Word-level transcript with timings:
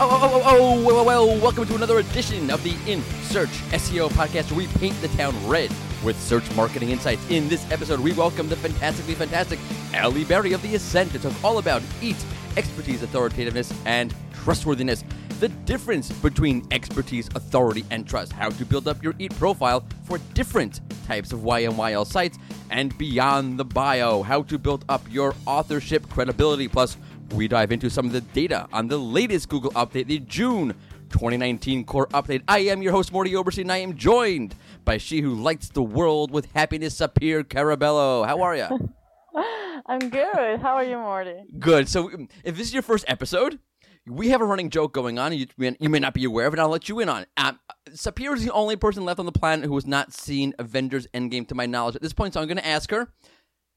Oh, 0.00 0.08
oh, 0.10 0.18
oh, 0.22 0.42
oh, 0.44 0.58
oh, 0.58 0.84
well, 0.84 1.04
well, 1.04 1.04
well, 1.04 1.40
welcome 1.40 1.66
to 1.66 1.76
another 1.76 2.00
edition 2.00 2.50
of 2.50 2.60
the 2.64 2.74
In 2.90 3.00
Search 3.22 3.62
SEO 3.70 4.10
podcast 4.10 4.50
where 4.50 4.58
we 4.58 4.66
paint 4.78 5.00
the 5.00 5.06
town 5.08 5.32
red 5.46 5.70
with 6.02 6.20
search 6.20 6.42
marketing 6.56 6.90
insights. 6.90 7.24
In 7.30 7.48
this 7.48 7.64
episode, 7.70 8.00
we 8.00 8.12
welcome 8.12 8.48
the 8.48 8.56
fantastically 8.56 9.14
fantastic 9.14 9.60
Alli 9.92 10.24
Berry 10.24 10.52
of 10.52 10.62
The 10.62 10.74
Ascent 10.74 11.12
to 11.12 11.20
talk 11.20 11.44
all 11.44 11.58
about 11.58 11.80
EAT, 12.02 12.16
expertise, 12.56 13.04
authoritativeness, 13.04 13.72
and 13.86 14.12
trustworthiness. 14.32 15.04
The 15.38 15.48
difference 15.48 16.10
between 16.10 16.66
expertise, 16.72 17.28
authority, 17.36 17.84
and 17.92 18.04
trust. 18.04 18.32
How 18.32 18.50
to 18.50 18.64
build 18.64 18.88
up 18.88 19.00
your 19.00 19.14
EAT 19.20 19.38
profile 19.38 19.84
for 20.02 20.18
different 20.34 20.80
types 21.06 21.32
of 21.32 21.40
YMYL 21.40 22.04
sites 22.04 22.36
and 22.70 22.96
beyond 22.98 23.60
the 23.60 23.64
bio. 23.64 24.24
How 24.24 24.42
to 24.42 24.58
build 24.58 24.84
up 24.88 25.02
your 25.08 25.34
authorship 25.46 26.08
credibility. 26.08 26.66
Plus, 26.66 26.96
we 27.32 27.48
dive 27.48 27.72
into 27.72 27.90
some 27.90 28.06
of 28.06 28.12
the 28.12 28.20
data 28.20 28.68
on 28.72 28.88
the 28.88 28.98
latest 28.98 29.48
Google 29.48 29.72
update, 29.72 30.06
the 30.06 30.18
June 30.20 30.74
2019 31.10 31.84
core 31.84 32.06
update. 32.08 32.42
I 32.48 32.58
am 32.60 32.82
your 32.82 32.92
host, 32.92 33.12
Mordy 33.12 33.34
Oberstein, 33.34 33.62
and 33.62 33.72
I 33.72 33.78
am 33.78 33.96
joined 33.96 34.54
by 34.84 34.98
she 34.98 35.20
who 35.20 35.34
lights 35.34 35.68
the 35.68 35.82
world 35.82 36.30
with 36.30 36.50
happiness, 36.52 36.96
Sapir 36.96 37.44
Carabello. 37.44 38.26
How 38.26 38.42
are 38.42 38.56
you? 38.56 38.92
I'm 39.86 40.10
good. 40.10 40.60
How 40.60 40.74
are 40.74 40.84
you, 40.84 40.96
Mordy? 40.96 41.42
Good. 41.58 41.88
So, 41.88 42.12
um, 42.12 42.28
if 42.42 42.56
this 42.56 42.68
is 42.68 42.74
your 42.74 42.82
first 42.82 43.04
episode, 43.06 43.58
we 44.06 44.30
have 44.30 44.40
a 44.40 44.44
running 44.44 44.70
joke 44.70 44.92
going 44.92 45.18
on. 45.18 45.32
You, 45.32 45.46
you 45.56 45.88
may 45.88 45.98
not 45.98 46.14
be 46.14 46.24
aware 46.24 46.46
of 46.46 46.54
it. 46.54 46.58
I'll 46.58 46.68
let 46.68 46.88
you 46.88 47.00
in 47.00 47.08
on 47.08 47.22
it. 47.22 47.28
Um, 47.36 47.58
Sapir 47.90 48.34
is 48.34 48.44
the 48.44 48.52
only 48.52 48.76
person 48.76 49.04
left 49.04 49.20
on 49.20 49.26
the 49.26 49.32
planet 49.32 49.66
who 49.66 49.74
has 49.74 49.86
not 49.86 50.12
seen 50.12 50.54
Avengers 50.58 51.06
Endgame, 51.14 51.46
to 51.48 51.54
my 51.54 51.66
knowledge, 51.66 51.96
at 51.96 52.02
this 52.02 52.12
point. 52.12 52.34
So, 52.34 52.40
I'm 52.40 52.46
going 52.46 52.56
to 52.56 52.66
ask 52.66 52.90
her 52.90 53.12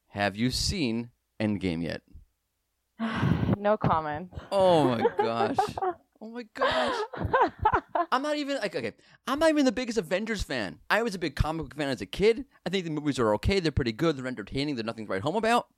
Have 0.08 0.36
you 0.36 0.50
seen 0.50 1.10
Endgame 1.40 1.82
yet? 1.82 2.02
no 3.58 3.76
comment. 3.76 4.32
Oh 4.50 4.84
my 4.84 5.04
gosh. 5.18 5.56
Oh 6.20 6.30
my 6.30 6.44
gosh. 6.54 6.96
I'm 8.10 8.22
not 8.22 8.36
even 8.36 8.56
like 8.58 8.74
okay. 8.74 8.92
I'm 9.26 9.38
not 9.38 9.50
even 9.50 9.64
the 9.64 9.72
biggest 9.72 9.98
Avengers 9.98 10.42
fan. 10.42 10.78
I 10.90 11.02
was 11.02 11.14
a 11.14 11.18
big 11.18 11.36
comic 11.36 11.66
book 11.66 11.76
fan 11.76 11.88
as 11.88 12.00
a 12.00 12.06
kid. 12.06 12.44
I 12.66 12.70
think 12.70 12.84
the 12.84 12.90
movies 12.90 13.18
are 13.18 13.34
okay. 13.34 13.60
They're 13.60 13.72
pretty 13.72 13.92
good. 13.92 14.16
They're 14.16 14.26
entertaining. 14.26 14.74
They're 14.74 14.84
nothing 14.84 15.06
to 15.06 15.12
write 15.12 15.22
home 15.22 15.36
about. 15.36 15.68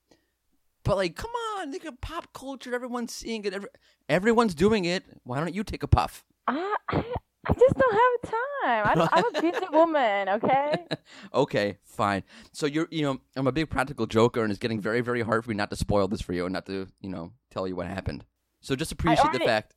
But 0.82 0.96
like, 0.96 1.14
come 1.14 1.30
on, 1.58 1.70
think 1.70 1.84
of 1.84 2.00
pop 2.00 2.32
culture. 2.32 2.74
Everyone's 2.74 3.14
seeing 3.14 3.44
it. 3.44 3.52
Every, 3.52 3.68
everyone's 4.08 4.54
doing 4.54 4.86
it. 4.86 5.04
Why 5.24 5.38
don't 5.38 5.54
you 5.54 5.62
take 5.62 5.82
a 5.82 5.88
puff? 5.88 6.24
I, 6.46 6.76
I, 6.88 7.04
I 7.46 7.52
just 7.54 7.74
don't 7.74 7.92
have 7.92 8.30
time. 8.30 8.98
I 8.98 9.08
I'm 9.12 9.24
a 9.34 9.40
busy 9.52 9.66
woman. 9.72 10.28
Okay. 10.28 10.86
okay, 11.34 11.78
fine. 11.84 12.22
So 12.52 12.66
you're, 12.66 12.86
you 12.90 13.02
know, 13.02 13.18
I'm 13.34 13.46
a 13.46 13.52
big 13.52 13.70
practical 13.70 14.06
joker, 14.06 14.42
and 14.42 14.50
it's 14.50 14.58
getting 14.58 14.80
very, 14.80 15.00
very 15.00 15.22
hard 15.22 15.44
for 15.44 15.50
me 15.50 15.56
not 15.56 15.70
to 15.70 15.76
spoil 15.76 16.06
this 16.08 16.20
for 16.20 16.32
you 16.32 16.44
and 16.44 16.52
not 16.52 16.66
to, 16.66 16.86
you 17.00 17.08
know, 17.08 17.32
tell 17.50 17.66
you 17.66 17.76
what 17.76 17.86
happened. 17.86 18.24
So 18.60 18.76
just 18.76 18.92
appreciate 18.92 19.24
already- 19.24 19.38
the 19.38 19.44
fact. 19.44 19.74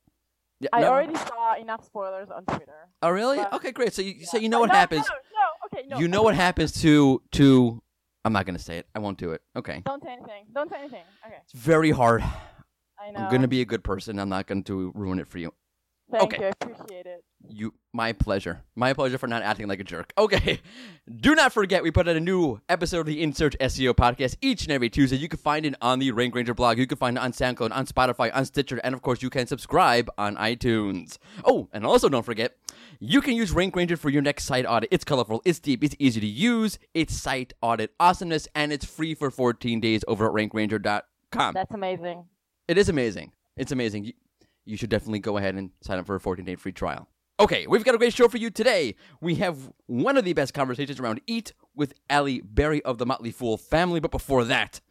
Yeah, 0.60 0.70
I 0.72 0.82
no- 0.82 0.88
already 0.90 1.16
saw 1.16 1.56
enough 1.56 1.86
spoilers 1.86 2.30
on 2.30 2.46
Twitter. 2.46 2.90
Oh, 3.02 3.10
really? 3.10 3.38
but- 3.38 3.54
okay, 3.54 3.72
great. 3.72 3.94
So 3.94 4.02
you, 4.02 4.26
so 4.26 4.38
you 4.38 4.50
know 4.50 4.60
what 4.60 4.70
no, 4.70 4.76
happens. 4.76 5.08
No, 5.08 5.16
no, 5.16 5.80
okay, 5.80 5.88
no. 5.88 6.00
You 6.00 6.08
know 6.08 6.22
what 6.22 6.36
happens 6.36 6.82
to 6.82 7.22
to. 7.32 7.82
I'm 8.26 8.32
not 8.32 8.46
gonna 8.46 8.60
say 8.60 8.78
it. 8.78 8.88
I 8.96 9.00
won't 9.00 9.18
do 9.18 9.32
it. 9.32 9.42
Okay. 9.56 9.82
Don't 9.86 10.02
say 10.02 10.14
anything. 10.14 10.46
Don't 10.54 10.70
say 10.70 10.78
anything. 10.80 11.04
Okay. 11.26 11.36
It's 11.44 11.52
very 11.54 11.92
hard. 11.92 12.24
I 12.98 13.12
know. 13.12 13.20
I'm 13.20 13.32
gonna 13.32 13.50
be 13.50 13.60
a 13.60 13.66
good 13.66 13.84
person. 13.84 14.20
I'm 14.20 14.30
not 14.30 14.48
going 14.48 14.64
to 14.64 14.94
ruin 14.96 15.20
it 15.20 15.28
for 15.28 15.40
you. 15.40 15.54
Thank 16.14 16.26
okay. 16.26 16.38
you. 16.42 16.46
I 16.46 16.50
appreciate 16.50 17.06
it. 17.08 17.24
You, 17.50 17.74
my 17.92 18.14
pleasure. 18.14 18.62
My 18.76 18.94
pleasure 18.94 19.18
for 19.18 19.26
not 19.26 19.42
acting 19.42 19.68
like 19.68 19.80
a 19.80 19.84
jerk. 19.84 20.14
Okay. 20.16 20.60
Do 21.22 21.34
not 21.34 21.52
forget, 21.52 21.82
we 21.82 21.90
put 21.90 22.08
out 22.08 22.16
a 22.16 22.20
new 22.20 22.62
episode 22.70 23.00
of 23.00 23.06
the 23.08 23.24
In 23.24 23.34
Search 23.34 23.58
SEO 23.60 23.96
podcast 23.96 24.38
each 24.40 24.62
and 24.62 24.72
every 24.72 24.92
Tuesday. 24.92 25.18
You 25.18 25.28
can 25.28 25.40
find 25.40 25.66
it 25.66 25.74
on 25.82 25.98
the 25.98 26.12
Rank 26.12 26.36
Ranger 26.36 26.54
blog. 26.54 26.78
You 26.78 26.86
can 26.86 27.00
find 27.00 27.18
it 27.18 27.24
on 27.24 27.32
SoundCloud, 27.32 27.72
on 27.72 27.88
Spotify, 27.88 28.30
on 28.32 28.46
Stitcher, 28.46 28.80
and 28.84 28.94
of 28.94 29.02
course, 29.02 29.24
you 29.24 29.32
can 29.32 29.48
subscribe 29.48 30.08
on 30.20 30.36
iTunes. 30.36 31.18
Oh, 31.44 31.68
and 31.74 31.84
also 31.84 32.10
don't 32.10 32.24
forget, 32.24 32.56
you 33.00 33.20
can 33.20 33.34
use 33.34 33.52
Rank 33.52 33.76
Ranger 33.76 33.98
for 33.98 34.12
your 34.12 34.22
next 34.22 34.44
site 34.44 34.68
audit. 34.68 34.90
It's 34.92 35.04
colorful, 35.04 35.42
it's 35.46 35.60
deep, 35.60 35.84
it's 35.84 35.96
easy 35.98 36.20
to 36.22 36.28
use, 36.28 36.78
it's 36.94 37.16
site 37.16 37.54
audit 37.64 37.92
awesomeness, 38.00 38.48
and 38.54 38.72
it's 38.72 38.86
free 38.86 39.16
for 39.16 39.32
14 39.32 39.80
days 39.80 40.04
over 40.08 40.28
at 40.28 40.34
rankranger.com. 40.34 41.54
That's 41.56 41.74
amazing. 41.74 42.26
It 42.68 42.78
is 42.78 42.88
amazing. 42.88 43.32
It's 43.58 43.72
amazing. 43.72 44.14
You, 44.66 44.78
should 44.78 44.90
definitely 44.90 45.20
go 45.20 45.38
ahead 45.38 45.56
and 45.56 45.72
sign 45.82 46.00
up 46.00 46.06
for 46.06 46.16
a 46.16 46.20
14 46.20 46.46
day 46.46 46.56
free 46.56 46.72
trial. 46.72 47.08
Okay, 47.40 47.66
we've 47.68 47.84
got 47.84 47.96
a 47.96 47.98
great 47.98 48.14
show 48.14 48.28
for 48.28 48.38
you 48.38 48.50
today. 48.50 48.96
We 49.20 49.36
have 49.36 49.72
one 49.88 50.18
of 50.18 50.24
the 50.24 50.34
best 50.34 50.54
conversations 50.54 51.00
around 51.00 51.22
Eat 51.26 51.54
with 51.76 51.94
Alli 52.10 52.42
Berry 52.42 52.82
of 52.84 53.00
the 53.00 53.06
Motley 53.06 53.32
Fool 53.32 53.58
family. 53.58 54.00
But 54.00 54.12
before 54.12 54.44
that, 54.46 54.82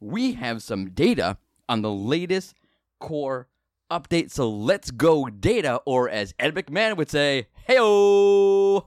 we 0.00 0.32
have 0.34 0.62
some 0.62 0.90
data 0.90 1.38
on 1.68 1.82
the 1.82 1.90
latest 1.90 2.54
core 3.00 3.48
update. 3.90 4.30
So 4.30 4.48
let's 4.48 4.90
go 4.90 5.26
data, 5.26 5.80
or 5.84 6.08
as 6.08 6.34
Ed 6.38 6.54
McMahon 6.54 6.96
would 6.96 7.10
say, 7.10 7.48
heyo. 7.68 8.84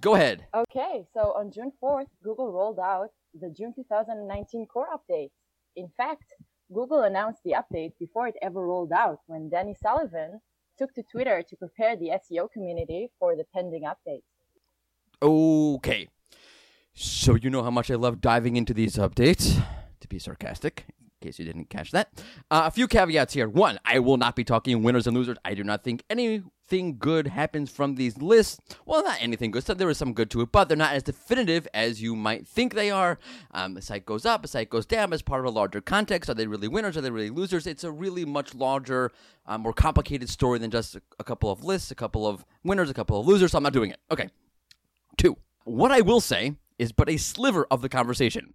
Go 0.00 0.14
ahead. 0.14 0.46
Okay, 0.54 1.04
so 1.14 1.32
on 1.36 1.50
June 1.50 1.72
4th, 1.82 2.06
Google 2.22 2.52
rolled 2.52 2.78
out 2.78 3.08
the 3.34 3.52
June 3.56 3.72
2019 3.74 4.66
core 4.66 4.88
update. 4.94 5.30
In 5.74 5.88
fact, 5.96 6.32
Google 6.72 7.02
announced 7.02 7.40
the 7.44 7.52
update 7.52 7.92
before 7.98 8.26
it 8.28 8.34
ever 8.42 8.66
rolled 8.66 8.92
out 8.92 9.20
when 9.26 9.48
Danny 9.48 9.74
Sullivan 9.80 10.40
took 10.78 10.94
to 10.94 11.02
Twitter 11.02 11.42
to 11.48 11.56
prepare 11.56 11.96
the 11.96 12.10
SEO 12.10 12.50
community 12.50 13.08
for 13.18 13.36
the 13.36 13.44
pending 13.54 13.84
update. 13.84 14.22
Okay. 15.22 16.08
So 16.92 17.34
you 17.34 17.50
know 17.50 17.62
how 17.62 17.70
much 17.70 17.90
I 17.90 17.94
love 17.94 18.20
diving 18.20 18.56
into 18.56 18.74
these 18.74 18.96
updates. 18.96 19.62
To 20.00 20.08
be 20.08 20.18
sarcastic, 20.18 20.84
case 21.26 21.38
you 21.38 21.44
didn't 21.44 21.68
catch 21.68 21.90
that. 21.90 22.10
Uh, 22.50 22.62
a 22.66 22.70
few 22.70 22.86
caveats 22.86 23.34
here. 23.34 23.48
One, 23.48 23.78
I 23.84 23.98
will 23.98 24.16
not 24.16 24.36
be 24.36 24.44
talking 24.44 24.82
winners 24.82 25.06
and 25.06 25.16
losers. 25.16 25.36
I 25.44 25.54
do 25.54 25.64
not 25.64 25.82
think 25.82 26.04
anything 26.08 26.96
good 26.98 27.26
happens 27.26 27.70
from 27.70 27.96
these 27.96 28.16
lists. 28.18 28.60
Well, 28.84 29.02
not 29.02 29.18
anything 29.20 29.50
good. 29.50 29.64
So 29.64 29.74
there 29.74 29.90
is 29.90 29.98
some 29.98 30.12
good 30.12 30.30
to 30.30 30.40
it, 30.42 30.52
but 30.52 30.68
they're 30.68 30.76
not 30.76 30.94
as 30.94 31.02
definitive 31.02 31.66
as 31.74 32.00
you 32.00 32.14
might 32.14 32.46
think 32.46 32.74
they 32.74 32.90
are. 32.90 33.18
Um, 33.52 33.76
a 33.76 33.82
site 33.82 34.06
goes 34.06 34.24
up, 34.24 34.44
a 34.44 34.48
site 34.48 34.70
goes 34.70 34.86
down 34.86 35.12
as 35.12 35.22
part 35.22 35.40
of 35.40 35.46
a 35.46 35.50
larger 35.50 35.80
context. 35.80 36.30
Are 36.30 36.34
they 36.34 36.46
really 36.46 36.68
winners? 36.68 36.96
Are 36.96 37.00
they 37.00 37.10
really 37.10 37.30
losers? 37.30 37.66
It's 37.66 37.84
a 37.84 37.90
really 37.90 38.24
much 38.24 38.54
larger, 38.54 39.10
um, 39.46 39.62
more 39.62 39.72
complicated 39.72 40.28
story 40.28 40.58
than 40.58 40.70
just 40.70 40.96
a, 40.96 41.02
a 41.18 41.24
couple 41.24 41.50
of 41.50 41.64
lists, 41.64 41.90
a 41.90 41.96
couple 41.96 42.26
of 42.26 42.44
winners, 42.64 42.90
a 42.90 42.94
couple 42.94 43.18
of 43.18 43.26
losers. 43.26 43.52
So 43.52 43.58
I'm 43.58 43.64
not 43.64 43.72
doing 43.72 43.90
it. 43.90 43.98
Okay. 44.10 44.28
Two, 45.16 45.36
what 45.64 45.90
I 45.90 46.00
will 46.02 46.20
say 46.20 46.54
is 46.78 46.92
but 46.92 47.08
a 47.08 47.16
sliver 47.16 47.66
of 47.70 47.80
the 47.80 47.88
conversation. 47.88 48.54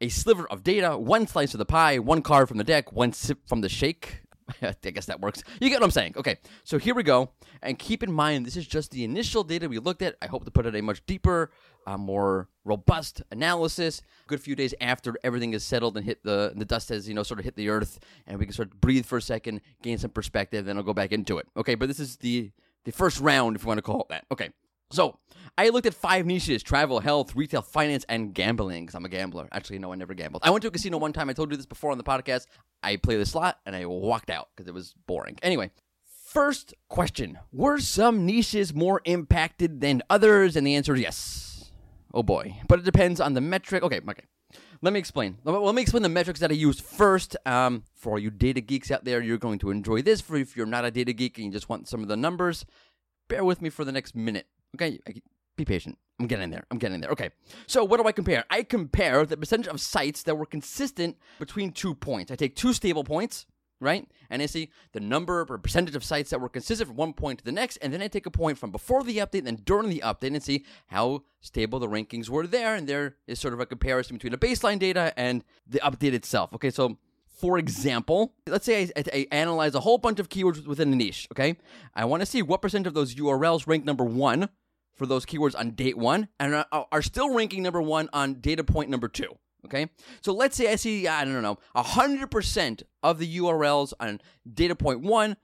A 0.00 0.08
sliver 0.08 0.46
of 0.48 0.62
data, 0.62 0.96
one 0.96 1.26
slice 1.26 1.52
of 1.54 1.58
the 1.58 1.66
pie, 1.66 1.98
one 1.98 2.22
card 2.22 2.48
from 2.48 2.58
the 2.58 2.64
deck, 2.64 2.92
one 2.92 3.12
sip 3.12 3.46
from 3.46 3.60
the 3.60 3.68
shake. 3.68 4.22
I 4.62 4.90
guess 4.90 5.06
that 5.06 5.20
works. 5.20 5.42
You 5.60 5.68
get 5.68 5.80
what 5.80 5.84
I'm 5.84 5.90
saying. 5.90 6.14
Okay, 6.16 6.38
so 6.64 6.78
here 6.78 6.94
we 6.94 7.02
go. 7.02 7.30
And 7.62 7.78
keep 7.78 8.02
in 8.02 8.12
mind, 8.12 8.46
this 8.46 8.56
is 8.56 8.66
just 8.66 8.90
the 8.90 9.04
initial 9.04 9.44
data 9.44 9.68
we 9.68 9.78
looked 9.78 10.02
at. 10.02 10.16
I 10.22 10.26
hope 10.26 10.44
to 10.44 10.50
put 10.50 10.66
out 10.66 10.74
a 10.74 10.80
much 10.80 11.04
deeper, 11.06 11.50
uh, 11.86 11.98
more 11.98 12.48
robust 12.64 13.22
analysis. 13.30 14.00
A 14.24 14.28
good 14.28 14.40
few 14.40 14.56
days 14.56 14.74
after 14.80 15.14
everything 15.22 15.52
is 15.52 15.64
settled 15.64 15.96
and 15.96 16.06
hit 16.06 16.22
the 16.24 16.52
the 16.56 16.64
dust 16.64 16.88
has 16.88 17.08
you 17.08 17.14
know 17.14 17.22
sort 17.22 17.38
of 17.38 17.44
hit 17.44 17.56
the 17.56 17.68
earth, 17.68 17.98
and 18.26 18.38
we 18.38 18.46
can 18.46 18.54
sort 18.54 18.72
of 18.72 18.80
breathe 18.80 19.06
for 19.06 19.18
a 19.18 19.22
second, 19.22 19.60
gain 19.82 19.98
some 19.98 20.10
perspective, 20.10 20.64
then 20.64 20.76
I'll 20.76 20.82
go 20.82 20.94
back 20.94 21.12
into 21.12 21.38
it. 21.38 21.46
Okay, 21.56 21.74
but 21.74 21.88
this 21.88 22.00
is 22.00 22.16
the 22.16 22.50
the 22.84 22.92
first 22.92 23.20
round, 23.20 23.56
if 23.56 23.62
you 23.62 23.68
want 23.68 23.78
to 23.78 23.82
call 23.82 24.02
it 24.02 24.08
that. 24.08 24.24
Okay, 24.32 24.50
so 24.90 25.18
I 25.56 25.68
looked 25.68 25.86
at 25.86 25.94
five 25.94 26.26
niches 26.26 26.62
travel, 26.62 27.00
health, 27.00 27.36
retail, 27.36 27.62
finance, 27.62 28.04
and 28.08 28.32
gambling 28.32 28.84
because 28.84 28.94
I'm 28.94 29.04
a 29.04 29.08
gambler. 29.08 29.48
Actually, 29.52 29.78
no, 29.78 29.92
I 29.92 29.96
never 29.96 30.14
gambled. 30.14 30.42
I 30.44 30.50
went 30.50 30.62
to 30.62 30.68
a 30.68 30.70
casino 30.70 30.98
one 30.98 31.12
time. 31.12 31.28
I 31.28 31.32
told 31.32 31.50
you 31.50 31.56
this 31.56 31.66
before 31.66 31.90
on 31.90 31.98
the 31.98 32.04
podcast. 32.04 32.46
I 32.82 32.96
played 32.96 33.20
the 33.20 33.26
slot 33.26 33.58
and 33.66 33.76
I 33.76 33.84
walked 33.86 34.30
out 34.30 34.48
because 34.56 34.68
it 34.68 34.74
was 34.74 34.94
boring. 35.06 35.38
Anyway, 35.42 35.70
first 36.24 36.74
question 36.88 37.38
Were 37.52 37.78
some 37.78 38.24
niches 38.24 38.72
more 38.72 39.02
impacted 39.04 39.80
than 39.80 40.02
others? 40.08 40.56
And 40.56 40.66
the 40.66 40.76
answer 40.76 40.94
is 40.94 41.00
yes. 41.02 41.72
Oh 42.14 42.22
boy. 42.22 42.56
But 42.68 42.78
it 42.78 42.84
depends 42.84 43.20
on 43.20 43.34
the 43.34 43.40
metric. 43.40 43.82
Okay, 43.82 44.00
okay. 44.08 44.24
Let 44.82 44.94
me 44.94 44.98
explain. 44.98 45.36
Let 45.44 45.74
me 45.74 45.82
explain 45.82 46.02
the 46.02 46.08
metrics 46.08 46.40
that 46.40 46.50
I 46.50 46.54
used 46.54 46.80
first. 46.80 47.36
Um, 47.44 47.84
for 47.94 48.12
all 48.12 48.18
you 48.18 48.30
data 48.30 48.62
geeks 48.62 48.90
out 48.90 49.04
there, 49.04 49.20
you're 49.20 49.36
going 49.36 49.58
to 49.58 49.70
enjoy 49.70 50.00
this. 50.00 50.22
For 50.22 50.36
if 50.36 50.56
you're 50.56 50.64
not 50.64 50.86
a 50.86 50.90
data 50.90 51.12
geek 51.12 51.36
and 51.36 51.46
you 51.46 51.52
just 51.52 51.68
want 51.68 51.86
some 51.86 52.00
of 52.02 52.08
the 52.08 52.16
numbers, 52.16 52.64
bear 53.28 53.44
with 53.44 53.60
me 53.60 53.68
for 53.68 53.84
the 53.84 53.92
next 53.92 54.16
minute. 54.16 54.46
Okay, 54.76 55.00
be 55.56 55.64
patient. 55.64 55.98
I'm 56.18 56.26
getting 56.26 56.50
there. 56.50 56.64
I'm 56.70 56.78
getting 56.78 57.00
there. 57.00 57.10
Okay. 57.10 57.30
So 57.66 57.82
what 57.82 57.98
do 57.98 58.06
I 58.06 58.12
compare? 58.12 58.44
I 58.50 58.62
compare 58.62 59.24
the 59.24 59.38
percentage 59.38 59.68
of 59.68 59.80
sites 59.80 60.22
that 60.24 60.36
were 60.36 60.46
consistent 60.46 61.16
between 61.38 61.72
two 61.72 61.94
points. 61.94 62.30
I 62.30 62.36
take 62.36 62.56
two 62.56 62.74
stable 62.74 63.04
points, 63.04 63.46
right? 63.80 64.06
And 64.28 64.42
I 64.42 64.46
see 64.46 64.70
the 64.92 65.00
number 65.00 65.40
or 65.40 65.58
percentage 65.58 65.96
of 65.96 66.04
sites 66.04 66.28
that 66.30 66.40
were 66.40 66.50
consistent 66.50 66.88
from 66.88 66.96
one 66.96 67.14
point 67.14 67.38
to 67.38 67.44
the 67.44 67.52
next, 67.52 67.78
and 67.78 67.92
then 67.92 68.02
I 68.02 68.08
take 68.08 68.26
a 68.26 68.30
point 68.30 68.58
from 68.58 68.70
before 68.70 69.02
the 69.02 69.16
update 69.16 69.38
and 69.38 69.46
then 69.46 69.60
during 69.64 69.88
the 69.88 70.02
update 70.04 70.34
and 70.34 70.42
see 70.42 70.66
how 70.88 71.22
stable 71.40 71.78
the 71.78 71.88
rankings 71.88 72.28
were 72.28 72.46
there. 72.46 72.74
And 72.74 72.86
there 72.86 73.16
is 73.26 73.40
sort 73.40 73.54
of 73.54 73.60
a 73.60 73.66
comparison 73.66 74.16
between 74.16 74.32
the 74.32 74.38
baseline 74.38 74.78
data 74.78 75.14
and 75.16 75.42
the 75.66 75.80
update 75.80 76.12
itself. 76.12 76.52
Okay, 76.54 76.70
so 76.70 76.98
for 77.26 77.56
example, 77.56 78.34
let's 78.46 78.66
say 78.66 78.82
I, 78.82 79.00
I, 79.00 79.04
I 79.14 79.26
analyze 79.32 79.74
a 79.74 79.80
whole 79.80 79.96
bunch 79.96 80.20
of 80.20 80.28
keywords 80.28 80.66
within 80.66 80.92
a 80.92 80.96
niche. 80.96 81.26
Okay, 81.32 81.56
I 81.94 82.04
want 82.04 82.20
to 82.20 82.26
see 82.26 82.42
what 82.42 82.60
percent 82.60 82.86
of 82.86 82.92
those 82.92 83.14
URLs 83.14 83.66
rank 83.66 83.86
number 83.86 84.04
one 84.04 84.50
for 85.00 85.06
those 85.06 85.24
keywords 85.24 85.58
on 85.58 85.70
date 85.70 85.96
one 85.96 86.28
and 86.38 86.62
are, 86.70 87.00
still 87.00 87.32
ranking 87.32 87.62
number 87.62 87.80
one 87.80 88.10
on 88.12 88.34
data 88.34 88.62
point 88.62 88.90
number 88.90 89.08
two. 89.08 89.34
Okay, 89.64 89.88
so 90.20 90.34
let's 90.34 90.54
say 90.54 90.70
I 90.70 90.76
see 90.76 91.08
I 91.08 91.24
don't 91.24 91.40
know 91.40 91.56
hundred 91.74 92.30
percent 92.30 92.82
of 93.02 93.18
the 93.18 93.38
URLs 93.38 93.94
on 93.98 94.20
data 94.52 94.76
point 94.76 95.00
one 95.00 95.38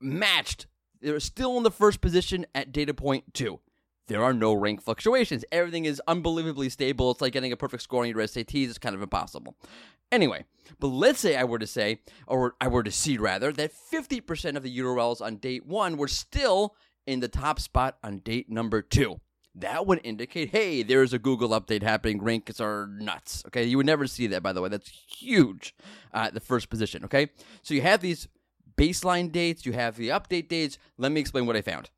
matched. 0.00 0.66
They're 1.00 1.20
still 1.20 1.56
in 1.58 1.62
the 1.62 1.70
first 1.70 2.00
position 2.00 2.44
at 2.56 2.72
data 2.72 2.92
point 2.92 3.32
two. 3.34 3.60
There 4.08 4.24
are 4.24 4.34
no 4.34 4.52
rank 4.52 4.82
fluctuations. 4.82 5.44
Everything 5.52 5.84
is 5.84 6.02
unbelievably 6.08 6.70
stable. 6.70 7.12
It's 7.12 7.20
like 7.20 7.32
getting 7.32 7.52
a 7.52 7.56
perfect 7.56 7.84
score 7.84 8.02
on 8.02 8.08
your 8.08 8.18
SATs. 8.18 8.68
It's 8.68 8.78
kind 8.78 8.96
of 8.96 9.02
impossible. 9.02 9.54
Anyway, 10.10 10.44
but 10.80 10.88
let's 10.88 11.20
say 11.20 11.36
I 11.36 11.44
were 11.44 11.60
to 11.60 11.66
say, 11.68 12.00
or 12.26 12.56
I 12.60 12.66
were 12.66 12.82
to 12.82 12.90
see 12.90 13.16
rather, 13.16 13.52
that 13.52 13.70
50% 13.72 14.56
of 14.56 14.64
the 14.64 14.78
URLs 14.78 15.20
on 15.20 15.36
date 15.36 15.66
one 15.66 15.96
were 15.96 16.08
still 16.08 16.74
in 17.08 17.20
the 17.20 17.28
top 17.28 17.58
spot 17.58 17.96
on 18.04 18.18
date 18.18 18.50
number 18.50 18.82
two. 18.82 19.18
That 19.54 19.86
would 19.86 20.00
indicate, 20.04 20.50
hey, 20.50 20.82
there's 20.82 21.12
a 21.12 21.18
Google 21.18 21.48
update 21.50 21.82
happening. 21.82 22.22
Ranks 22.22 22.60
are 22.60 22.86
nuts. 22.86 23.42
Okay, 23.46 23.64
you 23.64 23.78
would 23.78 23.86
never 23.86 24.06
see 24.06 24.26
that, 24.28 24.42
by 24.42 24.52
the 24.52 24.60
way. 24.60 24.68
That's 24.68 24.88
huge 24.88 25.74
uh, 26.12 26.30
the 26.30 26.38
first 26.38 26.68
position. 26.68 27.04
Okay, 27.06 27.30
so 27.62 27.74
you 27.74 27.80
have 27.80 28.00
these 28.00 28.28
baseline 28.76 29.32
dates, 29.32 29.66
you 29.66 29.72
have 29.72 29.96
the 29.96 30.10
update 30.10 30.48
dates. 30.48 30.78
Let 30.98 31.10
me 31.10 31.20
explain 31.20 31.46
what 31.46 31.56
I 31.56 31.62
found. 31.62 31.90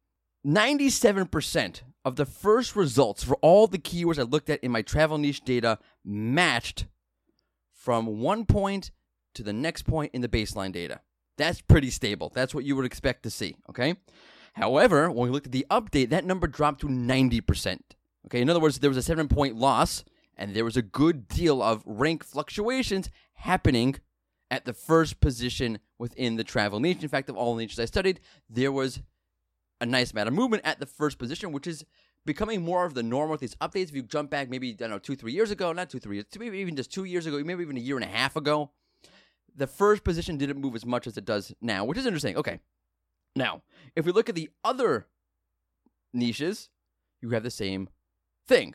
97% 0.47 1.83
of 2.05 2.17
the 2.17 2.25
first 2.25 2.77
results 2.77 3.23
for 3.23 3.35
all 3.43 3.67
the 3.67 3.79
keywords 3.79 4.19
I 4.19 4.23
looked 4.23 4.49
at 4.49 4.65
in 4.65 4.71
my 4.71 4.81
travel 4.81 5.19
niche 5.19 5.45
data 5.45 5.79
matched 6.03 6.87
from 7.75 8.21
one 8.21 8.47
point 8.47 8.93
to 9.35 9.43
the 9.43 9.53
next 9.53 9.83
point 9.83 10.13
in 10.15 10.23
the 10.23 10.29
baseline 10.29 10.73
data. 10.73 11.01
That's 11.37 11.61
pretty 11.61 11.91
stable. 11.91 12.31
That's 12.35 12.55
what 12.55 12.65
you 12.65 12.77
would 12.77 12.85
expect 12.85 13.23
to 13.25 13.31
see, 13.31 13.57
okay? 13.69 13.97
However, 14.55 15.11
when 15.11 15.29
we 15.29 15.31
looked 15.31 15.47
at 15.47 15.53
the 15.53 15.67
update, 15.71 16.11
that 16.11 16.25
number 16.25 16.47
dropped 16.47 16.81
to 16.81 16.89
90%. 16.89 17.81
Okay, 18.27 18.41
in 18.41 18.51
other 18.51 18.61
words, 18.61 18.79
there 18.79 18.91
was 18.91 18.97
a 18.97 19.03
seven 19.03 19.29
point 19.29 19.57
loss, 19.57 20.05
and 20.37 20.55
there 20.55 20.65
was 20.65 20.77
a 20.77 20.83
good 20.83 21.29
deal 21.29 21.63
of 21.63 21.83
rank 21.87 22.25
fluctuations 22.25 23.09
happening 23.35 23.97
at 24.51 24.65
the 24.65 24.73
first 24.73 25.21
position 25.21 25.79
within 25.99 26.37
the 26.37 26.45
travel 26.45 26.81
niche. 26.81 27.03
In 27.03 27.09
fact, 27.09 27.29
of 27.29 27.37
all 27.37 27.55
the 27.55 27.63
niches 27.63 27.79
I 27.79 27.85
studied, 27.85 28.21
there 28.49 28.73
was 28.73 29.01
a 29.81 29.87
nice 29.87 30.13
amount 30.13 30.29
of 30.29 30.35
movement 30.35 30.65
at 30.67 30.81
the 30.81 30.87
first 30.87 31.19
position, 31.19 31.53
which 31.53 31.67
is 31.67 31.85
becoming 32.27 32.63
more 32.63 32.85
of 32.85 32.95
the 32.95 33.03
norm 33.03 33.31
with 33.31 33.41
these 33.41 33.55
updates. 33.57 33.89
If 33.89 33.95
you 33.95 34.03
jump 34.03 34.31
back 34.31 34.51
maybe, 34.51 34.71
I 34.71 34.75
don't 34.75 34.91
know, 34.91 34.99
two, 34.99 35.17
three 35.17 35.33
years 35.33 35.51
ago, 35.51 35.73
not 35.73 35.89
two, 35.89 35.99
three 35.99 36.17
years, 36.17 36.27
maybe 36.39 36.59
even 36.59 36.77
just 36.77 36.93
two 36.93 37.05
years 37.05 37.27
ago, 37.27 37.43
maybe 37.43 37.63
even 37.63 37.77
a 37.77 37.81
year 37.81 37.97
and 37.97 38.05
a 38.05 38.09
half 38.09 38.37
ago, 38.37 38.71
the 39.57 39.67
first 39.67 40.05
position 40.05 40.37
didn't 40.37 40.61
move 40.61 40.75
as 40.75 40.85
much 40.85 41.07
as 41.07 41.17
it 41.17 41.25
does 41.25 41.53
now, 41.61 41.85
which 41.85 41.99
is 41.99 42.07
interesting. 42.07 42.37
Okay. 42.37 42.61
Now, 43.37 43.63
if 43.97 44.05
we 44.05 44.13
look 44.13 44.29
at 44.29 44.35
the 44.35 44.51
other 44.65 45.07
niches, 46.13 46.69
you 47.21 47.31
have 47.31 47.43
the 47.43 47.51
same 47.51 47.89
thing. 48.47 48.75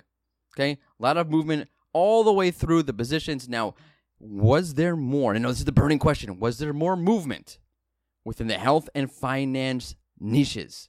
Okay. 0.56 0.78
A 1.00 1.04
lot 1.04 1.18
of 1.18 1.30
movement 1.30 1.69
all 1.94 2.24
the 2.24 2.34
way 2.34 2.52
through 2.52 2.84
the 2.84 2.94
positions. 2.94 3.50
Now, 3.50 3.75
was 4.19 4.75
there 4.75 4.96
more? 4.96 5.36
I 5.36 5.38
know 5.38 5.50
this 5.50 5.60
is 5.60 5.66
the 5.66 5.72
burning 5.72 6.00
question. 6.00 6.40
Was 6.40 6.57
there 6.57 6.74
more 6.74 6.96
movement 6.96 7.60
within 8.24 8.48
the 8.48 8.57
health 8.57 8.90
and 8.96 9.12
finance 9.12 9.96
niches? 10.19 10.88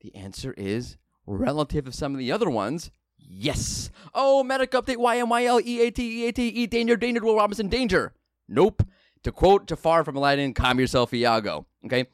The 0.00 0.14
answer 0.14 0.54
is 0.56 0.96
relative 1.26 1.86
to 1.86 1.92
some 1.92 2.12
of 2.12 2.18
the 2.18 2.30
other 2.30 2.50
ones, 2.50 2.90
yes. 3.18 3.90
Oh, 4.14 4.44
medic 4.44 4.70
update 4.72 4.96
YMYL 4.96 5.62
EAT 5.62 5.98
EAT 5.98 6.38
E 6.38 6.66
danger 6.66 6.96
danger 6.96 7.24
Will 7.24 7.36
Robinson 7.36 7.68
danger. 7.68 8.14
Nope. 8.48 8.82
To 9.24 9.32
quote 9.32 9.66
Jafar 9.66 10.04
from 10.04 10.16
Aladdin, 10.16 10.54
calm 10.54 10.78
yourself, 10.78 11.12
Iago. 11.12 11.66
Okay, 11.84 12.06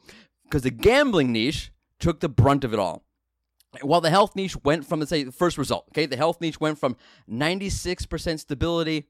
because 0.53 0.61
the 0.61 0.69
gambling 0.69 1.31
niche 1.31 1.71
took 1.99 2.19
the 2.19 2.29
brunt 2.29 2.63
of 2.63 2.73
it 2.73 2.79
all. 2.79 3.03
While 3.81 4.01
the 4.01 4.11
health 4.11 4.35
niche 4.35 4.55
went 4.63 4.85
from, 4.85 4.99
let's 4.99 5.09
say, 5.09 5.23
the 5.23 5.31
first 5.31 5.57
result, 5.57 5.85
okay, 5.89 6.05
the 6.05 6.15
health 6.15 6.39
niche 6.41 6.59
went 6.59 6.77
from 6.77 6.95
96% 7.27 8.39
stability 8.39 9.07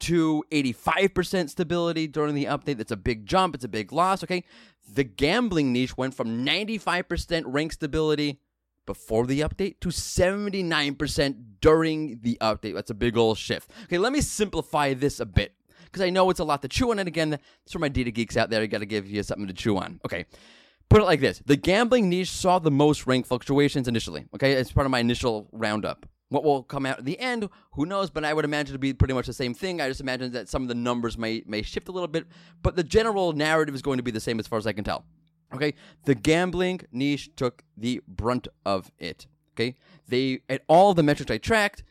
to 0.00 0.42
85% 0.50 1.50
stability 1.50 2.08
during 2.08 2.34
the 2.34 2.46
update. 2.46 2.78
That's 2.78 2.90
a 2.90 2.96
big 2.96 3.26
jump. 3.26 3.54
It's 3.54 3.62
a 3.62 3.68
big 3.68 3.92
loss, 3.92 4.24
okay? 4.24 4.42
The 4.92 5.04
gambling 5.04 5.72
niche 5.72 5.96
went 5.96 6.14
from 6.14 6.44
95% 6.44 7.44
rank 7.46 7.72
stability 7.72 8.40
before 8.86 9.26
the 9.26 9.42
update 9.42 9.78
to 9.82 9.90
79% 9.90 11.36
during 11.60 12.18
the 12.22 12.38
update. 12.40 12.74
That's 12.74 12.90
a 12.90 12.94
big 12.94 13.16
old 13.16 13.38
shift. 13.38 13.70
Okay, 13.84 13.98
let 13.98 14.12
me 14.12 14.20
simplify 14.20 14.94
this 14.94 15.20
a 15.20 15.26
bit 15.26 15.54
because 15.90 16.04
I 16.04 16.10
know 16.10 16.30
it's 16.30 16.40
a 16.40 16.44
lot 16.44 16.62
to 16.62 16.68
chew 16.68 16.90
on. 16.90 16.98
And 16.98 17.08
again, 17.08 17.38
for 17.68 17.78
my 17.78 17.88
data 17.88 18.10
geeks 18.10 18.36
out 18.36 18.50
there, 18.50 18.62
I 18.62 18.66
got 18.66 18.78
to 18.78 18.86
give 18.86 19.08
you 19.08 19.22
something 19.22 19.46
to 19.46 19.52
chew 19.52 19.76
on. 19.76 20.00
Okay. 20.04 20.26
Put 20.88 21.00
it 21.00 21.04
like 21.04 21.20
this 21.20 21.40
the 21.46 21.56
gambling 21.56 22.08
niche 22.08 22.30
saw 22.30 22.58
the 22.58 22.70
most 22.70 23.06
rank 23.06 23.24
fluctuations 23.24 23.86
initially. 23.86 24.26
Okay, 24.34 24.52
it's 24.52 24.72
part 24.72 24.86
of 24.86 24.90
my 24.90 24.98
initial 24.98 25.48
roundup. 25.52 26.04
What 26.30 26.42
will 26.44 26.64
come 26.64 26.84
out 26.84 26.98
at 26.98 27.04
the 27.04 27.18
end, 27.18 27.48
who 27.72 27.86
knows? 27.86 28.10
But 28.10 28.24
I 28.24 28.34
would 28.34 28.44
imagine 28.44 28.72
to 28.72 28.78
be 28.78 28.92
pretty 28.92 29.14
much 29.14 29.26
the 29.26 29.32
same 29.32 29.54
thing. 29.54 29.80
I 29.80 29.88
just 29.88 30.00
imagine 30.00 30.32
that 30.32 30.48
some 30.48 30.62
of 30.62 30.68
the 30.68 30.74
numbers 30.74 31.16
may 31.16 31.44
may 31.46 31.62
shift 31.62 31.88
a 31.88 31.92
little 31.92 32.08
bit, 32.08 32.26
but 32.62 32.74
the 32.74 32.82
general 32.82 33.32
narrative 33.32 33.74
is 33.74 33.82
going 33.82 33.98
to 33.98 34.02
be 34.02 34.10
the 34.10 34.20
same 34.20 34.40
as 34.40 34.48
far 34.48 34.58
as 34.58 34.66
I 34.66 34.72
can 34.72 34.82
tell. 34.82 35.04
Okay, 35.54 35.74
the 36.06 36.16
gambling 36.16 36.80
niche 36.90 37.30
took 37.36 37.62
the 37.76 38.00
brunt 38.08 38.48
of 38.66 38.90
it. 38.98 39.28
Okay, 39.54 39.76
they 40.08 40.40
at 40.48 40.62
all 40.66 40.92
the 40.92 41.04
metrics 41.04 41.30
I 41.30 41.38
tracked, 41.38 41.84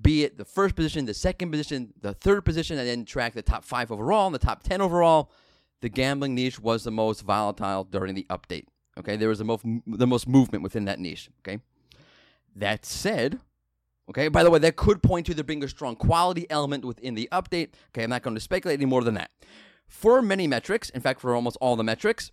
be 0.00 0.24
it 0.24 0.38
the 0.38 0.44
first 0.44 0.74
position, 0.74 1.04
the 1.04 1.14
second 1.14 1.50
position, 1.50 1.92
the 2.00 2.14
third 2.14 2.44
position, 2.44 2.78
and 2.78 2.88
then 2.88 3.04
track 3.04 3.34
the 3.34 3.42
top 3.42 3.64
five 3.64 3.92
overall 3.92 4.26
and 4.26 4.34
the 4.34 4.38
top 4.38 4.62
ten 4.62 4.80
overall. 4.80 5.30
The 5.80 5.88
gambling 5.88 6.34
niche 6.34 6.60
was 6.60 6.84
the 6.84 6.90
most 6.90 7.22
volatile 7.22 7.84
during 7.84 8.14
the 8.14 8.26
update. 8.30 8.66
Okay, 8.98 9.16
there 9.16 9.28
was 9.28 9.38
the 9.38 9.44
most 9.44 9.64
the 9.86 10.06
most 10.06 10.28
movement 10.28 10.62
within 10.62 10.84
that 10.84 10.98
niche. 10.98 11.28
Okay, 11.40 11.60
that 12.54 12.86
said, 12.86 13.40
okay. 14.08 14.28
By 14.28 14.44
the 14.44 14.50
way, 14.50 14.58
that 14.60 14.76
could 14.76 15.02
point 15.02 15.26
to 15.26 15.34
there 15.34 15.44
being 15.44 15.64
a 15.64 15.68
strong 15.68 15.96
quality 15.96 16.46
element 16.48 16.84
within 16.84 17.14
the 17.14 17.28
update. 17.32 17.70
Okay, 17.90 18.04
I'm 18.04 18.10
not 18.10 18.22
going 18.22 18.36
to 18.36 18.40
speculate 18.40 18.78
any 18.78 18.86
more 18.86 19.02
than 19.02 19.14
that. 19.14 19.30
For 19.86 20.22
many 20.22 20.46
metrics, 20.46 20.88
in 20.90 21.00
fact, 21.02 21.20
for 21.20 21.34
almost 21.34 21.58
all 21.60 21.76
the 21.76 21.84
metrics, 21.84 22.30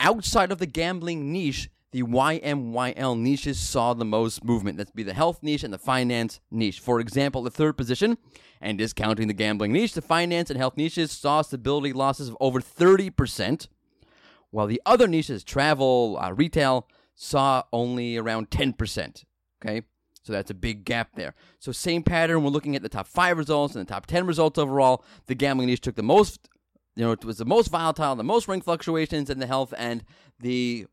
outside 0.00 0.50
of 0.50 0.58
the 0.58 0.66
gambling 0.66 1.32
niche, 1.32 1.70
the 1.96 2.02
YMYL 2.02 3.18
niches 3.18 3.58
saw 3.58 3.94
the 3.94 4.04
most 4.04 4.44
movement. 4.44 4.76
That's 4.76 4.90
be 4.90 5.02
the 5.02 5.14
health 5.14 5.42
niche 5.42 5.64
and 5.64 5.72
the 5.72 5.78
finance 5.78 6.40
niche. 6.50 6.78
For 6.78 7.00
example, 7.00 7.42
the 7.42 7.50
third 7.50 7.78
position, 7.78 8.18
and 8.60 8.76
discounting 8.76 9.28
the 9.28 9.32
gambling 9.32 9.72
niche, 9.72 9.94
the 9.94 10.02
finance 10.02 10.50
and 10.50 10.58
health 10.58 10.76
niches 10.76 11.10
saw 11.10 11.40
stability 11.40 11.94
losses 11.94 12.28
of 12.28 12.36
over 12.38 12.60
30%, 12.60 13.68
while 14.50 14.66
the 14.66 14.82
other 14.84 15.08
niches, 15.08 15.42
travel, 15.42 16.18
uh, 16.20 16.32
retail, 16.32 16.86
saw 17.14 17.62
only 17.72 18.18
around 18.18 18.50
10%. 18.50 19.24
Okay? 19.64 19.80
So 20.22 20.34
that's 20.34 20.50
a 20.50 20.54
big 20.54 20.84
gap 20.84 21.14
there. 21.14 21.34
So 21.60 21.72
same 21.72 22.02
pattern. 22.02 22.42
We're 22.42 22.50
looking 22.50 22.76
at 22.76 22.82
the 22.82 22.90
top 22.90 23.06
five 23.06 23.38
results 23.38 23.74
and 23.74 23.86
the 23.86 23.90
top 23.90 24.04
10 24.04 24.26
results 24.26 24.58
overall. 24.58 25.02
The 25.28 25.34
gambling 25.34 25.68
niche 25.68 25.80
took 25.80 25.96
the 25.96 26.02
most 26.02 26.46
you 26.94 27.04
know, 27.04 27.12
it 27.12 27.26
was 27.26 27.36
the 27.36 27.44
most 27.44 27.68
volatile, 27.68 28.16
the 28.16 28.24
most 28.24 28.48
rank 28.48 28.64
fluctuations 28.64 29.28
in 29.28 29.38
the 29.38 29.46
health 29.46 29.74
and 29.76 30.02
the 30.40 30.86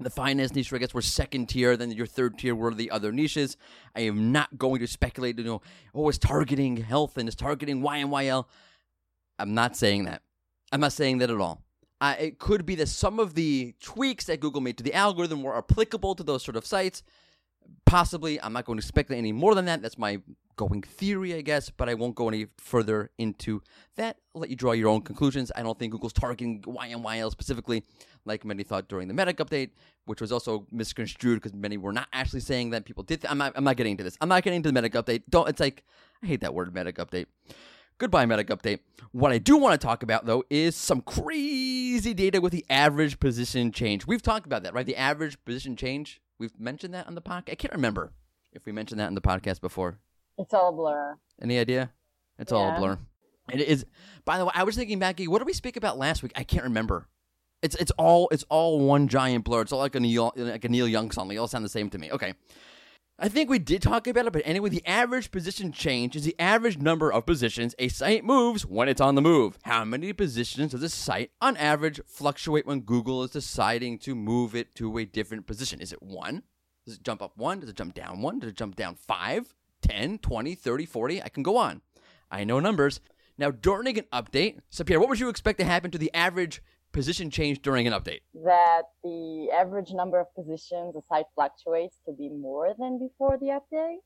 the 0.00 0.10
finance 0.10 0.54
niche, 0.54 0.72
I 0.72 0.78
guess, 0.78 0.94
were 0.94 1.02
second 1.02 1.48
tier. 1.48 1.76
Then 1.76 1.90
your 1.90 2.06
third 2.06 2.38
tier 2.38 2.54
were 2.54 2.74
the 2.74 2.90
other 2.90 3.12
niches. 3.12 3.56
I 3.94 4.00
am 4.00 4.32
not 4.32 4.58
going 4.58 4.80
to 4.80 4.86
speculate, 4.86 5.38
you 5.38 5.44
know, 5.44 5.62
oh, 5.94 6.08
it's 6.08 6.18
targeting 6.18 6.76
health 6.78 7.16
and 7.16 7.28
it's 7.28 7.36
targeting 7.36 7.82
YMYL. 7.82 8.46
I'm 9.38 9.54
not 9.54 9.76
saying 9.76 10.04
that. 10.04 10.22
I'm 10.70 10.80
not 10.80 10.92
saying 10.92 11.18
that 11.18 11.30
at 11.30 11.40
all. 11.40 11.62
Uh, 12.00 12.16
it 12.18 12.38
could 12.38 12.66
be 12.66 12.74
that 12.74 12.88
some 12.88 13.20
of 13.20 13.34
the 13.34 13.74
tweaks 13.80 14.24
that 14.24 14.40
Google 14.40 14.60
made 14.60 14.76
to 14.78 14.82
the 14.82 14.94
algorithm 14.94 15.42
were 15.42 15.56
applicable 15.56 16.16
to 16.16 16.24
those 16.24 16.42
sort 16.42 16.56
of 16.56 16.66
sites. 16.66 17.02
Possibly, 17.84 18.40
I'm 18.40 18.52
not 18.52 18.64
going 18.64 18.78
to 18.78 18.86
speculate 18.86 19.18
any 19.18 19.32
more 19.32 19.54
than 19.54 19.66
that. 19.66 19.82
That's 19.82 19.98
my 19.98 20.20
going 20.56 20.82
theory, 20.82 21.34
I 21.34 21.40
guess, 21.40 21.70
but 21.70 21.88
I 21.88 21.94
won't 21.94 22.14
go 22.14 22.28
any 22.28 22.46
further 22.58 23.10
into 23.18 23.62
that. 23.96 24.16
I'll 24.34 24.40
let 24.40 24.50
you 24.50 24.56
draw 24.56 24.72
your 24.72 24.88
own 24.88 25.02
conclusions. 25.02 25.50
I 25.56 25.62
don't 25.62 25.78
think 25.78 25.92
Google's 25.92 26.12
targeting 26.12 26.62
YMYL 26.62 27.30
specifically, 27.30 27.84
like 28.24 28.44
many 28.44 28.62
thought 28.62 28.88
during 28.88 29.08
the 29.08 29.14
Medic 29.14 29.38
update, 29.38 29.70
which 30.04 30.20
was 30.20 30.32
also 30.32 30.66
misconstrued 30.70 31.40
because 31.40 31.54
many 31.54 31.76
were 31.76 31.92
not 31.92 32.08
actually 32.12 32.40
saying 32.40 32.70
that. 32.70 32.84
People 32.84 33.02
did. 33.02 33.22
Th- 33.22 33.30
I'm 33.30 33.38
not. 33.38 33.52
I'm 33.56 33.64
not 33.64 33.76
getting 33.76 33.92
into 33.92 34.04
this. 34.04 34.16
I'm 34.20 34.28
not 34.28 34.42
getting 34.42 34.58
into 34.58 34.68
the 34.68 34.72
Medic 34.72 34.92
update. 34.92 35.22
Don't. 35.28 35.48
It's 35.48 35.60
like 35.60 35.84
I 36.22 36.26
hate 36.26 36.40
that 36.40 36.54
word, 36.54 36.72
Medic 36.74 36.96
update. 36.96 37.26
Goodbye, 37.98 38.26
Medic 38.26 38.48
update. 38.48 38.80
What 39.12 39.32
I 39.32 39.38
do 39.38 39.56
want 39.56 39.80
to 39.80 39.84
talk 39.84 40.02
about 40.02 40.26
though 40.26 40.44
is 40.50 40.74
some 40.74 41.02
crazy 41.02 42.14
data 42.14 42.40
with 42.40 42.52
the 42.52 42.64
average 42.68 43.20
position 43.20 43.70
change. 43.72 44.06
We've 44.06 44.22
talked 44.22 44.46
about 44.46 44.62
that, 44.64 44.74
right? 44.74 44.86
The 44.86 44.96
average 44.96 45.42
position 45.44 45.76
change. 45.76 46.20
We've 46.42 46.58
mentioned 46.58 46.92
that 46.94 47.06
on 47.06 47.14
the 47.14 47.22
podcast. 47.22 47.52
I 47.52 47.54
can't 47.54 47.72
remember 47.72 48.10
if 48.52 48.66
we 48.66 48.72
mentioned 48.72 48.98
that 48.98 49.06
in 49.06 49.14
the 49.14 49.20
podcast 49.20 49.60
before. 49.60 50.00
It's 50.36 50.52
all 50.52 50.70
a 50.70 50.72
blur. 50.72 51.16
Any 51.40 51.56
idea? 51.56 51.92
It's 52.36 52.50
all 52.50 52.74
a 52.74 52.76
blur. 52.80 52.98
It 53.52 53.60
is. 53.60 53.86
By 54.24 54.38
the 54.38 54.46
way, 54.46 54.50
I 54.52 54.64
was 54.64 54.74
thinking, 54.74 54.98
Mackie, 54.98 55.28
what 55.28 55.38
did 55.38 55.46
we 55.46 55.52
speak 55.52 55.76
about 55.76 55.98
last 55.98 56.20
week? 56.20 56.32
I 56.34 56.42
can't 56.42 56.64
remember. 56.64 57.06
It's 57.62 57.76
it's 57.76 57.92
all 57.92 58.28
it's 58.32 58.44
all 58.48 58.80
one 58.80 59.06
giant 59.06 59.44
blur. 59.44 59.60
It's 59.60 59.70
all 59.70 59.78
like 59.78 59.94
a 59.94 60.00
Neil 60.00 60.32
like 60.34 60.64
a 60.64 60.68
Neil 60.68 60.88
Young 60.88 61.12
song. 61.12 61.28
They 61.28 61.36
all 61.36 61.46
sound 61.46 61.64
the 61.64 61.68
same 61.68 61.88
to 61.90 61.98
me. 61.98 62.10
Okay. 62.10 62.34
I 63.18 63.28
think 63.28 63.50
we 63.50 63.58
did 63.58 63.82
talk 63.82 64.06
about 64.06 64.26
it, 64.26 64.32
but 64.32 64.42
anyway, 64.44 64.70
the 64.70 64.84
average 64.86 65.30
position 65.30 65.70
change 65.70 66.16
is 66.16 66.24
the 66.24 66.34
average 66.40 66.78
number 66.78 67.12
of 67.12 67.26
positions 67.26 67.74
a 67.78 67.88
site 67.88 68.24
moves 68.24 68.64
when 68.64 68.88
it's 68.88 69.00
on 69.00 69.14
the 69.14 69.22
move. 69.22 69.58
How 69.62 69.84
many 69.84 70.12
positions 70.12 70.72
does 70.72 70.82
a 70.82 70.88
site, 70.88 71.30
on 71.40 71.56
average, 71.58 72.00
fluctuate 72.06 72.66
when 72.66 72.80
Google 72.80 73.22
is 73.22 73.30
deciding 73.30 73.98
to 74.00 74.14
move 74.14 74.56
it 74.56 74.74
to 74.76 74.96
a 74.98 75.04
different 75.04 75.46
position? 75.46 75.80
Is 75.80 75.92
it 75.92 76.02
one? 76.02 76.42
Does 76.86 76.96
it 76.96 77.04
jump 77.04 77.22
up 77.22 77.36
one? 77.36 77.60
Does 77.60 77.68
it 77.68 77.76
jump 77.76 77.94
down 77.94 78.22
one? 78.22 78.38
Does 78.38 78.50
it 78.50 78.56
jump 78.56 78.76
down 78.76 78.96
five, 78.96 79.54
10, 79.82 80.18
20, 80.18 80.54
30, 80.54 80.86
40? 80.86 81.22
I 81.22 81.28
can 81.28 81.42
go 81.42 81.58
on. 81.58 81.82
I 82.30 82.44
know 82.44 82.60
numbers. 82.60 83.00
Now, 83.38 83.50
during 83.50 83.98
an 83.98 84.06
update, 84.12 84.60
Sapir, 84.70 84.98
what 84.98 85.08
would 85.08 85.20
you 85.20 85.28
expect 85.28 85.58
to 85.58 85.64
happen 85.64 85.90
to 85.90 85.98
the 85.98 86.12
average 86.14 86.62
position 86.92 87.30
change 87.30 87.62
during 87.62 87.86
an 87.86 87.92
update? 87.92 88.20
That 88.44 88.82
the 89.02 89.48
average 89.52 89.90
number 89.92 90.20
of 90.20 90.32
positions 90.34 90.94
a 90.96 91.02
site 91.08 91.26
fluctuates 91.34 91.96
to 92.06 92.12
be 92.12 92.28
more 92.28 92.74
than 92.78 92.98
before 92.98 93.38
the 93.38 93.60
update? 93.60 93.98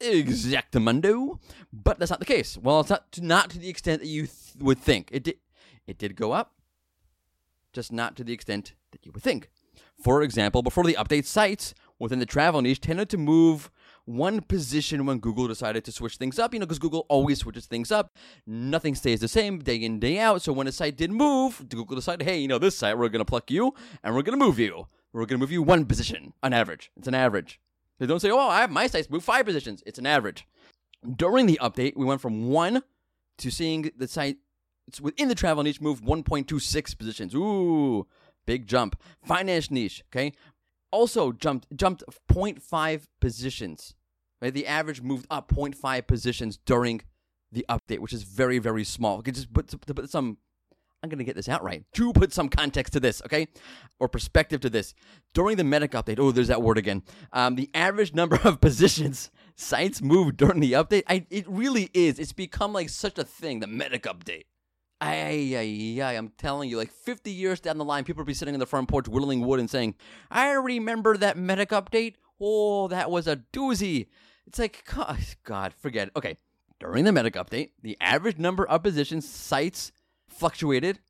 Exactamundo. 0.00 1.38
But 1.72 1.98
that's 1.98 2.10
not 2.10 2.20
the 2.20 2.26
case. 2.26 2.58
Well, 2.58 2.80
it's 2.80 2.90
not 2.90 3.10
to, 3.12 3.24
not 3.24 3.50
to 3.50 3.58
the 3.58 3.68
extent 3.68 4.02
that 4.02 4.08
you 4.08 4.22
th- 4.22 4.56
would 4.58 4.78
think. 4.78 5.08
It 5.12 5.22
did, 5.22 5.36
it 5.86 5.98
did 5.98 6.16
go 6.16 6.32
up, 6.32 6.54
just 7.72 7.92
not 7.92 8.16
to 8.16 8.24
the 8.24 8.32
extent 8.32 8.74
that 8.92 9.06
you 9.06 9.12
would 9.12 9.22
think. 9.22 9.50
For 10.02 10.22
example, 10.22 10.62
before 10.62 10.84
the 10.84 10.94
update, 10.94 11.24
sites 11.24 11.74
within 11.98 12.18
the 12.18 12.26
travel 12.26 12.60
niche 12.60 12.80
tended 12.80 13.08
to 13.10 13.18
move 13.18 13.70
one 14.06 14.40
position 14.40 15.04
when 15.04 15.18
Google 15.18 15.46
decided 15.46 15.84
to 15.84 15.92
switch 15.92 16.16
things 16.16 16.38
up, 16.38 16.54
you 16.54 16.60
know, 16.60 16.66
because 16.66 16.78
Google 16.78 17.04
always 17.08 17.40
switches 17.40 17.66
things 17.66 17.92
up. 17.92 18.16
Nothing 18.46 18.94
stays 18.94 19.20
the 19.20 19.28
same 19.28 19.58
day 19.58 19.76
in, 19.76 20.00
day 20.00 20.18
out. 20.18 20.42
So 20.42 20.52
when 20.52 20.66
a 20.66 20.72
site 20.72 20.96
did 20.96 21.10
move, 21.10 21.68
Google 21.68 21.96
decided, 21.96 22.24
hey, 22.24 22.38
you 22.38 22.48
know, 22.48 22.58
this 22.58 22.76
site, 22.76 22.96
we're 22.96 23.08
going 23.08 23.20
to 23.20 23.24
pluck 23.24 23.50
you 23.50 23.74
and 24.02 24.14
we're 24.14 24.22
going 24.22 24.38
to 24.38 24.44
move 24.44 24.58
you. 24.58 24.86
We're 25.12 25.26
going 25.26 25.38
to 25.38 25.42
move 25.42 25.52
you 25.52 25.62
one 25.62 25.84
position 25.84 26.32
on 26.42 26.52
average. 26.52 26.90
It's 26.96 27.08
an 27.08 27.14
average. 27.14 27.60
They 27.98 28.06
don't 28.06 28.20
say, 28.20 28.30
oh, 28.30 28.38
I 28.38 28.60
have 28.60 28.70
my 28.70 28.86
sites 28.86 29.10
move 29.10 29.24
five 29.24 29.44
positions. 29.44 29.82
It's 29.86 29.98
an 29.98 30.06
average. 30.06 30.46
During 31.16 31.46
the 31.46 31.58
update, 31.62 31.96
we 31.96 32.04
went 32.04 32.20
from 32.20 32.48
one 32.48 32.82
to 33.38 33.50
seeing 33.50 33.90
the 33.96 34.08
site 34.08 34.38
it's 34.86 35.00
within 35.00 35.28
the 35.28 35.34
travel 35.34 35.62
niche 35.62 35.80
move 35.80 36.02
1.26 36.02 36.98
positions. 36.98 37.34
Ooh, 37.34 38.06
big 38.46 38.66
jump. 38.66 39.00
Finance 39.24 39.70
niche, 39.70 40.04
okay, 40.10 40.32
also 40.90 41.32
jumped 41.32 41.66
jumped 41.76 42.04
0.5 42.30 43.02
positions. 43.20 43.94
Right, 44.40 44.52
the 44.52 44.66
average 44.66 45.00
moved 45.00 45.26
up 45.30 45.48
0.5 45.48 46.06
positions 46.06 46.58
during 46.66 47.00
the 47.50 47.64
update, 47.70 48.00
which 48.00 48.12
is 48.12 48.22
very 48.22 48.58
very 48.58 48.84
small. 48.84 49.18
Okay, 49.18 49.32
just 49.32 49.52
put, 49.52 49.68
to 49.68 49.78
put 49.78 50.10
some. 50.10 50.38
I'm 51.02 51.10
gonna 51.10 51.24
get 51.24 51.36
this 51.36 51.48
out 51.48 51.62
right. 51.62 51.84
To 51.94 52.12
put 52.12 52.32
some 52.32 52.48
context 52.48 52.92
to 52.94 53.00
this, 53.00 53.22
okay, 53.24 53.48
or 54.00 54.08
perspective 54.08 54.60
to 54.62 54.70
this. 54.70 54.94
During 55.34 55.56
the 55.56 55.64
Medic 55.64 55.92
update, 55.92 56.18
oh, 56.18 56.32
there's 56.32 56.48
that 56.48 56.62
word 56.62 56.78
again. 56.78 57.02
Um, 57.32 57.54
the 57.54 57.70
average 57.74 58.14
number 58.14 58.38
of 58.42 58.60
positions 58.60 59.30
sites 59.54 60.02
moved 60.02 60.36
during 60.36 60.60
the 60.60 60.72
update. 60.72 61.04
I, 61.06 61.26
it 61.30 61.46
really 61.48 61.90
is. 61.94 62.18
It's 62.18 62.32
become 62.32 62.72
like 62.72 62.88
such 62.88 63.18
a 63.18 63.24
thing. 63.24 63.60
The 63.60 63.66
Medic 63.66 64.02
update. 64.02 64.44
Ay, 65.00 65.54
ay, 65.54 66.00
ay, 66.02 66.12
I'm 66.14 66.30
telling 66.38 66.70
you, 66.70 66.78
like 66.78 66.90
50 66.90 67.30
years 67.30 67.60
down 67.60 67.76
the 67.76 67.84
line, 67.84 68.04
people 68.04 68.22
will 68.22 68.26
be 68.26 68.34
sitting 68.34 68.54
on 68.54 68.60
the 68.60 68.66
front 68.66 68.88
porch 68.88 69.08
whittling 69.08 69.44
wood 69.44 69.60
and 69.60 69.68
saying, 69.68 69.94
I 70.30 70.52
remember 70.52 71.16
that 71.18 71.36
medic 71.36 71.68
update. 71.68 72.14
Oh, 72.40 72.88
that 72.88 73.10
was 73.10 73.26
a 73.26 73.36
doozy. 73.52 74.06
It's 74.46 74.58
like, 74.58 74.84
God, 75.44 75.74
forget 75.74 76.08
it. 76.08 76.12
Okay, 76.16 76.36
during 76.80 77.04
the 77.04 77.12
medic 77.12 77.34
update, 77.34 77.70
the 77.82 77.96
average 78.00 78.38
number 78.38 78.66
of 78.66 78.82
positions 78.82 79.28
sites 79.28 79.92
fluctuated. 80.28 81.00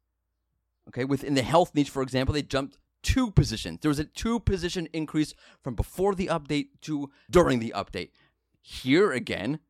Okay, 0.89 1.05
within 1.05 1.35
the 1.35 1.43
health 1.43 1.73
niche, 1.75 1.91
for 1.91 2.03
example, 2.03 2.33
they 2.33 2.43
jumped 2.43 2.79
two 3.03 3.31
positions. 3.31 3.81
There 3.83 3.89
was 3.89 3.99
a 3.99 4.05
two 4.05 4.41
position 4.41 4.89
increase 4.93 5.33
from 5.63 5.75
before 5.75 6.15
the 6.15 6.27
update 6.27 6.69
to 6.83 7.11
during 7.31 7.61
the 7.61 7.73
update. 7.77 8.11
Here 8.63 9.13
again, 9.13 9.61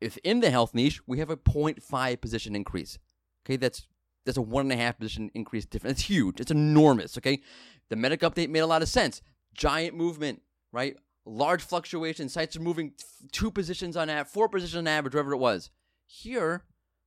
if 0.00 0.16
in 0.18 0.40
the 0.40 0.50
health 0.50 0.74
niche, 0.74 1.00
we 1.06 1.18
have 1.18 1.30
a 1.30 1.36
0.5 1.36 2.20
position 2.20 2.54
increase. 2.54 2.98
Okay, 3.44 3.56
that's 3.56 3.86
that's 4.24 4.38
a 4.38 4.42
one 4.42 4.66
and 4.66 4.72
a 4.72 4.82
half 4.82 4.98
position 4.98 5.30
increase 5.34 5.66
difference. 5.66 5.98
It's 5.98 6.08
huge. 6.08 6.40
It's 6.40 6.50
enormous. 6.50 7.18
Okay, 7.18 7.42
the 7.88 7.96
medic 7.96 8.20
update 8.20 8.48
made 8.48 8.60
a 8.60 8.66
lot 8.66 8.82
of 8.82 8.88
sense. 8.88 9.22
Giant 9.54 9.94
movement, 9.94 10.42
right? 10.72 10.96
Large 11.26 11.62
fluctuation. 11.62 12.28
Sites 12.28 12.56
are 12.56 12.60
moving 12.60 12.92
two 13.32 13.50
positions 13.50 13.96
on 13.96 14.10
average, 14.10 14.32
four 14.32 14.48
positions 14.48 14.78
on 14.78 14.86
average, 14.86 15.14
whatever 15.14 15.32
it 15.32 15.38
was. 15.38 15.70
Here, 16.06 16.64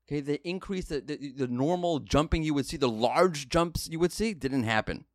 okay, 0.08 0.22
the 0.22 0.41
increase, 0.48 0.86
the, 0.86 1.01
the, 1.01 1.34
the 1.36 1.48
normal 1.48 2.00
jumping 2.00 2.44
you 2.44 2.53
would 2.53 2.65
see, 2.65 2.77
the 2.77 2.89
large 2.89 3.48
jumps 3.48 3.88
you 3.88 4.00
would 4.00 4.12
see, 4.12 4.34
didn't 4.34 4.63
happen. 4.63 5.06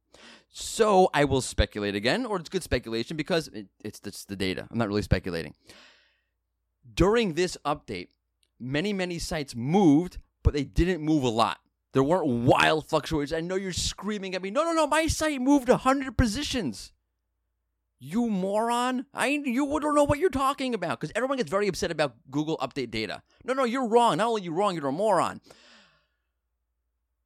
So 0.48 1.08
I 1.14 1.24
will 1.24 1.40
speculate 1.40 1.94
again, 1.94 2.26
or 2.26 2.38
it's 2.38 2.48
good 2.48 2.62
speculation 2.62 3.16
because 3.16 3.48
it, 3.48 3.68
it's 3.82 3.98
just 3.98 4.28
the 4.28 4.36
data. 4.36 4.68
I'm 4.70 4.78
not 4.78 4.88
really 4.88 5.02
speculating. 5.02 5.54
During 6.94 7.34
this 7.34 7.56
update, 7.64 8.08
many, 8.60 8.92
many 8.92 9.18
sites 9.18 9.56
moved 9.56 10.18
but 10.42 10.54
they 10.54 10.64
didn't 10.64 11.02
move 11.02 11.22
a 11.22 11.28
lot. 11.28 11.58
There 11.92 12.02
weren't 12.02 12.46
wild 12.46 12.88
fluctuations. 12.88 13.32
I 13.32 13.40
know 13.40 13.56
you're 13.56 13.72
screaming 13.72 14.34
at 14.34 14.42
me. 14.42 14.50
No, 14.50 14.64
no, 14.64 14.72
no. 14.72 14.86
My 14.86 15.06
site 15.06 15.40
moved 15.40 15.68
100 15.68 16.16
positions. 16.16 16.92
You 17.98 18.28
moron. 18.28 19.06
I 19.14 19.28
you 19.28 19.78
don't 19.78 19.94
know 19.94 20.04
what 20.04 20.18
you're 20.18 20.30
talking 20.30 20.74
about 20.74 20.98
because 20.98 21.12
everyone 21.14 21.36
gets 21.36 21.50
very 21.50 21.68
upset 21.68 21.90
about 21.90 22.16
Google 22.30 22.56
update 22.58 22.90
data. 22.90 23.22
No, 23.44 23.54
no, 23.54 23.64
you're 23.64 23.86
wrong. 23.86 24.16
Not 24.16 24.28
only 24.28 24.42
you 24.42 24.52
wrong, 24.52 24.74
you're 24.74 24.88
a 24.88 24.92
moron. 24.92 25.40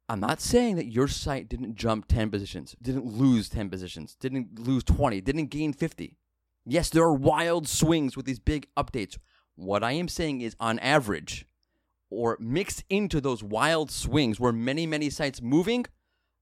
I'm 0.09 0.19
not 0.19 0.39
saying 0.39 0.75
that 0.77 0.85
your 0.85 1.07
site 1.07 1.49
didn't 1.49 1.75
jump 1.75 2.07
10 2.07 2.29
positions, 2.29 2.75
didn't 2.81 3.05
lose 3.05 3.49
10 3.49 3.69
positions, 3.69 4.15
didn't 4.15 4.57
lose 4.59 4.83
20, 4.83 5.19
didn't 5.19 5.47
gain 5.47 5.73
50. 5.73 6.15
Yes, 6.65 6.89
there 6.89 7.03
are 7.03 7.13
wild 7.13 7.67
swings 7.67 8.15
with 8.15 8.25
these 8.25 8.39
big 8.39 8.67
updates. 8.77 9.17
What 9.55 9.83
I 9.83 9.93
am 9.93 10.07
saying 10.07 10.41
is, 10.41 10.55
on 10.59 10.79
average, 10.79 11.45
or 12.09 12.37
mixed 12.39 12.83
into 12.89 13.19
those 13.21 13.43
wild 13.43 13.91
swings 13.91 14.39
where 14.39 14.53
many, 14.53 14.85
many 14.87 15.09
sites 15.09 15.41
moving 15.41 15.85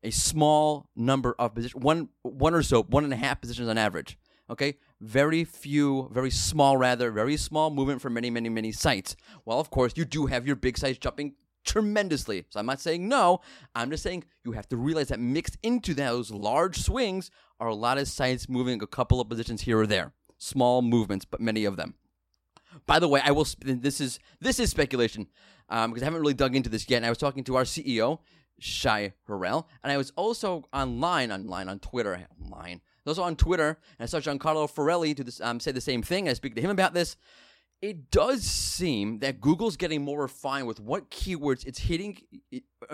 a 0.04 0.12
small 0.12 0.88
number 0.96 1.36
of 1.40 1.56
positions, 1.56 1.84
one, 1.84 2.10
one 2.22 2.54
or 2.54 2.62
so, 2.62 2.84
one 2.84 3.04
and 3.04 3.14
a 3.14 3.18
half 3.18 3.42
positions 3.42 3.68
on 3.68 3.78
average. 3.78 4.18
Okay, 4.48 4.78
very 5.02 5.44
few, 5.44 6.08
very 6.14 6.30
small, 6.30 6.78
rather, 6.78 7.12
very 7.12 7.36
small 7.36 7.72
movement 7.72 8.00
for 8.00 8.12
many, 8.12 8.30
many, 8.30 8.48
many 8.48 8.72
sites. 8.72 9.16
Well, 9.44 9.60
of 9.60 9.72
course, 9.72 9.94
you 9.96 10.06
do 10.06 10.28
have 10.28 10.46
your 10.46 10.56
big 10.56 10.78
sites 10.78 11.00
jumping 11.00 11.34
tremendously. 11.66 12.46
So 12.50 12.60
I'm 12.60 12.68
not 12.68 12.80
saying 12.80 13.08
no. 13.08 13.42
I'm 13.74 13.90
just 13.90 14.04
saying 14.04 14.26
you 14.44 14.52
have 14.52 14.70
to 14.70 14.78
realize 14.78 15.08
that 15.08 15.20
mixed 15.20 15.58
into 15.64 15.96
those 15.96 16.30
large 16.30 16.78
swings 16.78 17.32
are 17.60 17.68
a 17.68 17.76
lot 17.76 17.98
of 17.98 18.08
sites 18.08 18.48
moving 18.48 18.84
a 18.84 18.88
couple 18.88 19.20
of 19.20 19.28
positions 19.28 19.62
here 19.62 19.80
or 19.80 19.88
there. 19.88 20.14
Small 20.38 20.84
movements, 20.84 21.26
but 21.26 21.42
many 21.42 21.66
of 21.66 21.76
them. 21.76 21.96
By 22.86 23.00
the 23.00 23.08
way, 23.08 23.22
I 23.24 23.32
will. 23.32 23.48
This 23.60 24.02
is 24.02 24.20
this 24.42 24.60
is 24.60 24.70
speculation 24.70 25.28
um, 25.70 25.92
because 25.92 26.04
I 26.04 26.06
haven't 26.06 26.22
really 26.22 26.34
dug 26.34 26.56
into 26.56 26.70
this 26.70 26.90
yet. 26.90 26.98
And 26.98 27.06
I 27.06 27.10
was 27.10 27.18
talking 27.18 27.44
to 27.46 27.56
our 27.56 27.64
CEO, 27.64 28.20
Shai 28.60 29.14
Harel, 29.28 29.68
and 29.84 29.92
I 29.92 29.98
was 29.98 30.12
also 30.16 30.66
online, 30.74 31.32
online 31.32 31.70
on 31.70 31.80
Twitter, 31.80 32.28
online. 32.44 32.82
Also 33.08 33.22
on 33.22 33.36
Twitter, 33.36 33.78
and 34.00 34.04
I 34.04 34.06
saw 34.08 34.20
Gianluca 34.20 34.48
Fiorelli 34.48 35.16
to 35.16 35.24
this, 35.24 35.40
um, 35.40 35.60
say 35.60 35.72
the 35.72 35.82
same 35.82 36.02
thing. 36.02 36.28
I 36.28 36.34
speak 36.34 36.56
to 36.56 36.62
him 36.62 36.72
about 36.72 36.96
this. 36.96 37.18
It 37.82 38.10
does 38.10 38.42
seem 38.44 39.20
that 39.20 39.42
Google's 39.42 39.78
getting 39.78 40.02
more 40.04 40.22
refined 40.22 40.66
with 40.66 40.80
what 40.80 41.12
keywords 41.12 41.66
it's 41.68 41.80
hitting 41.80 42.18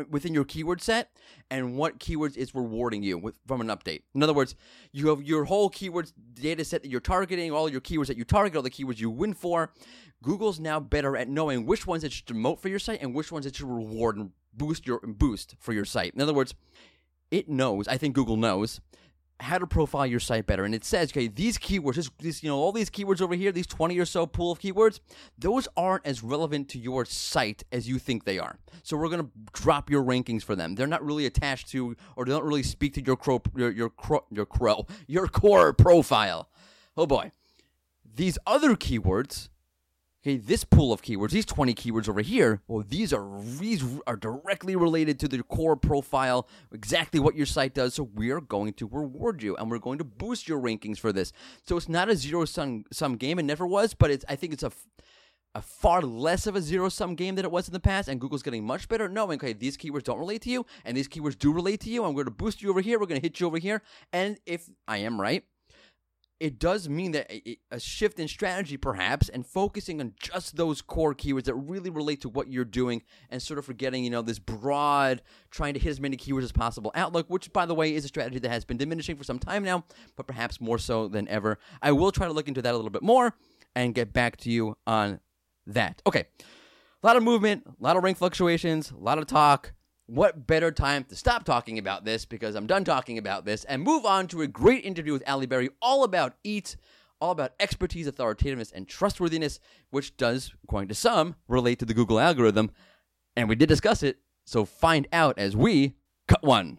within 0.09 0.33
your 0.33 0.43
keyword 0.43 0.81
set 0.81 1.11
and 1.49 1.77
what 1.77 1.99
keywords 1.99 2.35
it's 2.35 2.53
rewarding 2.53 3.03
you 3.03 3.17
with 3.17 3.39
from 3.47 3.61
an 3.61 3.67
update. 3.67 4.01
In 4.13 4.21
other 4.23 4.33
words, 4.33 4.55
you 4.91 5.07
have 5.09 5.21
your 5.23 5.45
whole 5.45 5.69
keywords 5.69 6.11
data 6.33 6.65
set 6.65 6.81
that 6.81 6.89
you're 6.89 6.99
targeting, 6.99 7.51
all 7.51 7.69
your 7.69 7.79
keywords 7.79 8.07
that 8.07 8.17
you 8.17 8.25
target, 8.25 8.57
all 8.57 8.63
the 8.63 8.69
keywords 8.69 8.99
you 8.99 9.09
win 9.09 9.33
for. 9.33 9.71
Google's 10.23 10.59
now 10.59 10.79
better 10.79 11.15
at 11.15 11.29
knowing 11.29 11.65
which 11.65 11.87
ones 11.87 12.03
it 12.03 12.11
should 12.11 12.25
promote 12.25 12.59
for 12.59 12.67
your 12.67 12.79
site 12.79 13.01
and 13.01 13.13
which 13.15 13.31
ones 13.31 13.45
it 13.45 13.55
should 13.55 13.67
reward 13.67 14.17
and 14.17 14.31
boost 14.53 14.85
your 14.85 14.99
boost 14.99 15.55
for 15.59 15.73
your 15.73 15.85
site. 15.85 16.13
In 16.13 16.21
other 16.21 16.33
words, 16.33 16.53
it 17.29 17.47
knows, 17.47 17.87
I 17.87 17.97
think 17.97 18.13
Google 18.13 18.37
knows, 18.37 18.81
how 19.41 19.57
to 19.57 19.67
profile 19.67 20.05
your 20.05 20.19
site 20.19 20.45
better. 20.45 20.63
And 20.63 20.75
it 20.75 20.85
says, 20.85 21.11
okay, 21.11 21.27
these 21.27 21.57
keywords, 21.57 21.95
this, 21.95 22.11
this, 22.19 22.43
you 22.43 22.49
know, 22.49 22.57
all 22.57 22.71
these 22.71 22.89
keywords 22.89 23.21
over 23.21 23.33
here, 23.33 23.51
these 23.51 23.67
20 23.67 23.97
or 23.99 24.05
so 24.05 24.25
pool 24.25 24.51
of 24.51 24.59
keywords, 24.59 24.99
those 25.37 25.67
aren't 25.75 26.05
as 26.05 26.23
relevant 26.23 26.69
to 26.69 26.79
your 26.79 27.05
site 27.05 27.63
as 27.71 27.87
you 27.87 27.99
think 27.99 28.23
they 28.23 28.39
are. 28.39 28.57
So 28.83 28.97
we're 28.97 29.09
going 29.09 29.23
to 29.23 29.31
drop 29.53 29.89
your 29.89 30.03
rankings 30.03 30.43
for 30.43 30.55
them. 30.55 30.75
They're 30.75 30.87
not 30.87 31.03
really 31.03 31.25
attached 31.25 31.69
to, 31.69 31.95
or 32.15 32.25
they 32.25 32.31
don't 32.31 32.45
really 32.45 32.63
speak 32.63 32.93
to 32.95 33.03
your 33.03 33.17
crow, 33.17 33.41
your, 33.55 33.71
your 33.71 33.89
crow, 33.89 34.25
your 34.31 34.45
crow, 34.45 34.85
your 35.07 35.27
core 35.27 35.73
profile. 35.73 36.49
Oh 36.95 37.07
boy. 37.07 37.31
These 38.13 38.37
other 38.45 38.75
keywords, 38.75 39.49
Okay, 40.23 40.37
this 40.37 40.63
pool 40.63 40.93
of 40.93 41.01
keywords, 41.01 41.31
these 41.31 41.47
20 41.47 41.73
keywords 41.73 42.07
over 42.07 42.21
here, 42.21 42.61
well, 42.67 42.85
these 42.87 43.11
are 43.11 43.27
these 43.41 43.83
are 44.05 44.15
directly 44.15 44.75
related 44.75 45.19
to 45.19 45.27
the 45.27 45.41
core 45.41 45.75
profile, 45.75 46.47
exactly 46.71 47.19
what 47.19 47.35
your 47.35 47.47
site 47.47 47.73
does. 47.73 47.95
So 47.95 48.03
we 48.03 48.29
are 48.29 48.39
going 48.39 48.73
to 48.73 48.87
reward 48.91 49.41
you, 49.41 49.55
and 49.55 49.71
we're 49.71 49.79
going 49.79 49.97
to 49.97 50.03
boost 50.03 50.47
your 50.47 50.61
rankings 50.61 50.99
for 50.99 51.11
this. 51.11 51.33
So 51.67 51.75
it's 51.75 51.89
not 51.89 52.07
a 52.07 52.15
zero 52.15 52.45
sum 52.45 52.83
sum 52.91 53.15
game, 53.15 53.39
it 53.39 53.45
never 53.45 53.65
was, 53.65 53.95
but 53.95 54.11
it's 54.11 54.23
I 54.29 54.35
think 54.35 54.53
it's 54.53 54.61
a 54.61 54.71
a 55.55 55.61
far 55.61 56.01
less 56.01 56.47
of 56.47 56.55
a 56.55 56.61
zero 56.61 56.87
sum 56.87 57.15
game 57.15 57.35
than 57.35 57.43
it 57.43 57.51
was 57.51 57.67
in 57.67 57.73
the 57.73 57.79
past, 57.79 58.07
and 58.07 58.21
Google's 58.21 58.43
getting 58.43 58.63
much 58.63 58.87
better 58.87 59.05
at 59.05 59.11
knowing, 59.11 59.39
okay, 59.39 59.53
these 59.53 59.75
keywords 59.75 60.03
don't 60.03 60.19
relate 60.19 60.43
to 60.43 60.49
you, 60.49 60.65
and 60.85 60.95
these 60.95 61.07
keywords 61.07 61.37
do 61.37 61.51
relate 61.51 61.79
to 61.81 61.89
you, 61.89 62.05
and 62.05 62.15
we're 62.15 62.23
going 62.23 62.35
to 62.35 62.43
boost 62.43 62.61
you 62.61 62.69
over 62.69 62.81
here, 62.81 62.99
we're 62.99 63.07
going 63.07 63.19
to 63.19 63.25
hit 63.25 63.39
you 63.39 63.47
over 63.47 63.57
here, 63.57 63.81
and 64.13 64.37
if 64.45 64.69
I 64.87 64.97
am 64.97 65.19
right, 65.19 65.43
it 66.41 66.57
does 66.57 66.89
mean 66.89 67.11
that 67.11 67.31
a, 67.71 67.79
shift 67.79 68.19
in 68.19 68.27
strategy, 68.27 68.75
perhaps, 68.75 69.29
and 69.29 69.45
focusing 69.45 70.01
on 70.01 70.13
just 70.19 70.55
those 70.55 70.81
core 70.81 71.13
keywords 71.13 71.43
that 71.43 71.53
really 71.53 71.91
relate 71.91 72.19
to 72.21 72.29
what 72.29 72.47
you're 72.47 72.65
doing, 72.65 73.03
and 73.29 73.39
sort 73.39 73.59
of 73.59 73.65
forgetting, 73.65 74.03
you 74.03 74.09
know, 74.09 74.23
this 74.23 74.39
broad, 74.39 75.21
trying 75.51 75.75
to 75.75 75.79
hit 75.79 75.91
as 75.91 76.01
many 76.01 76.17
keywords 76.17 76.41
as 76.41 76.51
possible 76.51 76.91
outlook, 76.95 77.29
which, 77.29 77.53
by 77.53 77.67
the 77.67 77.75
way, 77.75 77.93
is 77.93 78.05
a 78.05 78.07
strategy 78.07 78.39
that 78.39 78.49
has 78.49 78.65
been 78.65 78.77
diminishing 78.77 79.15
for 79.15 79.23
some 79.23 79.37
time 79.37 79.63
now, 79.63 79.85
but 80.15 80.25
perhaps 80.25 80.59
more 80.59 80.79
so 80.79 81.07
than 81.07 81.27
ever. 81.27 81.59
I 81.79 81.91
will 81.91 82.11
try 82.11 82.25
to 82.25 82.33
look 82.33 82.47
into 82.47 82.63
that 82.63 82.73
a 82.73 82.75
little 82.75 82.89
bit 82.89 83.03
more 83.03 83.35
and 83.75 83.93
get 83.93 84.11
back 84.11 84.37
to 84.37 84.49
you 84.49 84.75
on 84.87 85.19
that. 85.67 86.01
Okay. 86.07 86.25
A 87.03 87.07
lot 87.07 87.17
of 87.17 87.21
movement, 87.23 87.67
a 87.67 87.83
lot 87.83 87.97
of 87.97 88.03
rank 88.03 88.17
fluctuations, 88.17 88.89
a 88.89 88.97
lot 88.97 89.19
of 89.19 89.27
talk. 89.27 89.73
What 90.13 90.45
better 90.45 90.73
time 90.73 91.05
to 91.05 91.15
stop 91.15 91.45
talking 91.45 91.79
about 91.79 92.03
this 92.03 92.25
because 92.25 92.55
I'm 92.55 92.67
done 92.67 92.83
talking 92.83 93.17
about 93.17 93.45
this 93.45 93.63
and 93.63 93.81
move 93.81 94.05
on 94.05 94.27
to 94.27 94.41
a 94.41 94.47
great 94.47 94.83
interview 94.83 95.13
with 95.13 95.23
Alli 95.25 95.45
Berry 95.45 95.69
all 95.81 96.03
about 96.03 96.33
EAT, 96.43 96.75
all 97.21 97.31
about 97.31 97.53
expertise, 97.61 98.07
authoritativeness, 98.07 98.73
and 98.73 98.89
trustworthiness, 98.89 99.61
which 99.89 100.17
does, 100.17 100.53
according 100.65 100.89
to 100.89 100.95
some, 100.95 101.35
relate 101.47 101.79
to 101.79 101.85
the 101.85 101.93
Google 101.93 102.19
algorithm. 102.19 102.71
And 103.37 103.47
we 103.47 103.55
did 103.55 103.69
discuss 103.69 104.03
it, 104.03 104.17
so 104.43 104.65
find 104.65 105.07
out 105.13 105.39
as 105.39 105.55
we 105.55 105.95
cut 106.27 106.43
one. 106.43 106.77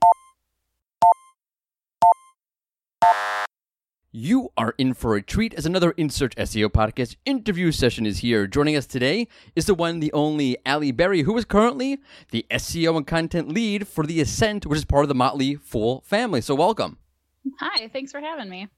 You 4.15 4.53
are 4.59 4.75
in 4.77 4.93
for 4.93 5.17
a 5.17 5.23
treat 5.23 5.55
as 5.55 5.65
another 5.65 5.95
InSearch 5.95 6.35
SEO 6.35 6.69
podcast 6.69 7.17
interview 7.25 7.73
session 7.73 8.05
is 8.05 8.19
here. 8.19 8.47
Joining 8.47 8.77
us 8.77 8.85
today 8.85 9.27
is 9.57 9.65
the 9.65 9.73
one, 9.73 10.01
the 10.01 10.13
only 10.13 10.59
Alli 10.67 10.93
Berry, 10.93 11.23
who 11.23 11.35
is 11.39 11.47
currently 11.47 11.99
the 12.31 12.45
SEO 12.51 12.99
and 12.99 13.07
content 13.07 13.49
lead 13.49 13.89
for 13.89 14.05
the 14.05 14.21
Ascent, 14.21 14.67
which 14.67 14.77
is 14.77 14.85
part 14.85 15.07
of 15.07 15.09
the 15.09 15.15
Motley 15.15 15.55
Fool 15.55 16.03
family. 16.05 16.43
So 16.43 16.55
welcome. 16.55 16.99
Hi, 17.59 17.89
thanks 17.89 18.13
for 18.13 18.21
having 18.21 18.51
me. 18.51 18.69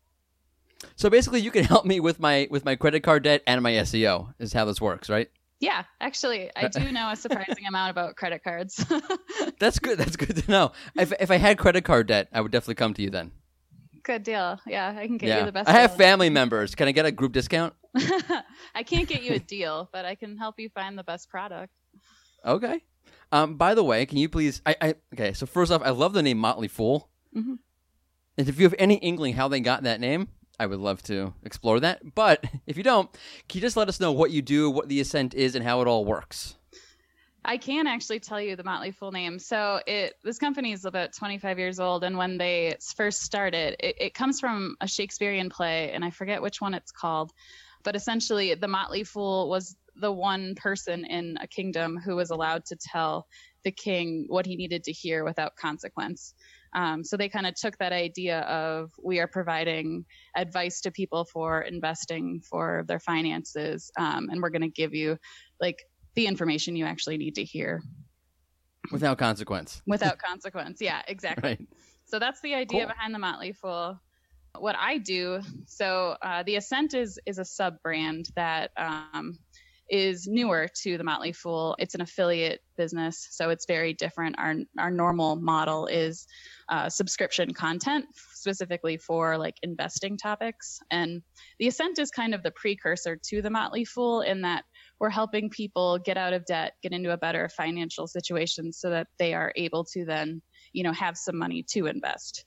So 0.95 1.11
basically, 1.11 1.41
you 1.41 1.50
can 1.50 1.64
help 1.75 1.85
me 1.85 1.99
with 1.99 2.21
my 2.21 2.47
with 2.49 2.64
my 2.64 2.76
credit 2.76 3.00
card 3.00 3.25
debt 3.25 3.43
and 3.45 3.61
my 3.61 3.73
SEO. 3.73 4.35
Is 4.38 4.53
how 4.53 4.67
this 4.67 4.81
works, 4.81 5.11
right? 5.11 5.29
Yeah, 5.59 5.83
actually, 6.00 6.53
I 6.55 6.69
do 6.69 6.93
know 6.93 7.11
a 7.11 7.17
surprising 7.17 7.67
amount 7.67 7.91
about 7.91 8.14
credit 8.14 8.45
cards. 8.45 8.87
That's 9.59 9.81
good. 9.81 9.99
That's 9.99 10.14
good 10.14 10.37
to 10.37 10.49
know. 10.49 10.73
If 10.97 11.12
if 11.19 11.33
I 11.33 11.38
had 11.38 11.59
credit 11.59 11.85
card 11.85 12.07
debt, 12.07 12.29
I 12.33 12.41
would 12.41 12.53
definitely 12.53 12.76
come 12.76 12.95
to 12.95 13.03
you 13.03 13.11
then. 13.11 13.33
Good 14.04 14.23
deal. 14.23 14.61
Yeah, 14.66 14.94
I 14.96 15.06
can 15.06 15.16
get 15.16 15.28
yeah, 15.28 15.40
you 15.40 15.46
the 15.46 15.52
best. 15.52 15.68
I 15.68 15.73
have 15.73 15.90
deal. 15.92 15.99
family 15.99 16.30
members. 16.30 16.75
Can 16.75 16.88
I 16.88 16.92
get 16.92 17.06
a 17.06 17.11
group 17.11 17.32
discount? 17.32 17.75
I 18.75 18.82
can't 18.84 19.08
get 19.08 19.23
you 19.23 19.34
a 19.34 19.38
deal, 19.38 19.88
but 19.92 20.04
I 20.04 20.14
can 20.14 20.37
help 20.37 20.61
you 20.61 20.68
find 20.68 20.99
the 20.99 21.04
best 21.04 21.28
product. 21.30 21.73
Okay. 22.44 22.82
Um. 23.32 23.56
By 23.56 23.75
the 23.75 23.82
way, 23.82 24.04
can 24.06 24.18
you 24.18 24.28
please? 24.28 24.61
I. 24.66 24.76
I 24.80 24.94
okay. 25.14 25.32
So 25.32 25.46
first 25.46 25.73
off, 25.73 25.82
I 25.82 25.90
love 25.90 26.12
the 26.12 26.23
name 26.23 26.38
Motley 26.38 26.68
Fool. 26.68 27.08
Mhm. 27.34 27.58
And 28.37 28.49
if 28.49 28.58
you 28.58 28.64
have 28.64 28.75
any 28.78 28.96
inkling 28.96 29.34
how 29.34 29.49
they 29.49 29.61
got 29.61 29.84
that 29.84 30.00
name, 30.00 30.28
I 30.58 30.66
would 30.66 30.80
love 30.80 31.02
to 31.04 31.32
explore 31.42 31.80
that. 31.80 32.14
But 32.14 32.44
if 32.66 32.76
you 32.76 32.82
don't, 32.82 33.11
can 33.49 33.58
you 33.58 33.61
just 33.61 33.76
let 33.76 33.88
us 33.88 34.00
know 34.00 34.12
what 34.12 34.30
you 34.32 34.42
do, 34.42 34.70
what 34.70 34.88
the 34.88 35.00
Ascent 35.00 35.34
is, 35.34 35.54
and 35.54 35.64
how 35.64 35.80
it 35.80 35.88
all 35.88 36.04
works? 36.04 36.56
I 37.44 37.58
can 37.58 37.86
actually 37.86 38.20
tell 38.20 38.40
you 38.40 38.56
the 38.56 38.64
Motley 38.64 38.90
Fool 38.90 39.12
name. 39.12 39.38
So 39.38 39.80
it 39.86 40.14
this 40.24 40.38
company 40.38 40.72
is 40.72 40.84
about 40.86 41.12
25 41.12 41.58
years 41.58 41.78
old, 41.78 42.04
and 42.04 42.16
when 42.16 42.38
they 42.38 42.76
first 42.96 43.22
started, 43.22 43.76
it, 43.80 43.96
it 43.98 44.14
comes 44.14 44.40
from 44.40 44.76
a 44.80 44.88
Shakespearean 44.88 45.50
play, 45.50 45.92
and 45.92 46.04
I 46.04 46.10
forget 46.10 46.40
which 46.40 46.60
one 46.60 46.74
it's 46.74 46.90
called, 46.90 47.32
but 47.82 47.96
essentially 47.96 48.54
the 48.54 48.68
Motley 48.68 49.04
Fool 49.04 49.50
was 49.50 49.76
the 49.96 50.10
one 50.10 50.54
person 50.56 51.04
in 51.04 51.36
a 51.40 51.46
kingdom 51.46 51.98
who 52.02 52.16
was 52.16 52.30
allowed 52.30 52.64
to 52.66 52.76
tell 52.76 53.26
the 53.62 53.70
king 53.70 54.24
what 54.28 54.46
he 54.46 54.56
needed 54.56 54.82
to 54.84 54.92
hear 54.92 55.24
without 55.24 55.54
consequence. 55.56 56.34
Um, 56.74 57.04
so 57.04 57.16
they 57.16 57.28
kind 57.28 57.46
of 57.46 57.54
took 57.54 57.78
that 57.78 57.92
idea 57.92 58.40
of 58.40 58.90
we 59.02 59.20
are 59.20 59.28
providing 59.28 60.04
advice 60.36 60.80
to 60.80 60.90
people 60.90 61.24
for 61.24 61.62
investing 61.62 62.40
for 62.48 62.84
their 62.88 62.98
finances, 62.98 63.90
um, 63.98 64.28
and 64.30 64.40
we're 64.40 64.50
going 64.50 64.62
to 64.62 64.68
give 64.68 64.94
you 64.94 65.16
like 65.60 65.78
the 66.14 66.26
information 66.26 66.76
you 66.76 66.85
actually 66.87 67.16
need 67.18 67.35
to 67.37 67.44
hear 67.44 67.83
Without 68.92 69.16
consequence. 69.18 69.80
without 69.87 70.18
consequence. 70.30 70.78
Yeah, 70.80 71.00
exactly. 71.09 71.50
Right. 71.50 71.68
So 72.04 72.18
that's 72.18 72.40
the 72.42 72.54
idea 72.54 72.80
Cool. 72.80 72.88
behind 72.88 73.14
the 73.14 73.18
Motley 73.18 73.52
Fool. 73.52 73.99
What 74.59 74.76
I 74.78 74.99
do, 74.99 75.40
so 75.66 76.16
uh, 76.23 76.42
the 76.44 76.56
Ascent 76.56 76.94
is 76.94 77.18
is 77.26 77.38
a 77.38 77.44
sub 77.44 77.81
brand 77.83 78.27
that 78.37 78.70
um, 78.77 79.38
is 79.88 80.27
newer 80.29 80.68
to 80.83 80.96
the 80.96 81.03
Motley 81.03 81.33
Fool. 81.33 81.74
It's 81.79 81.94
an 81.94 82.03
affiliate 82.03 82.61
business, 82.77 83.27
so 83.31 83.50
it's 83.50 83.64
very 83.66 83.94
different. 83.94 84.37
Our 84.38 84.55
our 84.79 84.90
normal 84.90 85.37
model 85.37 85.87
is 85.87 86.27
uh, 86.68 86.88
subscription 86.90 87.53
content, 87.55 88.05
specifically 88.35 88.96
for 88.98 89.38
like 89.38 89.57
investing 89.62 90.18
topics, 90.18 90.79
and 90.90 91.22
the 91.59 91.68
Ascent 91.68 91.98
is 91.98 92.11
kind 92.11 92.35
of 92.35 92.42
the 92.42 92.53
precursor 92.53 93.18
to 93.31 93.42
the 93.42 93.50
Motley 93.50 93.85
Fool 93.87 94.20
in 94.20 94.42
that 94.42 94.64
we're 95.00 95.11
helping 95.11 95.50
people 95.50 95.98
get 95.98 96.16
out 96.16 96.33
of 96.33 96.46
debt, 96.46 96.74
get 96.83 96.92
into 96.92 97.12
a 97.12 97.16
better 97.16 97.48
financial 97.48 98.07
situation, 98.07 98.72
so 98.72 98.90
that 98.90 99.09
they 99.18 99.35
are 99.35 99.52
able 99.57 99.85
to 99.85 100.04
then 100.04 100.42
you 100.72 100.83
know 100.83 100.92
have 100.92 101.16
some 101.16 101.37
money 101.37 101.64
to 101.70 101.87
invest. 101.87 102.44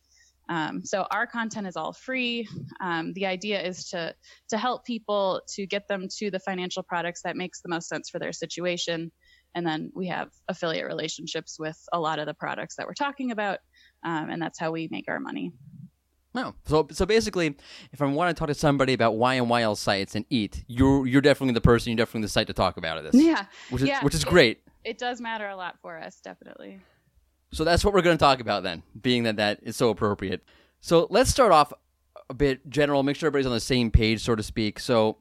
Um, 0.49 0.85
so 0.85 1.05
our 1.11 1.27
content 1.27 1.67
is 1.67 1.75
all 1.75 1.91
free. 1.91 2.47
Um, 2.79 3.11
the 3.13 3.25
idea 3.25 3.61
is 3.61 3.89
to 3.89 4.13
to 4.49 4.57
help 4.57 4.85
people 4.85 5.41
to 5.55 5.65
get 5.65 5.87
them 5.87 6.07
to 6.17 6.31
the 6.31 6.39
financial 6.39 6.83
products 6.83 7.21
that 7.23 7.35
makes 7.35 7.61
the 7.61 7.69
most 7.69 7.89
sense 7.89 8.09
for 8.09 8.19
their 8.19 8.33
situation. 8.33 9.11
And 9.55 9.65
then 9.65 9.91
we 9.95 10.07
have 10.07 10.29
affiliate 10.47 10.85
relationships 10.85 11.57
with 11.59 11.77
a 11.91 11.99
lot 11.99 12.19
of 12.19 12.27
the 12.27 12.33
products 12.33 12.75
that 12.75 12.85
we're 12.85 12.93
talking 12.93 13.31
about 13.31 13.59
um, 14.03 14.29
and 14.29 14.41
that's 14.41 14.59
how 14.59 14.71
we 14.71 14.87
make 14.91 15.05
our 15.07 15.19
money 15.19 15.51
No. 16.37 16.53
So 16.65 16.87
so 16.91 17.05
basically, 17.05 17.55
if 17.91 18.01
I 18.01 18.05
want 18.05 18.35
to 18.35 18.39
talk 18.39 18.47
to 18.47 18.53
somebody 18.53 18.93
about 18.93 19.15
why 19.15 19.33
and 19.35 19.47
YMYL 19.47 19.75
sites 19.75 20.15
and 20.15 20.23
eat, 20.29 20.63
you're 20.67 21.05
you're 21.07 21.21
definitely 21.21 21.53
the 21.53 21.61
person, 21.61 21.89
you're 21.91 21.97
definitely 21.97 22.21
the 22.23 22.29
site 22.29 22.47
to 22.47 22.53
talk 22.53 22.77
about 22.77 23.01
this. 23.03 23.15
yeah 23.21 23.45
Which 23.69 23.81
is 23.81 23.87
yeah, 23.87 24.03
which 24.03 24.13
is 24.15 24.23
it- 24.23 24.29
great. 24.29 24.61
it 24.83 24.97
does 24.97 25.19
matter 25.19 25.47
a 25.47 25.55
lot 25.55 25.75
for 25.81 25.97
us 25.99 26.19
definitely 26.21 26.79
So 27.51 27.63
that's 27.63 27.83
what 27.83 27.93
we're 27.93 28.01
going 28.03 28.17
to 28.17 28.23
talk 28.23 28.39
about 28.39 28.63
then, 28.63 28.83
being 29.01 29.23
that 29.23 29.37
that 29.37 29.59
is 29.63 29.75
so 29.75 29.89
appropriate. 29.89 30.43
So 30.79 31.07
let's 31.09 31.29
start 31.29 31.51
off 31.51 31.73
a 32.29 32.33
bit 32.33 32.69
general, 32.69 33.03
make 33.03 33.15
sure 33.15 33.27
everybody's 33.27 33.47
on 33.47 33.53
the 33.53 33.59
same 33.59 33.89
page, 33.89 34.21
so 34.21 34.35
to 34.35 34.43
speak. 34.43 34.79
So 34.79 35.17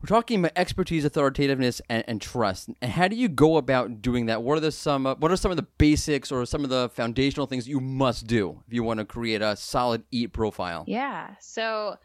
we're 0.00 0.06
talking 0.06 0.38
about 0.38 0.52
expertise, 0.54 1.04
authoritativeness, 1.04 1.80
and, 1.88 2.04
and 2.06 2.20
trust. 2.20 2.70
And 2.80 2.92
how 2.92 3.08
do 3.08 3.16
you 3.16 3.28
go 3.28 3.56
about 3.56 4.00
doing 4.00 4.26
that? 4.26 4.42
What 4.42 4.56
are 4.56 4.60
the 4.60 4.70
some? 4.70 5.06
Uh, 5.06 5.14
what 5.16 5.32
are 5.32 5.36
some 5.36 5.50
of 5.50 5.56
the 5.56 5.66
basics 5.78 6.30
or 6.30 6.46
some 6.46 6.62
of 6.62 6.70
the 6.70 6.88
foundational 6.90 7.46
things 7.46 7.68
you 7.68 7.80
must 7.80 8.26
do 8.26 8.62
if 8.66 8.72
you 8.72 8.84
want 8.84 8.98
to 8.98 9.04
create 9.04 9.42
a 9.42 9.56
solid 9.56 10.04
eat 10.12 10.32
profile? 10.32 10.84
Yeah. 10.86 11.34
So, 11.40 11.96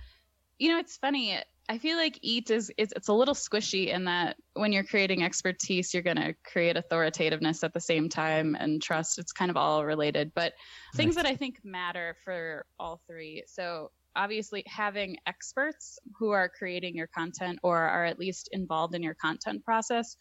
you 0.58 0.70
know, 0.70 0.80
it's 0.80 0.98
funny. 0.98 1.38
I 1.70 1.78
feel 1.78 1.96
like 1.96 2.20
EAT 2.22 2.50
is 2.50 2.72
it's, 2.78 2.94
it's 2.96 3.08
a 3.08 3.14
little 3.14 3.36
squishy 3.36 3.88
in 3.88 4.06
that 4.06 4.36
when 4.54 4.74
you're 4.74 4.84
creating 4.84 5.24
expertise, 5.24 5.94
you're 5.94 6.04
going 6.04 6.18
to 6.18 6.36
create 6.44 6.76
authoritativeness 6.76 7.64
at 7.64 7.74
the 7.74 7.80
same 7.80 8.10
time 8.10 8.56
and 8.60 8.82
trust. 8.82 9.18
It's 9.18 9.32
kind 9.32 9.50
of 9.50 9.56
all 9.56 9.86
related, 9.86 10.34
but 10.34 10.54
things 10.96 11.16
that 11.16 11.26
I 11.26 11.36
think 11.36 11.60
matter 11.64 12.18
for 12.26 12.66
all 12.80 13.02
three. 13.08 13.44
So, 13.48 13.92
obviously, 14.16 14.64
having 14.68 15.18
experts 15.28 16.00
who 16.18 16.32
are 16.32 16.50
creating 16.50 16.96
your 16.96 17.08
content 17.08 17.60
or 17.64 17.78
are 17.78 18.06
at 18.06 18.20
least 18.20 18.50
involved 18.52 18.96
in 18.96 19.04
your 19.04 19.16
content 19.16 19.64
process. 19.64 20.16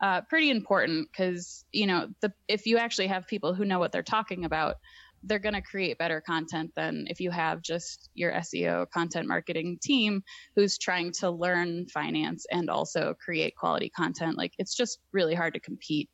Uh, 0.00 0.20
pretty 0.22 0.50
important 0.50 1.08
because 1.10 1.64
you 1.72 1.86
know 1.86 2.08
the 2.20 2.32
if 2.48 2.66
you 2.66 2.78
actually 2.78 3.06
have 3.06 3.26
people 3.26 3.54
who 3.54 3.64
know 3.64 3.78
what 3.78 3.92
they're 3.92 4.02
talking 4.02 4.44
about 4.44 4.76
they're 5.26 5.38
going 5.38 5.54
to 5.54 5.62
create 5.62 5.98
better 5.98 6.20
content 6.20 6.70
than 6.76 7.06
if 7.08 7.20
you 7.20 7.30
have 7.30 7.62
just 7.62 8.10
your 8.14 8.32
SEO 8.32 8.88
content 8.90 9.26
marketing 9.26 9.78
team 9.82 10.22
who's 10.54 10.78
trying 10.78 11.12
to 11.12 11.30
learn 11.30 11.86
finance 11.88 12.46
and 12.50 12.68
also 12.68 13.14
create 13.24 13.56
quality 13.56 13.90
content. 13.90 14.36
Like 14.36 14.52
it's 14.58 14.74
just 14.74 14.98
really 15.12 15.34
hard 15.34 15.54
to 15.54 15.60
compete. 15.60 16.10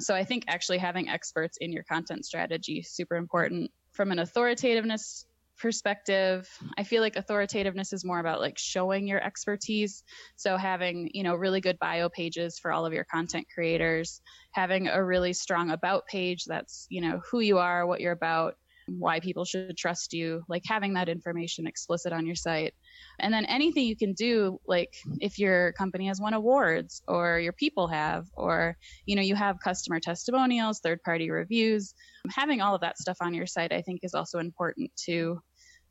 So 0.00 0.14
I 0.14 0.24
think 0.24 0.44
actually 0.48 0.78
having 0.78 1.08
experts 1.08 1.58
in 1.60 1.72
your 1.72 1.84
content 1.84 2.24
strategy 2.24 2.82
super 2.82 3.16
important. 3.16 3.70
From 3.92 4.12
an 4.12 4.18
authoritativeness 4.18 5.26
perspective, 5.60 6.48
I 6.78 6.84
feel 6.84 7.02
like 7.02 7.16
authoritativeness 7.16 7.92
is 7.92 8.04
more 8.04 8.18
about 8.18 8.40
like 8.40 8.58
showing 8.58 9.06
your 9.06 9.22
expertise. 9.22 10.02
So 10.36 10.56
having, 10.56 11.10
you 11.14 11.22
know, 11.22 11.34
really 11.34 11.60
good 11.60 11.78
bio 11.78 12.08
pages 12.08 12.58
for 12.58 12.72
all 12.72 12.86
of 12.86 12.92
your 12.92 13.04
content 13.04 13.46
creators, 13.52 14.20
having 14.52 14.88
a 14.88 15.04
really 15.04 15.32
strong 15.32 15.70
about 15.70 16.06
page 16.06 16.44
that's, 16.46 16.86
you 16.88 17.00
know, 17.00 17.20
who 17.30 17.40
you 17.40 17.58
are, 17.58 17.86
what 17.86 18.00
you're 18.00 18.12
about, 18.12 18.54
why 18.98 19.20
people 19.20 19.44
should 19.44 19.76
trust 19.76 20.12
you, 20.12 20.42
like 20.48 20.62
having 20.66 20.94
that 20.94 21.08
information 21.08 21.66
explicit 21.66 22.12
on 22.12 22.26
your 22.26 22.34
site. 22.34 22.74
And 23.20 23.32
then 23.32 23.44
anything 23.44 23.86
you 23.86 23.96
can 23.96 24.14
do, 24.14 24.58
like 24.66 24.92
if 25.20 25.38
your 25.38 25.72
company 25.74 26.06
has 26.08 26.20
won 26.20 26.34
awards 26.34 27.02
or 27.06 27.38
your 27.38 27.52
people 27.52 27.86
have, 27.88 28.26
or, 28.34 28.76
you 29.06 29.14
know, 29.14 29.22
you 29.22 29.36
have 29.36 29.60
customer 29.62 30.00
testimonials, 30.00 30.80
third 30.80 31.02
party 31.04 31.30
reviews, 31.30 31.94
having 32.30 32.60
all 32.60 32.74
of 32.74 32.80
that 32.80 32.98
stuff 32.98 33.18
on 33.20 33.34
your 33.34 33.46
site, 33.46 33.72
I 33.72 33.82
think 33.82 34.00
is 34.02 34.14
also 34.14 34.38
important 34.38 34.90
too. 34.96 35.40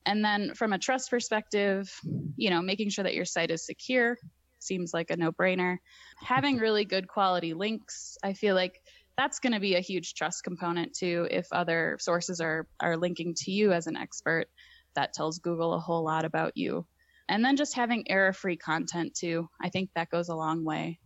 And 0.09 0.25
then 0.25 0.55
from 0.55 0.73
a 0.73 0.79
trust 0.79 1.11
perspective, 1.11 1.87
you 2.35 2.49
know, 2.49 2.63
making 2.63 2.89
sure 2.89 3.03
that 3.03 3.13
your 3.13 3.25
site 3.25 3.51
is 3.51 3.63
secure 3.63 4.17
seems 4.57 4.91
like 4.91 5.11
a 5.11 5.17
no 5.17 5.31
brainer. 5.31 5.77
Having 6.17 6.57
really 6.57 6.83
good 6.83 7.07
quality 7.07 7.53
links, 7.53 8.17
I 8.23 8.33
feel 8.33 8.55
like 8.55 8.73
that's 9.17 9.39
going 9.39 9.53
to 9.53 9.59
be 9.59 9.75
a 9.75 9.81
huge 9.81 10.15
trust 10.15 10.43
component 10.43 10.95
too. 10.97 11.27
If 11.29 11.45
other 11.51 11.97
sources 11.99 12.41
are, 12.41 12.67
are 12.79 12.97
linking 12.97 13.35
to 13.37 13.51
you 13.51 13.71
as 13.71 13.85
an 13.85 13.97
expert, 13.97 14.47
that 14.95 15.13
tells 15.13 15.37
Google 15.37 15.75
a 15.75 15.79
whole 15.79 16.03
lot 16.03 16.25
about 16.25 16.53
you. 16.55 16.87
And 17.29 17.45
then 17.45 17.55
just 17.55 17.75
having 17.75 18.09
error 18.09 18.33
free 18.33 18.57
content 18.57 19.13
too. 19.13 19.47
I 19.61 19.69
think 19.69 19.91
that 19.93 20.09
goes 20.09 20.29
a 20.29 20.35
long 20.35 20.65
way. 20.65 20.99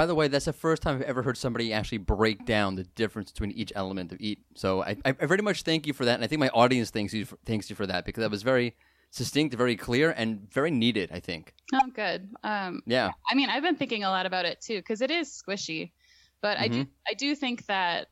By 0.00 0.06
the 0.06 0.14
way, 0.14 0.28
that's 0.28 0.46
the 0.46 0.54
first 0.54 0.80
time 0.80 0.96
I've 0.96 1.02
ever 1.02 1.22
heard 1.22 1.36
somebody 1.36 1.74
actually 1.74 1.98
break 1.98 2.46
down 2.46 2.74
the 2.74 2.84
difference 2.84 3.30
between 3.30 3.50
each 3.50 3.70
element 3.76 4.12
of 4.12 4.18
eat. 4.18 4.38
So 4.54 4.82
I, 4.82 4.96
I 5.04 5.12
very 5.12 5.42
much 5.42 5.60
thank 5.60 5.86
you 5.86 5.92
for 5.92 6.06
that, 6.06 6.14
and 6.14 6.24
I 6.24 6.26
think 6.26 6.40
my 6.40 6.48
audience 6.54 6.88
thanks 6.88 7.12
you 7.12 7.26
for, 7.26 7.36
thanks 7.44 7.68
you 7.68 7.76
for 7.76 7.84
that 7.84 8.06
because 8.06 8.22
that 8.22 8.30
was 8.30 8.42
very 8.42 8.76
succinct, 9.10 9.54
very 9.56 9.76
clear, 9.76 10.10
and 10.16 10.50
very 10.50 10.70
needed. 10.70 11.10
I 11.12 11.20
think. 11.20 11.52
Oh, 11.74 11.82
good. 11.94 12.30
Um, 12.42 12.80
Yeah. 12.86 13.10
I 13.30 13.34
mean, 13.34 13.50
I've 13.50 13.62
been 13.62 13.76
thinking 13.76 14.02
a 14.02 14.08
lot 14.08 14.24
about 14.24 14.46
it 14.46 14.62
too 14.62 14.78
because 14.78 15.02
it 15.02 15.10
is 15.10 15.28
squishy, 15.28 15.92
but 16.40 16.58
I 16.58 16.68
do 16.68 16.86
I 17.06 17.12
do 17.12 17.34
think 17.34 17.66
that 17.66 18.08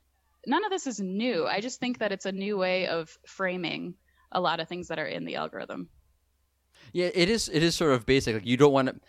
none 0.46 0.66
of 0.66 0.70
this 0.70 0.86
is 0.86 1.00
new. 1.00 1.46
I 1.46 1.62
just 1.62 1.80
think 1.80 2.00
that 2.00 2.12
it's 2.12 2.26
a 2.26 2.32
new 2.32 2.58
way 2.58 2.86
of 2.86 3.16
framing 3.26 3.94
a 4.30 4.42
lot 4.42 4.60
of 4.60 4.68
things 4.68 4.88
that 4.88 4.98
are 4.98 5.06
in 5.06 5.24
the 5.24 5.36
algorithm. 5.36 5.88
Yeah, 6.92 7.08
it 7.14 7.30
is. 7.30 7.48
It 7.48 7.62
is 7.62 7.74
sort 7.74 7.92
of 7.92 8.04
basic. 8.04 8.34
Like 8.34 8.46
you 8.46 8.58
don't 8.58 8.72
want 8.72 8.88
to, 8.88 9.00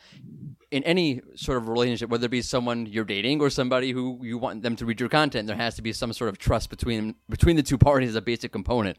in 0.72 0.84
any 0.84 1.22
sort 1.36 1.58
of 1.58 1.68
relationship, 1.68 2.10
whether 2.10 2.26
it 2.26 2.32
be 2.32 2.42
someone 2.42 2.86
you're 2.86 3.06
dating 3.06 3.42
or 3.42 3.50
somebody 3.50 3.92
who 3.92 4.20
you 4.22 4.38
want 4.38 4.62
them 4.62 4.76
to 4.76 4.86
read 4.86 5.00
your 5.00 5.10
content, 5.10 5.48
there 5.48 5.56
has 5.56 5.76
to 5.76 5.82
be 5.82 5.92
some 5.94 6.14
sort 6.14 6.30
of 6.30 6.38
trust 6.38 6.70
between 6.70 7.16
between 7.28 7.56
the 7.56 7.64
two 7.64 7.78
parties 7.78 8.10
as 8.10 8.16
a 8.16 8.22
basic 8.22 8.52
component. 8.52 8.98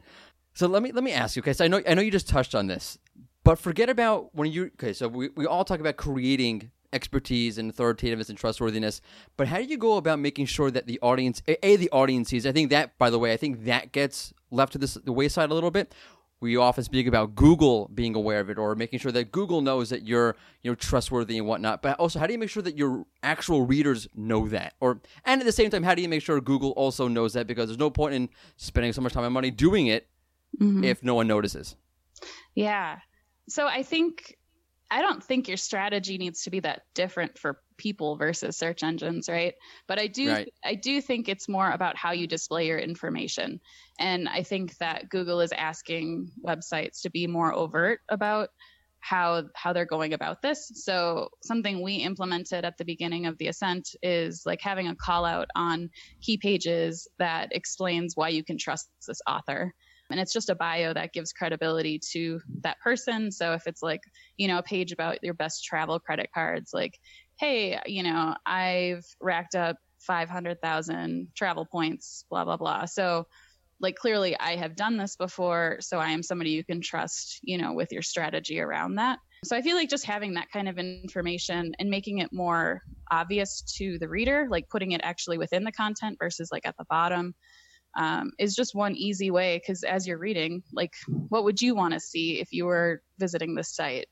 So 0.54 0.66
let 0.66 0.82
me 0.82 0.90
let 0.92 1.04
me 1.04 1.12
ask 1.12 1.36
you, 1.36 1.42
okay? 1.42 1.52
So 1.52 1.64
I 1.64 1.68
know 1.68 1.80
I 1.88 1.94
know 1.94 2.02
you 2.02 2.10
just 2.10 2.28
touched 2.28 2.54
on 2.54 2.66
this, 2.66 2.98
but 3.44 3.58
forget 3.58 3.88
about 3.88 4.34
when 4.34 4.50
you 4.50 4.70
okay. 4.74 4.92
So 4.92 5.08
we 5.08 5.28
we 5.36 5.46
all 5.46 5.64
talk 5.64 5.80
about 5.80 5.96
creating 5.96 6.70
expertise 6.92 7.56
and 7.56 7.70
authoritativeness 7.70 8.28
and 8.28 8.36
trustworthiness, 8.36 9.00
but 9.36 9.46
how 9.46 9.58
do 9.58 9.64
you 9.64 9.78
go 9.78 9.96
about 9.96 10.18
making 10.18 10.46
sure 10.46 10.72
that 10.72 10.88
the 10.88 10.98
audience, 11.00 11.40
a, 11.46 11.64
a 11.64 11.76
the 11.76 11.88
audience 11.90 12.30
sees? 12.30 12.44
I 12.44 12.50
think 12.50 12.70
that, 12.70 12.98
by 12.98 13.10
the 13.10 13.18
way, 13.18 13.32
I 13.32 13.36
think 13.36 13.64
that 13.66 13.92
gets 13.92 14.34
left 14.50 14.72
to 14.72 14.78
this 14.78 14.94
the 14.94 15.12
wayside 15.12 15.50
a 15.50 15.54
little 15.54 15.70
bit 15.70 15.94
we 16.40 16.56
often 16.56 16.82
speak 16.84 17.06
about 17.06 17.34
Google 17.34 17.90
being 17.94 18.14
aware 18.14 18.40
of 18.40 18.48
it 18.48 18.58
or 18.58 18.74
making 18.74 18.98
sure 18.98 19.12
that 19.12 19.30
Google 19.30 19.60
knows 19.60 19.90
that 19.90 20.06
you're 20.06 20.36
you 20.62 20.70
know 20.70 20.74
trustworthy 20.74 21.36
and 21.38 21.46
whatnot. 21.46 21.82
But 21.82 21.98
also, 21.98 22.18
how 22.18 22.26
do 22.26 22.32
you 22.32 22.38
make 22.38 22.50
sure 22.50 22.62
that 22.62 22.76
your 22.76 23.04
actual 23.22 23.66
readers 23.66 24.08
know 24.14 24.48
that? 24.48 24.74
Or 24.80 25.00
and 25.24 25.40
at 25.40 25.44
the 25.44 25.52
same 25.52 25.70
time, 25.70 25.82
how 25.82 25.94
do 25.94 26.02
you 26.02 26.08
make 26.08 26.22
sure 26.22 26.40
Google 26.40 26.70
also 26.70 27.08
knows 27.08 27.34
that? 27.34 27.46
Because 27.46 27.68
there's 27.68 27.78
no 27.78 27.90
point 27.90 28.14
in 28.14 28.28
spending 28.56 28.92
so 28.92 29.02
much 29.02 29.12
time 29.12 29.24
and 29.24 29.34
money 29.34 29.50
doing 29.50 29.88
it 29.88 30.08
mm-hmm. 30.58 30.84
if 30.84 31.02
no 31.02 31.14
one 31.14 31.26
notices. 31.26 31.76
Yeah. 32.54 32.98
So 33.48 33.66
I 33.66 33.82
think 33.82 34.38
I 34.90 35.02
don't 35.02 35.22
think 35.22 35.46
your 35.46 35.56
strategy 35.56 36.18
needs 36.18 36.44
to 36.44 36.50
be 36.50 36.60
that 36.60 36.82
different 36.94 37.38
for 37.38 37.60
people 37.80 38.16
versus 38.16 38.56
search 38.56 38.82
engines, 38.84 39.28
right? 39.28 39.54
But 39.88 39.98
I 39.98 40.06
do 40.06 40.36
Right. 40.36 40.52
I 40.64 40.76
do 40.76 41.00
think 41.00 41.28
it's 41.28 41.48
more 41.48 41.70
about 41.70 41.96
how 41.96 42.12
you 42.12 42.28
display 42.28 42.66
your 42.68 42.78
information. 42.78 43.60
And 43.98 44.28
I 44.28 44.42
think 44.44 44.76
that 44.78 45.08
Google 45.08 45.40
is 45.40 45.52
asking 45.52 46.30
websites 46.46 47.00
to 47.02 47.10
be 47.10 47.26
more 47.26 47.52
overt 47.52 48.00
about 48.08 48.50
how 49.02 49.44
how 49.56 49.72
they're 49.72 49.86
going 49.86 50.12
about 50.12 50.42
this. 50.42 50.70
So 50.74 51.30
something 51.42 51.82
we 51.82 51.96
implemented 51.96 52.64
at 52.66 52.76
the 52.76 52.84
beginning 52.84 53.24
of 53.26 53.38
the 53.38 53.48
ascent 53.48 53.88
is 54.02 54.42
like 54.44 54.60
having 54.60 54.88
a 54.88 54.96
call 54.96 55.24
out 55.24 55.48
on 55.56 55.88
key 56.20 56.36
pages 56.36 57.08
that 57.18 57.48
explains 57.52 58.12
why 58.14 58.28
you 58.28 58.44
can 58.44 58.58
trust 58.58 58.90
this 59.08 59.20
author. 59.26 59.72
And 60.10 60.18
it's 60.18 60.32
just 60.32 60.50
a 60.50 60.56
bio 60.56 60.92
that 60.92 61.12
gives 61.12 61.32
credibility 61.32 62.00
to 62.12 62.40
that 62.62 62.80
person. 62.80 63.30
So 63.30 63.52
if 63.52 63.66
it's 63.68 63.80
like, 63.80 64.00
you 64.36 64.48
know, 64.48 64.58
a 64.58 64.62
page 64.62 64.90
about 64.90 65.22
your 65.22 65.34
best 65.34 65.64
travel 65.64 66.00
credit 66.00 66.30
cards, 66.34 66.72
like, 66.74 66.98
hey, 67.40 67.80
you 67.86 68.02
know, 68.02 68.34
I've 68.44 69.06
racked 69.20 69.54
up 69.54 69.76
500,000 70.00 71.28
travel 71.34 71.64
points, 71.64 72.26
blah, 72.30 72.44
blah, 72.44 72.58
blah. 72.58 72.84
So, 72.84 73.26
like, 73.80 73.96
clearly 73.96 74.38
I 74.38 74.56
have 74.56 74.76
done 74.76 74.98
this 74.98 75.16
before. 75.16 75.78
So 75.80 75.98
I 75.98 76.10
am 76.10 76.22
somebody 76.22 76.50
you 76.50 76.62
can 76.62 76.82
trust, 76.82 77.40
you 77.42 77.56
know, 77.56 77.72
with 77.72 77.92
your 77.92 78.02
strategy 78.02 78.60
around 78.60 78.96
that. 78.96 79.18
So 79.46 79.56
I 79.56 79.62
feel 79.62 79.74
like 79.74 79.88
just 79.88 80.04
having 80.04 80.34
that 80.34 80.50
kind 80.52 80.68
of 80.68 80.78
information 80.78 81.72
and 81.78 81.88
making 81.88 82.18
it 82.18 82.30
more 82.30 82.82
obvious 83.10 83.62
to 83.78 83.98
the 83.98 84.08
reader, 84.08 84.46
like 84.50 84.68
putting 84.68 84.92
it 84.92 85.00
actually 85.02 85.38
within 85.38 85.64
the 85.64 85.72
content 85.72 86.18
versus 86.20 86.50
like 86.52 86.66
at 86.66 86.76
the 86.78 86.84
bottom, 86.90 87.34
um, 87.98 88.32
is 88.38 88.54
just 88.54 88.74
one 88.74 88.94
easy 88.94 89.30
way. 89.30 89.56
Because 89.58 89.82
as 89.82 90.06
you're 90.06 90.18
reading, 90.18 90.62
like, 90.74 90.92
what 91.30 91.44
would 91.44 91.62
you 91.62 91.74
want 91.74 91.94
to 91.94 92.00
see 92.00 92.38
if 92.38 92.52
you 92.52 92.66
were 92.66 93.00
visiting 93.18 93.54
this 93.54 93.74
site? 93.74 94.08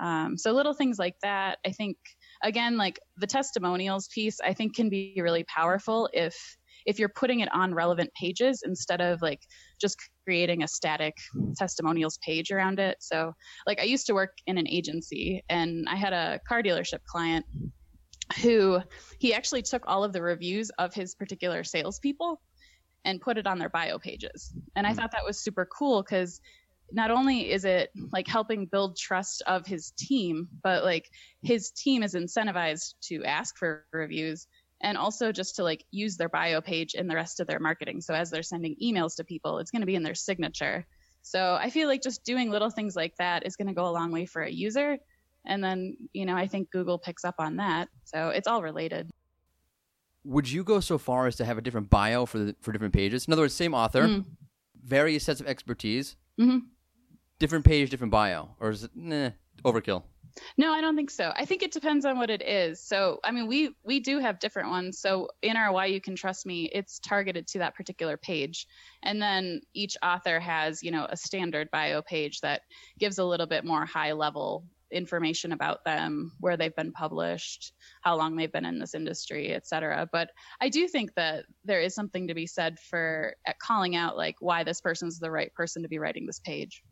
Um, 0.00 0.36
so 0.36 0.52
little 0.52 0.74
things 0.74 0.98
like 0.98 1.16
that, 1.22 1.58
I 1.66 1.70
think, 1.70 1.96
again, 2.42 2.76
like 2.76 2.98
the 3.16 3.26
testimonials 3.26 4.08
piece, 4.08 4.40
I 4.40 4.54
think 4.54 4.74
can 4.74 4.88
be 4.88 5.18
really 5.20 5.44
powerful 5.44 6.08
if 6.12 6.36
if 6.86 6.98
you're 6.98 7.10
putting 7.10 7.40
it 7.40 7.52
on 7.52 7.74
relevant 7.74 8.10
pages 8.18 8.62
instead 8.64 9.02
of 9.02 9.20
like 9.20 9.40
just 9.78 9.98
creating 10.24 10.62
a 10.62 10.68
static 10.68 11.14
testimonials 11.56 12.18
page 12.24 12.50
around 12.50 12.78
it. 12.78 12.96
So, 13.00 13.32
like, 13.66 13.78
I 13.78 13.84
used 13.84 14.06
to 14.06 14.14
work 14.14 14.32
in 14.46 14.56
an 14.56 14.66
agency, 14.66 15.44
and 15.50 15.86
I 15.88 15.96
had 15.96 16.12
a 16.12 16.40
car 16.48 16.62
dealership 16.62 17.00
client 17.06 17.44
who 18.42 18.80
he 19.18 19.34
actually 19.34 19.62
took 19.62 19.84
all 19.86 20.04
of 20.04 20.12
the 20.12 20.22
reviews 20.22 20.70
of 20.78 20.94
his 20.94 21.14
particular 21.14 21.64
salespeople 21.64 22.40
and 23.04 23.20
put 23.20 23.38
it 23.38 23.46
on 23.46 23.58
their 23.58 23.70
bio 23.70 23.98
pages. 23.98 24.52
And 24.76 24.86
I 24.86 24.90
hmm. 24.90 24.96
thought 24.96 25.12
that 25.12 25.24
was 25.26 25.38
super 25.38 25.66
cool 25.66 26.02
because 26.02 26.40
not 26.92 27.10
only 27.10 27.50
is 27.50 27.64
it 27.64 27.90
like 28.12 28.26
helping 28.26 28.66
build 28.66 28.96
trust 28.96 29.42
of 29.46 29.66
his 29.66 29.92
team, 29.98 30.48
but 30.62 30.84
like 30.84 31.08
his 31.42 31.70
team 31.70 32.02
is 32.02 32.14
incentivized 32.14 32.94
to 33.02 33.24
ask 33.24 33.56
for 33.56 33.84
reviews 33.92 34.46
and 34.80 34.96
also 34.96 35.32
just 35.32 35.56
to 35.56 35.64
like 35.64 35.84
use 35.90 36.16
their 36.16 36.28
bio 36.28 36.60
page 36.60 36.94
in 36.94 37.08
the 37.08 37.14
rest 37.14 37.40
of 37.40 37.46
their 37.46 37.58
marketing. 37.58 38.00
So 38.00 38.14
as 38.14 38.30
they're 38.30 38.42
sending 38.42 38.76
emails 38.82 39.16
to 39.16 39.24
people, 39.24 39.58
it's 39.58 39.70
going 39.70 39.80
to 39.82 39.86
be 39.86 39.96
in 39.96 40.02
their 40.02 40.14
signature. 40.14 40.86
So 41.22 41.58
I 41.60 41.68
feel 41.70 41.88
like 41.88 42.02
just 42.02 42.24
doing 42.24 42.50
little 42.50 42.70
things 42.70 42.96
like 42.96 43.14
that 43.18 43.44
is 43.46 43.56
going 43.56 43.68
to 43.68 43.74
go 43.74 43.86
a 43.86 43.90
long 43.90 44.12
way 44.12 44.24
for 44.24 44.42
a 44.42 44.50
user. 44.50 44.96
And 45.44 45.62
then, 45.62 45.96
you 46.12 46.24
know, 46.26 46.36
I 46.36 46.46
think 46.46 46.70
Google 46.70 46.98
picks 46.98 47.24
up 47.24 47.34
on 47.38 47.56
that. 47.56 47.88
So 48.04 48.28
it's 48.28 48.46
all 48.48 48.62
related. 48.62 49.10
Would 50.24 50.50
you 50.50 50.62
go 50.62 50.80
so 50.80 50.98
far 50.98 51.26
as 51.26 51.36
to 51.36 51.44
have 51.44 51.58
a 51.58 51.60
different 51.60 51.90
bio 51.90 52.26
for 52.26 52.38
the, 52.38 52.56
for 52.60 52.72
different 52.72 52.94
pages? 52.94 53.26
In 53.26 53.32
other 53.32 53.42
words, 53.42 53.54
same 53.54 53.74
author, 53.74 54.08
Mm. 54.08 54.24
various 54.84 55.24
sets 55.24 55.40
of 55.40 55.46
expertise, 55.46 56.16
Mhm. 56.38 56.62
Different 57.38 57.64
page, 57.64 57.90
different 57.90 58.10
bio, 58.10 58.50
or 58.60 58.70
is 58.70 58.84
it 58.84 58.90
nah, 58.94 59.30
overkill? 59.64 60.02
No, 60.56 60.72
I 60.72 60.80
don't 60.80 60.94
think 60.96 61.10
so. 61.10 61.32
I 61.34 61.44
think 61.44 61.62
it 61.62 61.72
depends 61.72 62.04
on 62.04 62.16
what 62.18 62.30
it 62.30 62.42
is. 62.42 62.80
So, 62.80 63.18
I 63.24 63.32
mean, 63.32 63.46
we 63.46 63.70
we 63.84 64.00
do 64.00 64.18
have 64.18 64.38
different 64.38 64.70
ones. 64.70 64.98
So, 65.00 65.28
in 65.42 65.56
our 65.56 65.72
Why 65.72 65.86
You 65.86 66.00
Can 66.00 66.16
Trust 66.16 66.46
Me, 66.46 66.70
it's 66.72 66.98
targeted 67.00 67.46
to 67.48 67.58
that 67.58 67.74
particular 67.74 68.16
page, 68.16 68.66
and 69.02 69.20
then 69.20 69.60
each 69.74 69.96
author 70.02 70.38
has, 70.38 70.82
you 70.82 70.90
know, 70.90 71.06
a 71.08 71.16
standard 71.16 71.70
bio 71.70 72.02
page 72.02 72.40
that 72.40 72.62
gives 72.98 73.18
a 73.18 73.24
little 73.24 73.46
bit 73.46 73.64
more 73.64 73.84
high 73.84 74.12
level 74.12 74.64
information 74.90 75.52
about 75.52 75.84
them, 75.84 76.32
where 76.40 76.56
they've 76.56 76.74
been 76.74 76.92
published, 76.92 77.74
how 78.00 78.16
long 78.16 78.36
they've 78.36 78.52
been 78.52 78.64
in 78.64 78.78
this 78.78 78.94
industry, 78.94 79.50
et 79.50 79.66
cetera. 79.66 80.08
But 80.10 80.30
I 80.60 80.68
do 80.68 80.88
think 80.88 81.14
that 81.14 81.44
there 81.64 81.80
is 81.80 81.94
something 81.94 82.28
to 82.28 82.34
be 82.34 82.46
said 82.46 82.78
for 82.78 83.34
at 83.46 83.58
calling 83.58 83.96
out 83.96 84.16
like 84.16 84.36
why 84.40 84.64
this 84.64 84.80
person's 84.80 85.18
the 85.18 85.30
right 85.30 85.52
person 85.54 85.82
to 85.82 85.88
be 85.88 85.98
writing 85.98 86.26
this 86.26 86.40
page. 86.40 86.82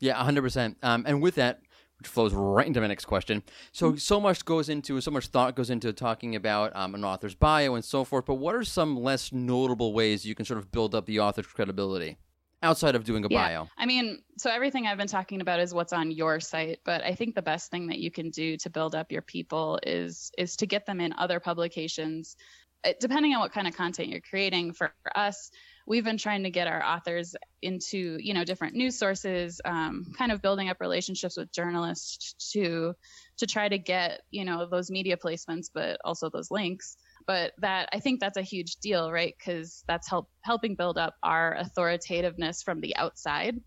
Yeah, 0.00 0.14
hundred 0.14 0.42
percent. 0.42 0.76
Um, 0.82 1.04
and 1.06 1.22
with 1.22 1.36
that, 1.36 1.60
which 1.98 2.08
flows 2.08 2.32
right 2.32 2.66
into 2.66 2.80
my 2.80 2.86
next 2.86 3.04
question. 3.04 3.42
So, 3.72 3.94
so 3.96 4.18
much 4.18 4.46
goes 4.46 4.70
into, 4.70 4.98
so 5.02 5.10
much 5.10 5.26
thought 5.26 5.54
goes 5.54 5.68
into 5.68 5.92
talking 5.92 6.34
about 6.34 6.74
um, 6.74 6.94
an 6.94 7.04
author's 7.04 7.34
bio 7.34 7.74
and 7.74 7.84
so 7.84 8.04
forth. 8.04 8.24
But 8.24 8.36
what 8.36 8.54
are 8.54 8.64
some 8.64 8.96
less 8.96 9.32
notable 9.32 9.92
ways 9.92 10.24
you 10.24 10.34
can 10.34 10.46
sort 10.46 10.58
of 10.58 10.72
build 10.72 10.94
up 10.94 11.04
the 11.04 11.20
author's 11.20 11.46
credibility 11.46 12.16
outside 12.62 12.94
of 12.94 13.04
doing 13.04 13.22
a 13.26 13.28
Yeah. 13.30 13.48
bio? 13.48 13.68
I 13.76 13.84
mean, 13.84 14.22
so 14.38 14.50
everything 14.50 14.86
I've 14.86 14.96
been 14.96 15.08
talking 15.08 15.42
about 15.42 15.60
is 15.60 15.74
what's 15.74 15.92
on 15.92 16.10
your 16.10 16.40
site, 16.40 16.80
but 16.86 17.04
I 17.04 17.14
think 17.14 17.34
the 17.34 17.42
best 17.42 17.70
thing 17.70 17.88
that 17.88 17.98
you 17.98 18.10
can 18.10 18.30
do 18.30 18.56
to 18.56 18.70
build 18.70 18.94
up 18.94 19.12
your 19.12 19.22
people 19.22 19.78
is 19.82 20.30
is 20.38 20.56
to 20.56 20.66
get 20.66 20.86
them 20.86 21.00
in 21.02 21.12
other 21.18 21.38
publications. 21.38 22.34
It, 22.82 22.98
depending 22.98 23.34
on 23.34 23.40
what 23.40 23.52
kind 23.52 23.68
of 23.68 23.76
content 23.76 24.08
you're 24.08 24.22
creating, 24.22 24.72
for 24.72 24.90
us, 25.14 25.50
we've 25.90 26.04
been 26.04 26.16
trying 26.16 26.44
to 26.44 26.50
get 26.50 26.68
our 26.68 26.82
authors 26.84 27.34
into 27.62 28.16
you 28.20 28.32
know 28.32 28.44
different 28.44 28.76
news 28.76 28.96
sources, 28.96 29.60
um, 29.64 30.06
kind 30.16 30.30
of 30.30 30.40
building 30.40 30.68
up 30.68 30.76
relationships 30.80 31.36
with 31.36 31.52
journalists 31.52 32.52
to 32.52 32.94
to 33.38 33.46
try 33.46 33.68
to 33.68 33.76
get 33.76 34.20
you 34.30 34.44
know 34.44 34.68
those 34.70 34.88
media 34.88 35.16
placements, 35.16 35.66
but 35.74 35.98
also 36.04 36.30
those 36.30 36.50
links. 36.50 36.96
But 37.26 37.52
that 37.58 37.88
i 37.92 38.00
think 38.00 38.20
that's 38.20 38.38
a 38.38 38.42
huge 38.42 38.76
deal 38.76 39.10
right? 39.10 39.34
Because 39.36 39.84
that's 39.88 40.08
help 40.08 40.28
helping 40.42 40.76
build 40.76 40.96
up 40.96 41.16
our 41.24 41.56
authoritativeness 41.58 42.62
from 42.62 42.80
the 42.80 42.94
outside. 42.96 43.60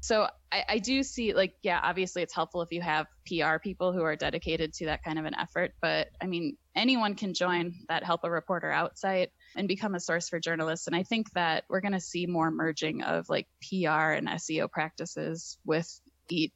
So 0.00 0.26
I, 0.50 0.64
I 0.68 0.78
do 0.78 1.04
see 1.04 1.32
like 1.32 1.54
yeah 1.62 1.78
obviously 1.80 2.22
it's 2.22 2.34
helpful 2.34 2.62
if 2.62 2.72
you 2.72 2.82
have 2.82 3.06
pr 3.24 3.58
people 3.62 3.92
who 3.92 4.02
are 4.02 4.16
dedicated 4.16 4.72
to 4.74 4.86
that 4.86 5.04
kind 5.04 5.16
of 5.16 5.26
an 5.26 5.36
effort 5.38 5.74
but 5.80 6.08
i 6.20 6.26
mean 6.26 6.56
anyone 6.74 7.14
can 7.14 7.34
join 7.34 7.74
that 7.88 8.02
help 8.02 8.22
a 8.24 8.30
reporter 8.30 8.70
out 8.70 8.98
site 8.98 9.30
and 9.56 9.68
become 9.68 9.94
a 9.94 10.00
source 10.00 10.28
for 10.28 10.38
journalists 10.40 10.86
and 10.86 10.96
i 10.96 11.02
think 11.02 11.30
that 11.32 11.64
we're 11.68 11.80
going 11.80 11.92
to 11.92 12.00
see 12.00 12.26
more 12.26 12.50
merging 12.50 13.02
of 13.02 13.28
like 13.28 13.46
pr 13.60 13.88
and 13.88 14.28
seo 14.28 14.70
practices 14.70 15.58
with 15.64 16.00
eat 16.28 16.52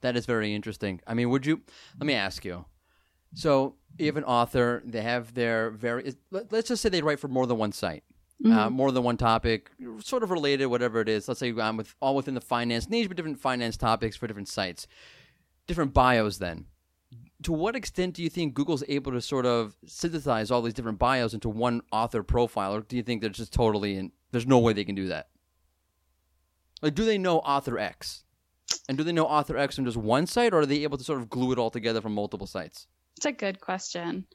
That 0.00 0.16
is 0.16 0.26
very 0.26 0.52
interesting. 0.54 1.00
I 1.06 1.14
mean, 1.14 1.30
would 1.30 1.46
you? 1.46 1.60
Let 2.00 2.06
me 2.06 2.14
ask 2.14 2.44
you. 2.44 2.64
So, 3.34 3.76
you 3.98 4.06
have 4.06 4.16
an 4.16 4.24
author. 4.24 4.82
They 4.84 5.02
have 5.02 5.32
their 5.34 5.70
very. 5.70 6.14
let- 6.30 6.50
Let's 6.52 6.68
just 6.68 6.82
say 6.82 6.88
they 6.88 7.02
write 7.02 7.20
for 7.20 7.28
more 7.28 7.46
than 7.46 7.56
one 7.58 7.70
site, 7.72 8.02
uh, 8.44 8.68
more 8.68 8.90
than 8.90 9.04
one 9.04 9.16
topic, 9.16 9.70
sort 10.00 10.22
of 10.24 10.30
related, 10.30 10.66
whatever 10.66 11.00
it 11.00 11.08
is. 11.08 11.28
Let's 11.28 11.38
say 11.40 11.52
I'm 11.56 11.76
with 11.76 11.94
all 12.00 12.16
within 12.16 12.34
the 12.34 12.40
finance 12.40 12.88
niche, 12.88 13.06
but 13.08 13.16
different 13.16 13.38
finance 13.38 13.76
topics 13.76 14.16
for 14.16 14.26
different 14.26 14.48
sites, 14.48 14.88
different 15.68 15.94
bios. 15.94 16.38
Then, 16.38 16.66
to 17.44 17.52
what 17.52 17.76
extent 17.76 18.14
do 18.14 18.22
you 18.22 18.30
think 18.30 18.54
Google's 18.54 18.84
able 18.88 19.12
to 19.12 19.20
sort 19.20 19.46
of 19.46 19.76
synthesize 19.86 20.50
all 20.50 20.62
these 20.62 20.74
different 20.74 20.98
bios 20.98 21.34
into 21.34 21.48
one 21.48 21.82
author 21.92 22.22
profile, 22.22 22.74
or 22.74 22.80
do 22.80 22.96
you 22.96 23.02
think 23.02 23.20
they're 23.20 23.30
just 23.30 23.52
totally 23.52 23.96
and 23.96 24.12
There's 24.30 24.46
no 24.46 24.58
way 24.58 24.72
they 24.72 24.84
can 24.84 24.94
do 24.94 25.08
that. 25.08 25.28
Like, 26.80 26.94
do 26.94 27.04
they 27.04 27.18
know 27.18 27.38
author 27.38 27.78
X? 27.78 28.24
And 28.88 28.98
do 28.98 29.04
they 29.04 29.12
know 29.12 29.26
Author 29.26 29.56
X 29.56 29.76
from 29.76 29.84
just 29.84 29.96
one 29.96 30.26
site, 30.26 30.52
or 30.52 30.60
are 30.60 30.66
they 30.66 30.82
able 30.82 30.98
to 30.98 31.04
sort 31.04 31.20
of 31.20 31.28
glue 31.30 31.52
it 31.52 31.58
all 31.58 31.70
together 31.70 32.00
from 32.00 32.14
multiple 32.14 32.46
sites? 32.46 32.86
It's 33.16 33.26
a 33.26 33.32
good 33.32 33.60
question. 33.60 34.26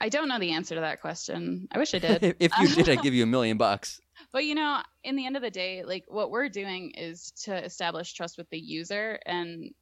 I 0.00 0.08
don't 0.08 0.28
know 0.28 0.38
the 0.38 0.52
answer 0.52 0.74
to 0.76 0.80
that 0.80 1.00
question. 1.00 1.68
I 1.72 1.78
wish 1.78 1.94
I 1.94 1.98
did. 1.98 2.36
if 2.40 2.52
you 2.58 2.68
did, 2.68 2.88
I'd 2.88 3.02
give 3.02 3.14
you 3.14 3.22
a 3.22 3.26
million 3.26 3.56
bucks. 3.58 4.00
But 4.32 4.44
you 4.44 4.54
know, 4.54 4.80
in 5.04 5.16
the 5.16 5.26
end 5.26 5.36
of 5.36 5.42
the 5.42 5.50
day, 5.50 5.82
like 5.84 6.04
what 6.08 6.30
we're 6.30 6.48
doing 6.48 6.92
is 6.96 7.32
to 7.44 7.64
establish 7.64 8.12
trust 8.12 8.38
with 8.38 8.48
the 8.50 8.58
user 8.58 9.18
and 9.24 9.72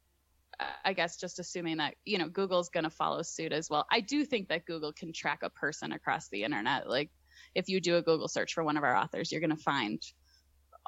I 0.83 0.93
guess 0.93 1.17
just 1.17 1.39
assuming 1.39 1.77
that, 1.77 1.95
you 2.05 2.17
know, 2.17 2.29
Google's 2.29 2.69
going 2.69 2.83
to 2.83 2.89
follow 2.89 3.21
suit 3.21 3.51
as 3.51 3.69
well. 3.69 3.85
I 3.91 3.99
do 3.99 4.25
think 4.25 4.49
that 4.49 4.65
Google 4.65 4.91
can 4.91 5.13
track 5.13 5.39
a 5.43 5.49
person 5.49 5.91
across 5.91 6.29
the 6.29 6.43
internet. 6.43 6.89
Like 6.89 7.11
if 7.53 7.69
you 7.69 7.79
do 7.79 7.97
a 7.97 8.01
Google 8.01 8.27
search 8.27 8.53
for 8.53 8.63
one 8.63 8.77
of 8.77 8.83
our 8.83 8.95
authors, 8.95 9.31
you're 9.31 9.41
going 9.41 9.55
to 9.55 9.61
find 9.61 10.01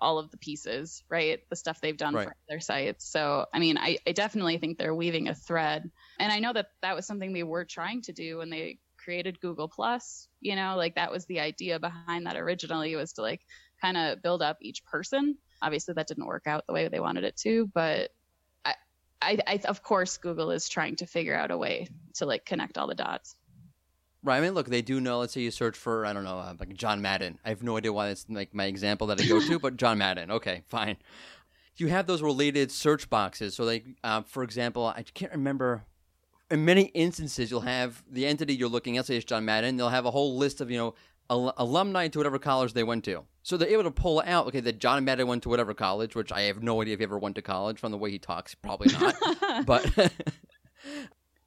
all 0.02 0.18
of 0.18 0.32
the 0.32 0.38
pieces, 0.38 1.04
right? 1.10 1.40
The 1.50 1.56
stuff 1.56 1.82
they've 1.82 1.98
done 1.98 2.16
right. 2.16 2.28
for 2.28 2.36
their 2.48 2.60
sites. 2.60 3.12
So, 3.12 3.46
I 3.54 3.60
mean, 3.60 3.78
I, 3.78 3.98
I 4.08 4.14
definitely 4.14 4.58
think 4.58 4.78
they're 4.78 4.96
weaving 4.96 5.28
a 5.28 5.36
thread. 5.36 5.90
And 6.20 6.32
I 6.32 6.40
know 6.40 6.54
that 6.54 6.68
that 6.82 6.96
was 6.96 7.06
something 7.06 7.34
they 7.34 7.44
were 7.44 7.66
trying 7.66 8.02
to 8.04 8.14
do 8.14 8.38
when 8.38 8.50
they 8.50 8.80
created 9.04 9.40
Google 9.40 9.68
Plus. 9.68 10.28
You 10.40 10.56
know, 10.56 10.76
like 10.78 10.96
that 10.96 11.12
was 11.12 11.26
the 11.26 11.42
idea 11.42 11.80
behind 11.80 12.26
that 12.26 12.38
originally 12.38 12.96
was 12.96 13.14
to 13.14 13.22
like 13.22 13.42
kind 13.82 13.98
of 13.98 14.22
build 14.22 14.42
up 14.42 14.58
each 14.62 14.86
person. 14.86 15.38
Obviously, 15.62 15.94
that 15.96 16.08
didn't 16.08 16.26
work 16.26 16.48
out 16.48 16.64
the 16.66 16.74
way 16.74 16.88
they 16.88 17.02
wanted 17.02 17.26
it 17.26 17.36
to, 17.38 17.70
but 17.74 18.10
I, 19.30 19.38
I 19.46 19.60
of 19.68 19.84
course, 19.84 20.18
Google 20.18 20.52
is 20.52 20.68
trying 20.68 20.96
to 20.98 21.06
figure 21.06 21.36
out 21.36 21.52
a 21.52 21.58
way 21.58 21.88
to 22.16 22.26
like 22.26 22.46
connect 22.46 22.78
all 22.78 22.88
the 22.88 22.96
dots. 22.96 23.36
Right. 24.24 24.38
I 24.38 24.42
mean, 24.42 24.54
look, 24.54 24.68
they 24.68 24.82
do 24.82 25.00
know. 25.00 25.20
Let's 25.20 25.34
say 25.34 25.42
you 25.42 25.52
search 25.52 25.78
for, 25.78 26.06
I 26.06 26.12
don't 26.12 26.26
know, 26.26 26.40
uh, 26.40 26.54
like 26.60 26.74
John 26.74 27.02
Madden. 27.02 27.40
I 27.46 27.50
have 27.50 27.64
no 27.64 27.78
idea 27.78 27.94
why 27.94 28.08
that's 28.08 28.26
like 28.28 28.54
my 28.54 28.66
example 28.66 29.08
that 29.08 29.22
I 29.22 29.26
go 29.26 29.40
to, 29.40 29.60
but 29.62 29.78
John 29.78 29.98
Madden. 29.98 30.30
Okay, 30.32 30.64
fine. 30.68 30.98
You 31.78 31.88
have 31.88 32.08
those 32.08 32.22
related 32.22 32.72
search 32.72 33.10
boxes. 33.10 33.56
So, 33.56 33.64
like, 33.64 33.86
uh, 34.04 34.24
for 34.24 34.44
example, 34.44 34.88
I 34.88 35.04
can't 35.04 35.32
remember. 35.32 35.86
In 36.52 36.66
many 36.66 36.86
instances, 36.96 37.50
you'll 37.50 37.62
have 37.62 38.04
the 38.10 38.26
entity 38.26 38.56
you're 38.56 38.68
looking 38.68 38.98
at, 38.98 39.06
say 39.06 39.16
it's 39.16 39.24
John 39.24 39.46
Madden. 39.46 39.78
They'll 39.78 39.90
have 39.90 40.06
a 40.06 40.12
whole 40.12 40.36
list 40.36 40.60
of, 40.60 40.70
you 40.70 40.78
know, 40.78 40.96
al- 41.30 41.54
alumni 41.58 42.08
to 42.08 42.20
whatever 42.20 42.40
college 42.40 42.74
they 42.74 42.84
went 42.84 43.04
to. 43.06 43.24
So 43.44 43.58
they're 43.58 43.70
able 43.70 43.84
to 43.84 43.92
pull 43.92 44.22
out, 44.26 44.48
okay, 44.48 44.60
that 44.60 44.80
John 44.80 45.04
Madden 45.06 45.28
went 45.28 45.44
to 45.44 45.50
whatever 45.50 45.74
college, 45.74 46.16
which 46.16 46.32
I 46.32 46.42
have 46.42 46.62
no 46.62 46.82
idea 46.82 46.94
if 46.94 47.00
he 47.00 47.04
ever 47.04 47.18
went 47.18 47.36
to 47.36 47.42
college 47.42 47.80
from 47.80 47.92
the 47.92 47.98
way 47.98 48.12
he 48.12 48.20
talks. 48.20 48.54
Probably 48.54 48.92
not. 48.94 49.16
but 49.66 49.90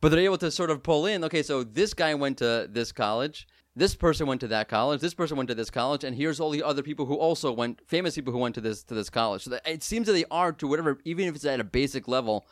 but 0.02 0.10
they're 0.10 0.20
able 0.20 0.36
to 0.36 0.50
sort 0.50 0.68
of 0.68 0.82
pull 0.82 1.06
in 1.06 1.24
okay 1.24 1.42
so 1.42 1.64
this 1.64 1.94
guy 1.94 2.14
went 2.14 2.36
to 2.38 2.68
this 2.70 2.92
college 2.92 3.46
this 3.74 3.94
person 3.94 4.26
went 4.26 4.40
to 4.40 4.48
that 4.48 4.68
college 4.68 5.00
this 5.00 5.14
person 5.14 5.38
went 5.38 5.48
to 5.48 5.54
this 5.54 5.70
college 5.70 6.04
and 6.04 6.14
here's 6.14 6.40
all 6.40 6.50
the 6.50 6.62
other 6.62 6.82
people 6.82 7.06
who 7.06 7.14
also 7.14 7.50
went 7.50 7.80
famous 7.86 8.14
people 8.14 8.32
who 8.32 8.38
went 8.38 8.54
to 8.54 8.60
this 8.60 8.82
to 8.82 8.92
this 8.92 9.08
college 9.08 9.42
so 9.42 9.50
that 9.50 9.66
it 9.66 9.82
seems 9.82 10.06
that 10.06 10.12
they 10.12 10.26
are 10.30 10.52
to 10.52 10.66
whatever 10.66 10.98
even 11.04 11.26
if 11.26 11.34
it's 11.34 11.46
at 11.46 11.60
a 11.60 11.64
basic 11.64 12.06
level 12.06 12.46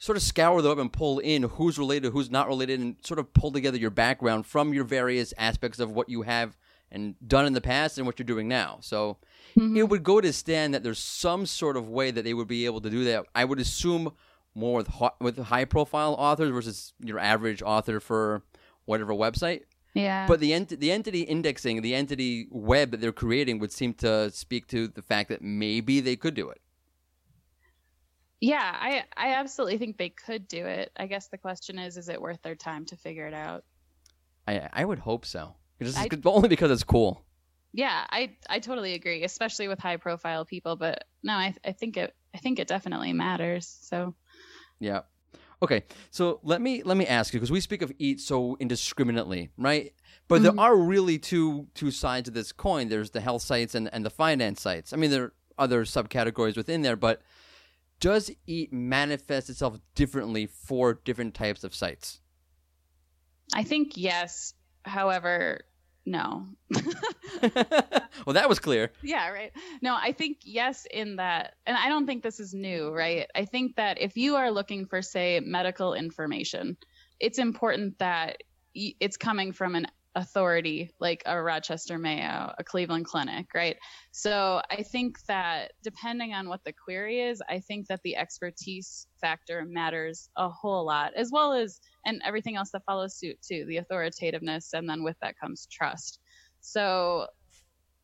sort 0.00 0.16
of 0.16 0.22
scour 0.22 0.60
the 0.60 0.68
web 0.68 0.80
and 0.80 0.92
pull 0.92 1.20
in 1.20 1.44
who's 1.44 1.78
related 1.78 2.12
who's 2.12 2.30
not 2.30 2.48
related 2.48 2.80
and 2.80 2.96
sort 3.04 3.20
of 3.20 3.32
pull 3.32 3.52
together 3.52 3.78
your 3.78 3.90
background 3.90 4.44
from 4.44 4.74
your 4.74 4.82
various 4.82 5.32
aspects 5.38 5.78
of 5.78 5.92
what 5.92 6.08
you 6.08 6.22
have 6.22 6.56
and 6.90 7.14
done 7.24 7.46
in 7.46 7.52
the 7.52 7.60
past 7.60 7.98
and 7.98 8.06
what 8.06 8.18
you're 8.18 8.26
doing 8.26 8.48
now 8.48 8.78
so 8.80 9.18
mm-hmm. 9.56 9.76
it 9.76 9.88
would 9.88 10.02
go 10.02 10.20
to 10.20 10.32
stand 10.32 10.74
that 10.74 10.82
there's 10.82 10.98
some 10.98 11.46
sort 11.46 11.76
of 11.76 11.88
way 11.88 12.10
that 12.10 12.24
they 12.24 12.34
would 12.34 12.48
be 12.48 12.64
able 12.64 12.80
to 12.80 12.90
do 12.90 13.04
that 13.04 13.24
i 13.36 13.44
would 13.44 13.60
assume 13.60 14.12
more 14.54 14.78
with 14.78 14.90
with 15.20 15.38
high 15.38 15.64
profile 15.64 16.14
authors 16.18 16.50
versus 16.50 16.92
your 17.00 17.18
average 17.18 17.62
author 17.62 18.00
for 18.00 18.42
whatever 18.84 19.12
website. 19.12 19.62
Yeah. 19.94 20.26
But 20.26 20.40
the 20.40 20.52
ent- 20.52 20.80
the 20.80 20.92
entity 20.92 21.22
indexing, 21.22 21.82
the 21.82 21.94
entity 21.94 22.46
web 22.50 22.92
that 22.92 23.00
they're 23.00 23.12
creating 23.12 23.58
would 23.58 23.72
seem 23.72 23.94
to 23.94 24.30
speak 24.30 24.66
to 24.68 24.88
the 24.88 25.02
fact 25.02 25.28
that 25.30 25.42
maybe 25.42 26.00
they 26.00 26.16
could 26.16 26.34
do 26.34 26.48
it. 26.48 26.60
Yeah, 28.40 28.74
I 28.78 29.04
I 29.16 29.34
absolutely 29.34 29.78
think 29.78 29.98
they 29.98 30.08
could 30.08 30.48
do 30.48 30.64
it. 30.64 30.90
I 30.96 31.06
guess 31.06 31.28
the 31.28 31.38
question 31.38 31.78
is 31.78 31.96
is 31.96 32.08
it 32.08 32.20
worth 32.20 32.40
their 32.42 32.54
time 32.54 32.86
to 32.86 32.96
figure 32.96 33.26
it 33.26 33.34
out? 33.34 33.64
I 34.48 34.68
I 34.72 34.84
would 34.84 34.98
hope 34.98 35.26
so. 35.26 35.54
Just, 35.82 35.98
I, 35.98 36.08
only 36.26 36.48
because 36.48 36.70
it's 36.70 36.84
cool. 36.84 37.24
Yeah, 37.72 38.06
I 38.10 38.36
I 38.48 38.58
totally 38.58 38.94
agree, 38.94 39.24
especially 39.24 39.68
with 39.68 39.78
high 39.78 39.96
profile 39.96 40.44
people, 40.44 40.76
but 40.76 41.04
no, 41.22 41.34
I 41.34 41.54
I 41.64 41.72
think 41.72 41.96
it 41.96 42.14
I 42.34 42.38
think 42.38 42.58
it 42.58 42.68
definitely 42.68 43.12
matters. 43.12 43.78
So 43.82 44.14
yeah. 44.78 45.02
Okay, 45.62 45.84
so 46.10 46.40
let 46.42 46.62
me 46.62 46.82
let 46.82 46.96
me 46.96 47.06
ask 47.06 47.34
you 47.34 47.40
because 47.40 47.52
we 47.52 47.60
speak 47.60 47.82
of 47.82 47.92
eat 47.98 48.20
so 48.20 48.56
indiscriminately, 48.58 49.50
right? 49.58 49.92
But 50.26 50.36
mm-hmm. 50.36 50.56
there 50.56 50.64
are 50.64 50.74
really 50.74 51.18
two 51.18 51.68
two 51.74 51.90
sides 51.90 52.28
of 52.28 52.34
this 52.34 52.52
coin. 52.52 52.88
There's 52.88 53.10
the 53.10 53.20
health 53.20 53.42
sites 53.42 53.74
and 53.74 53.92
and 53.92 54.04
the 54.04 54.10
finance 54.10 54.62
sites. 54.62 54.94
I 54.94 54.96
mean, 54.96 55.10
there 55.10 55.24
are 55.24 55.32
other 55.58 55.84
subcategories 55.84 56.56
within 56.56 56.80
there, 56.80 56.96
but 56.96 57.20
does 58.00 58.30
eat 58.46 58.72
manifest 58.72 59.50
itself 59.50 59.78
differently 59.94 60.46
for 60.46 60.94
different 60.94 61.34
types 61.34 61.64
of 61.64 61.74
sites? 61.74 62.20
I 63.54 63.62
think 63.62 63.96
yes. 63.96 64.54
However, 64.84 65.60
no. 66.06 66.46
well, 67.42 68.34
that 68.34 68.48
was 68.48 68.58
clear. 68.58 68.90
Yeah, 69.02 69.28
right. 69.28 69.52
No, 69.82 69.94
I 69.94 70.12
think 70.12 70.38
yes, 70.42 70.86
in 70.90 71.16
that, 71.16 71.54
and 71.66 71.76
I 71.76 71.88
don't 71.88 72.06
think 72.06 72.22
this 72.22 72.40
is 72.40 72.54
new, 72.54 72.90
right? 72.90 73.26
I 73.34 73.44
think 73.44 73.76
that 73.76 74.00
if 74.00 74.16
you 74.16 74.36
are 74.36 74.50
looking 74.50 74.86
for, 74.86 75.02
say, 75.02 75.40
medical 75.40 75.94
information, 75.94 76.76
it's 77.18 77.38
important 77.38 77.98
that 77.98 78.38
it's 78.74 79.16
coming 79.16 79.52
from 79.52 79.74
an 79.74 79.86
authority 80.14 80.90
like 80.98 81.22
a 81.26 81.40
Rochester 81.40 81.98
Mayo, 81.98 82.52
a 82.58 82.64
Cleveland 82.64 83.04
Clinic, 83.04 83.46
right? 83.54 83.76
So 84.12 84.60
I 84.70 84.82
think 84.82 85.16
that 85.28 85.72
depending 85.82 86.32
on 86.32 86.48
what 86.48 86.60
the 86.64 86.72
query 86.72 87.20
is, 87.20 87.40
I 87.48 87.60
think 87.60 87.86
that 87.88 88.00
the 88.02 88.16
expertise 88.16 89.06
factor 89.20 89.64
matters 89.68 90.28
a 90.36 90.48
whole 90.48 90.84
lot, 90.84 91.12
as 91.14 91.30
well 91.32 91.52
as 91.52 91.80
and 92.06 92.20
everything 92.24 92.56
else 92.56 92.70
that 92.72 92.82
follows 92.86 93.18
suit 93.18 93.36
too, 93.46 93.64
the 93.68 93.76
authoritativeness, 93.78 94.72
and 94.72 94.88
then 94.88 95.04
with 95.04 95.16
that 95.22 95.34
comes 95.40 95.68
trust. 95.70 96.18
So 96.60 97.26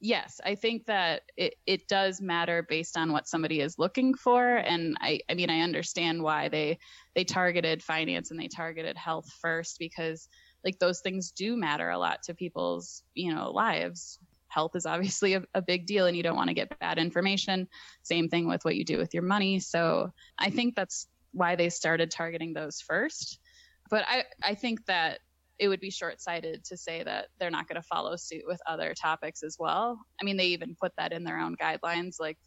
yes, 0.01 0.41
I 0.45 0.55
think 0.55 0.87
that 0.87 1.23
it, 1.37 1.55
it 1.67 1.89
does 1.89 2.21
matter 2.21 2.65
based 2.69 2.97
on 2.97 3.13
what 3.13 3.29
somebody 3.29 3.61
is 3.61 3.79
looking 3.79 4.15
for. 4.15 4.57
And 4.57 4.97
I, 5.01 5.21
I 5.29 5.35
mean, 5.35 5.51
I 5.51 5.61
understand 5.61 6.23
why 6.23 6.49
they 6.49 6.79
they 7.15 7.25
targeted 7.25 7.83
finance 7.83 8.31
and 8.31 8.39
they 8.39 8.49
targeted 8.49 8.97
health 8.97 9.27
first 9.41 9.77
because 9.79 10.29
like 10.67 10.79
those 10.81 11.01
things 11.01 11.31
do 11.31 11.57
matter 11.57 11.91
a 11.91 11.99
lot 11.99 12.25
to 12.25 12.35
people's 12.35 13.05
you 13.15 13.33
know 13.33 13.51
lives. 13.51 14.19
Health 14.49 14.73
is 14.75 14.85
obviously 14.87 15.35
a, 15.35 15.43
a, 15.55 15.63
big 15.63 15.87
deal 15.87 16.07
and 16.07 16.17
you 16.17 16.23
don't 16.23 16.37
want 16.37 16.49
to 16.49 16.55
get 16.55 16.79
bad 16.79 16.99
information. 16.99 17.69
Same 18.03 18.29
thing 18.29 18.49
with 18.49 18.65
what 18.65 18.77
you 18.77 18.85
do 18.85 18.99
with 18.99 19.15
your 19.15 19.23
money. 19.23 19.61
So 19.61 20.11
i 20.39 20.51
think 20.51 20.75
that's 20.75 21.07
why 21.33 21.57
they 21.57 21.69
started 21.69 22.11
targeting 22.11 22.53
those 22.53 22.81
first. 22.81 23.39
But 23.91 24.05
i 24.09 24.25
i 24.43 24.55
think 24.55 24.85
that 24.87 25.21
it 25.59 25.69
would 25.69 25.81
be 25.81 25.91
short-sighted 25.91 26.65
to 26.65 26.77
say 26.77 27.03
that 27.03 27.29
they're 27.39 27.51
not 27.51 27.67
going 27.67 27.81
to 27.81 27.89
follow 27.89 28.15
suit 28.17 28.43
with 28.47 28.61
other 28.67 28.93
topics 28.93 29.43
as 29.43 29.57
well. 29.59 29.99
I 30.21 30.25
mean 30.25 30.37
they 30.37 30.47
even 30.47 30.77
put 30.79 30.93
that 30.99 31.13
in 31.13 31.23
their 31.23 31.39
own 31.39 31.57
guidelines 31.57 32.17
like 32.19 32.39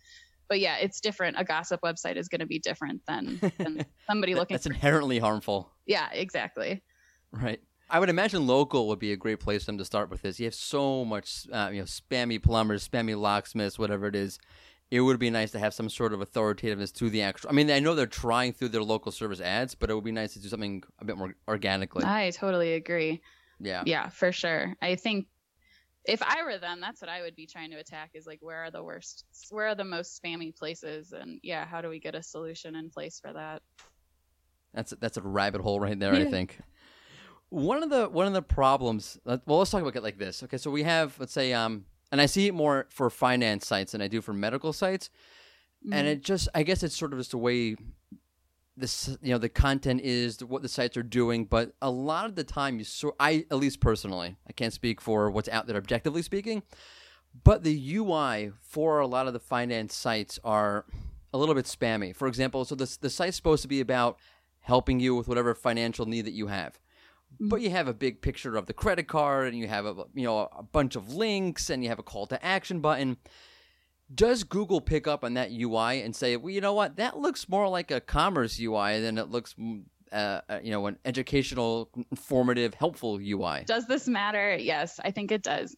but 0.49 0.59
yeah 0.59 0.77
it's 0.77 0.99
different. 0.99 1.39
A 1.39 1.45
gossip 1.45 1.79
website 1.81 2.17
is 2.17 2.27
going 2.27 2.41
to 2.41 2.47
be 2.47 2.59
different 2.59 3.01
than, 3.07 3.39
than 3.57 3.85
somebody 4.09 4.35
looking 4.35 4.55
that's 4.55 4.65
inherently 4.65 5.19
harmful. 5.19 5.73
Yeah 5.85 6.09
exactly. 6.11 6.83
Right 7.31 7.61
I 7.89 7.99
would 7.99 8.09
imagine 8.09 8.45
local 8.45 8.87
would 8.87 8.99
be 8.99 9.11
a 9.11 9.17
great 9.17 9.39
place 9.39 9.63
for 9.63 9.67
them 9.67 9.77
to 9.79 9.85
start 9.85 10.09
with 10.09 10.21
this. 10.21 10.39
You 10.39 10.45
have 10.45 10.55
so 10.55 11.03
much, 11.05 11.47
uh, 11.51 11.69
you 11.71 11.79
know, 11.79 11.85
spammy 11.85 12.41
plumbers, 12.41 12.87
spammy 12.87 13.19
locksmiths, 13.19 13.79
whatever 13.79 14.07
it 14.07 14.15
is. 14.15 14.39
It 14.91 15.01
would 15.01 15.19
be 15.19 15.29
nice 15.29 15.51
to 15.51 15.59
have 15.59 15.73
some 15.73 15.89
sort 15.89 16.13
of 16.13 16.19
authoritativeness 16.19 16.91
to 16.93 17.09
the 17.09 17.21
actual. 17.21 17.51
I 17.51 17.53
mean, 17.53 17.69
I 17.69 17.79
know 17.79 17.93
they're 17.93 18.07
trying 18.07 18.53
through 18.53 18.69
their 18.69 18.83
local 18.83 19.11
service 19.11 19.39
ads, 19.39 19.75
but 19.75 19.89
it 19.89 19.93
would 19.93 20.03
be 20.03 20.11
nice 20.11 20.33
to 20.33 20.41
do 20.41 20.47
something 20.47 20.83
a 20.99 21.05
bit 21.05 21.17
more 21.17 21.35
organically. 21.47 22.03
I 22.05 22.31
totally 22.31 22.73
agree. 22.73 23.21
Yeah. 23.59 23.83
Yeah, 23.85 24.09
for 24.09 24.31
sure. 24.31 24.75
I 24.81 24.95
think 24.95 25.27
if 26.05 26.23
I 26.23 26.43
were 26.43 26.57
them, 26.57 26.79
that's 26.81 27.01
what 27.01 27.09
I 27.09 27.21
would 27.21 27.35
be 27.35 27.45
trying 27.45 27.71
to 27.71 27.77
attack 27.77 28.11
is 28.13 28.25
like 28.25 28.39
where 28.41 28.63
are 28.63 28.71
the 28.71 28.83
worst, 28.83 29.25
where 29.51 29.67
are 29.67 29.75
the 29.75 29.83
most 29.83 30.21
spammy 30.21 30.55
places, 30.55 31.11
and 31.11 31.39
yeah, 31.43 31.65
how 31.65 31.81
do 31.81 31.89
we 31.89 31.99
get 31.99 32.15
a 32.15 32.23
solution 32.23 32.75
in 32.75 32.89
place 32.89 33.19
for 33.19 33.33
that? 33.33 33.61
That's 34.73 34.93
that's 34.99 35.17
a 35.17 35.21
rabbit 35.21 35.61
hole 35.61 35.79
right 35.79 35.99
there. 35.99 36.13
I 36.13 36.25
think 36.25 36.59
one 37.49 37.83
of 37.83 37.89
the 37.89 38.07
one 38.09 38.27
of 38.27 38.33
the 38.33 38.41
problems 38.41 39.17
uh, 39.25 39.37
well 39.45 39.59
let's 39.59 39.71
talk 39.71 39.81
about 39.81 39.95
it 39.95 40.03
like 40.03 40.17
this. 40.17 40.43
Okay 40.43 40.57
so 40.57 40.71
we 40.71 40.83
have 40.83 41.15
let's 41.19 41.33
say 41.33 41.53
um 41.53 41.85
and 42.11 42.21
i 42.21 42.25
see 42.25 42.47
it 42.47 42.53
more 42.53 42.87
for 42.89 43.09
finance 43.09 43.67
sites 43.67 43.91
than 43.91 44.01
i 44.01 44.07
do 44.07 44.21
for 44.21 44.33
medical 44.33 44.73
sites. 44.73 45.09
Mm-hmm. 45.83 45.93
and 45.93 46.07
it 46.07 46.23
just 46.23 46.49
i 46.53 46.63
guess 46.63 46.83
it's 46.83 46.97
sort 46.97 47.13
of 47.13 47.19
just 47.19 47.31
the 47.31 47.37
way 47.37 47.77
this 48.75 49.17
you 49.21 49.31
know 49.31 49.37
the 49.37 49.47
content 49.47 50.01
is 50.03 50.43
what 50.43 50.61
the 50.61 50.67
sites 50.67 50.97
are 50.97 51.03
doing 51.03 51.45
but 51.45 51.73
a 51.81 51.89
lot 51.89 52.25
of 52.25 52.35
the 52.35 52.43
time 52.43 52.79
you 52.79 52.83
so 52.83 53.15
i 53.19 53.45
at 53.49 53.57
least 53.57 53.79
personally 53.79 54.35
i 54.47 54.51
can't 54.51 54.73
speak 54.73 54.99
for 54.99 55.31
what's 55.31 55.47
out 55.49 55.67
there 55.67 55.77
objectively 55.77 56.21
speaking 56.21 56.63
but 57.43 57.63
the 57.63 57.95
ui 57.95 58.51
for 58.61 58.99
a 58.99 59.07
lot 59.07 59.27
of 59.27 59.33
the 59.33 59.39
finance 59.39 59.95
sites 59.95 60.39
are 60.43 60.85
a 61.31 61.37
little 61.37 61.55
bit 61.55 61.65
spammy. 61.65 62.15
For 62.15 62.27
example 62.27 62.65
so 62.65 62.75
the, 62.75 62.97
the 63.01 63.09
site's 63.09 63.35
supposed 63.35 63.61
to 63.61 63.67
be 63.67 63.81
about 63.81 64.17
helping 64.61 64.99
you 64.99 65.15
with 65.15 65.27
whatever 65.27 65.53
financial 65.53 66.05
need 66.05 66.25
that 66.25 66.33
you 66.33 66.47
have 66.47 66.79
but 67.39 67.57
mm-hmm. 67.57 67.65
you 67.65 67.69
have 67.71 67.87
a 67.87 67.93
big 67.93 68.21
picture 68.21 68.55
of 68.55 68.65
the 68.65 68.73
credit 68.73 69.07
card 69.07 69.47
and 69.47 69.57
you 69.57 69.67
have 69.67 69.85
a 69.85 69.95
you 70.13 70.23
know 70.23 70.49
a 70.57 70.63
bunch 70.63 70.95
of 70.95 71.13
links 71.13 71.69
and 71.69 71.83
you 71.83 71.89
have 71.89 71.99
a 71.99 72.03
call 72.03 72.25
to 72.27 72.43
action 72.45 72.79
button 72.79 73.17
Does 74.13 74.43
Google 74.43 74.81
pick 74.81 75.07
up 75.07 75.23
on 75.23 75.35
that 75.35 75.51
UI 75.51 76.01
and 76.01 76.15
say, 76.15 76.35
well, 76.35 76.49
you 76.49 76.61
know 76.61 76.73
what, 76.73 76.95
that 76.95 77.19
looks 77.19 77.47
more 77.47 77.69
like 77.69 77.91
a 77.91 78.01
commerce 78.01 78.59
UI 78.59 78.99
than 79.01 79.19
it 79.19 79.29
looks, 79.29 79.53
mm, 79.53 79.83
uh, 80.11 80.41
uh, 80.49 80.59
you 80.63 80.71
know, 80.71 80.87
an 80.87 80.97
educational, 81.05 81.91
informative, 82.09 82.73
helpful 82.73 83.19
UI? 83.21 83.65
Does 83.67 83.85
this 83.85 84.07
matter? 84.07 84.57
Yes, 84.57 84.99
I 85.03 85.11
think 85.11 85.31
it 85.31 85.43
does. 85.43 85.75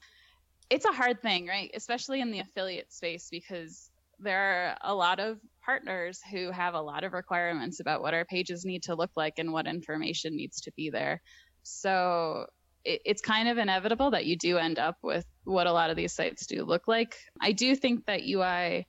It's 0.69 0.85
a 0.85 0.93
hard 0.93 1.21
thing, 1.21 1.47
right? 1.47 1.69
Especially 1.73 2.21
in 2.21 2.31
the 2.31 2.39
affiliate 2.39 2.93
space 2.93 3.27
because 3.29 3.91
there 4.17 4.39
are 4.39 4.77
a 4.81 4.95
lot 4.95 5.19
of 5.19 5.39
partners 5.71 6.19
who 6.29 6.51
have 6.51 6.73
a 6.73 6.81
lot 6.81 7.05
of 7.05 7.13
requirements 7.13 7.79
about 7.79 8.01
what 8.01 8.13
our 8.13 8.25
pages 8.25 8.65
need 8.65 8.83
to 8.83 8.93
look 8.93 9.11
like 9.15 9.35
and 9.37 9.53
what 9.53 9.67
information 9.67 10.35
needs 10.35 10.59
to 10.59 10.71
be 10.75 10.89
there. 10.89 11.21
So 11.63 12.47
it, 12.83 13.01
it's 13.05 13.21
kind 13.21 13.47
of 13.47 13.57
inevitable 13.57 14.11
that 14.11 14.25
you 14.25 14.35
do 14.35 14.57
end 14.57 14.79
up 14.79 14.97
with 15.01 15.25
what 15.45 15.67
a 15.67 15.71
lot 15.71 15.89
of 15.89 15.95
these 15.95 16.11
sites 16.11 16.45
do 16.45 16.65
look 16.65 16.89
like. 16.89 17.15
I 17.39 17.53
do 17.53 17.73
think 17.73 18.05
that 18.07 18.19
UI, 18.27 18.85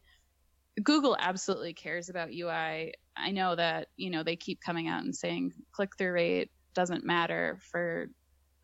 Google 0.83 1.17
absolutely 1.21 1.73
cares 1.73 2.09
about 2.09 2.31
UI. 2.33 2.95
I 3.17 3.31
know 3.31 3.55
that, 3.55 3.87
you 3.97 4.11
know, 4.11 4.25
they 4.25 4.35
keep 4.35 4.61
coming 4.61 4.89
out 4.89 5.05
and 5.05 5.15
saying 5.15 5.53
click 5.71 5.91
through 5.97 6.15
rate 6.15 6.51
doesn't 6.75 7.05
matter 7.05 7.61
for 7.71 8.09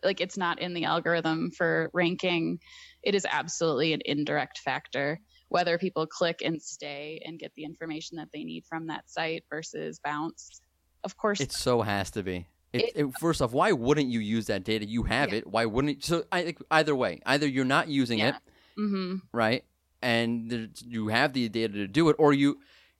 like 0.03 0.21
it's 0.21 0.37
not 0.37 0.61
in 0.61 0.75
the 0.75 0.87
algorithm 0.87 1.53
for 1.53 1.89
ranking. 1.93 2.59
It 3.05 3.15
is 3.15 3.25
absolutely 3.31 3.93
an 3.93 4.01
indirect 4.05 4.59
factor 4.59 5.21
whether 5.49 5.79
people 5.79 6.07
click 6.07 6.43
and 6.45 6.61
stay 6.61 7.21
and 7.25 7.39
get 7.39 7.53
the 7.55 7.65
information 7.65 8.17
that 8.19 8.29
they 8.33 8.45
need 8.45 8.65
from 8.67 8.87
that 8.89 9.09
site 9.11 9.45
versus 9.51 9.99
bounce. 10.03 10.61
Of 11.05 11.17
course, 11.17 11.41
it 11.41 11.53
so 11.53 11.83
has 11.83 12.11
to 12.13 12.23
be. 12.23 12.47
It, 12.73 12.93
it, 12.95 13.07
first 13.19 13.41
off, 13.41 13.53
why 13.53 13.73
wouldn't 13.73 14.09
you 14.09 14.21
use 14.21 14.47
that 14.47 14.63
data? 14.63 14.85
You 14.85 15.05
have 15.05 15.31
yeah. 15.31 15.39
it. 15.39 15.47
Why 15.47 15.65
wouldn't? 15.65 16.05
So 16.05 16.25
I, 16.31 16.55
either 16.71 16.95
way, 16.95 17.21
either 17.25 17.47
you're 17.47 17.65
not 17.65 17.89
using 17.89 18.19
yeah. 18.19 18.29
it, 18.29 18.35
mm-hmm. 18.79 19.17
right, 19.33 19.65
and 20.03 20.71
you 20.85 21.09
have 21.09 21.33
the 21.33 21.49
data 21.49 21.73
to 21.75 21.87
do 21.87 22.11
it, 22.11 22.17
or 22.19 22.35
you 22.35 22.59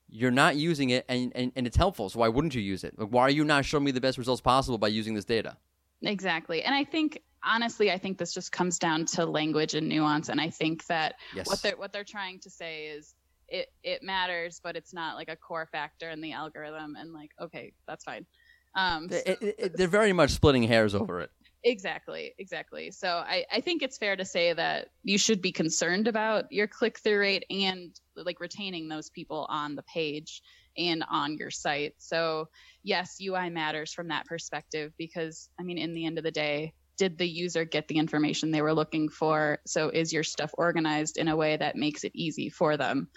you're 0.09 0.31
not 0.31 0.57
using 0.57 0.89
it 0.89 1.05
and, 1.07 1.33
and, 1.35 1.53
and 1.55 1.67
it's 1.67 1.77
helpful. 1.77 2.09
So 2.09 2.21
why 2.21 2.29
wouldn't 2.29 2.55
you 2.55 2.63
use 2.63 2.83
it? 2.83 2.99
Like, 2.99 3.09
why 3.09 3.23
are 3.23 3.31
you 3.31 3.45
not 3.45 3.67
showing 3.67 3.85
me 3.85 3.91
the 3.91 4.01
best 4.01 4.17
results 4.17 4.41
possible 4.41 4.79
by 4.79 4.89
using 4.89 5.13
this 5.13 5.27
data? 5.27 5.59
Exactly, 6.01 6.63
and 6.63 6.75
I 6.75 6.85
think 6.85 7.21
honestly, 7.45 7.91
I 7.91 7.99
think 7.99 8.19
this 8.19 8.35
just 8.35 8.53
comes 8.53 8.79
down 8.79 9.07
to 9.07 9.27
language 9.27 9.75
and 9.75 9.89
nuance, 9.89 10.29
and 10.29 10.41
I 10.41 10.51
think 10.51 10.87
that 10.87 11.17
yes. 11.35 11.47
what 11.47 11.63
they're 11.63 11.77
what 11.77 11.93
they're 11.93 12.05
trying 12.05 12.41
to 12.41 12.51
say 12.51 12.87
is 12.87 13.15
it 13.49 13.69
it 13.83 14.03
matters, 14.03 14.61
but 14.63 14.77
it's 14.77 14.93
not 14.93 15.17
like 15.17 15.29
a 15.29 15.37
core 15.37 15.69
factor 15.71 16.11
in 16.11 16.21
the 16.21 16.33
algorithm, 16.33 16.97
and 16.97 17.13
like 17.13 17.31
okay, 17.41 17.73
that's 17.87 18.05
fine. 18.05 18.27
Um, 18.75 19.09
so, 19.11 19.17
it, 19.27 19.39
it, 19.59 19.77
they're 19.77 19.89
very 19.89 20.13
much 20.13 20.31
splitting 20.31 20.63
hairs 20.63 20.95
over 20.95 21.21
it. 21.21 21.31
Exactly, 21.65 22.35
exactly. 22.39 22.93
So 22.93 23.09
I, 23.09 23.45
I 23.53 23.61
think 23.61 23.83
it's 23.83 23.99
fair 23.99 24.15
to 24.15 24.25
say 24.25 24.53
that 24.53 24.91
you 25.03 25.19
should 25.19 25.43
be 25.43 25.51
concerned 25.51 26.07
about 26.07 26.53
your 26.53 26.69
click 26.69 27.01
through 27.01 27.19
rate 27.19 27.45
and 27.51 27.99
like 28.15 28.41
retaining 28.41 28.89
those 28.89 29.11
people 29.11 29.47
on 29.49 29.75
the 29.75 29.83
page 29.83 30.43
and 30.77 31.05
on 31.11 31.37
your 31.37 31.51
site. 31.51 31.95
So 31.99 32.49
yes, 32.85 33.19
UI 33.21 33.51
matters 33.51 33.93
from 33.93 34.09
that 34.09 34.27
perspective 34.27 34.93
because 34.97 35.49
I 35.59 35.65
mean, 35.65 35.79
in 35.79 35.95
the 35.95 36.07
end 36.07 36.19
of 36.19 36.25
the 36.25 36.31
day, 36.31 36.75
did 36.99 37.17
the 37.17 37.29
user 37.29 37.65
get 37.65 37.89
the 37.89 37.97
information 37.97 38.51
they 38.51 38.61
were 38.61 38.75
looking 38.75 39.09
for? 39.09 39.61
So 39.67 39.89
is 39.89 40.13
your 40.13 40.25
stuff 40.25 40.51
organized 40.59 41.17
in 41.17 41.29
a 41.29 41.37
way 41.37 41.57
that 41.57 41.77
makes 41.77 42.05
it 42.05 42.13
easy 42.15 42.51
for 42.51 42.77
them? 42.77 43.09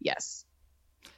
Yes. 0.00 0.44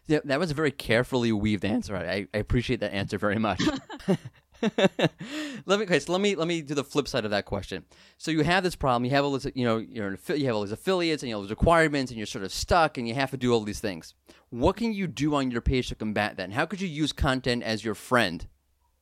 Yeah, 0.08 0.20
that 0.24 0.40
was 0.40 0.50
a 0.50 0.54
very 0.54 0.70
carefully 0.72 1.32
weaved 1.32 1.64
answer. 1.64 1.96
I, 1.96 2.26
I 2.32 2.38
appreciate 2.38 2.80
that 2.80 2.92
answer 2.92 3.18
very 3.18 3.38
much. 3.38 3.62
let 4.62 5.78
me 5.78 5.82
okay, 5.82 5.98
so 5.98 6.12
let 6.12 6.20
me 6.20 6.34
let 6.34 6.48
me 6.48 6.62
do 6.62 6.74
the 6.74 6.84
flip 6.84 7.06
side 7.06 7.24
of 7.24 7.30
that 7.30 7.44
question. 7.44 7.84
So 8.16 8.30
you 8.30 8.42
have 8.42 8.62
this 8.64 8.74
problem. 8.74 9.04
You 9.04 9.10
have 9.10 9.24
all 9.24 9.32
this, 9.32 9.46
you 9.54 9.64
know, 9.66 9.76
you're 9.78 10.08
an, 10.08 10.18
you 10.28 10.46
have 10.46 10.54
all 10.54 10.62
these 10.62 10.72
affiliates 10.72 11.22
and 11.22 11.28
you 11.28 11.34
have 11.34 11.38
all 11.38 11.42
these 11.42 11.50
requirements, 11.50 12.10
and 12.10 12.18
you're 12.18 12.26
sort 12.26 12.44
of 12.44 12.52
stuck, 12.52 12.96
and 12.96 13.06
you 13.06 13.14
have 13.14 13.30
to 13.32 13.36
do 13.36 13.52
all 13.52 13.60
these 13.60 13.80
things. 13.80 14.14
What 14.50 14.76
can 14.76 14.92
you 14.92 15.06
do 15.06 15.34
on 15.34 15.50
your 15.50 15.60
page 15.60 15.88
to 15.88 15.94
combat 15.94 16.36
that? 16.36 16.44
And 16.44 16.54
how 16.54 16.64
could 16.64 16.80
you 16.80 16.88
use 16.88 17.12
content 17.12 17.62
as 17.64 17.84
your 17.84 17.94
friend 17.94 18.46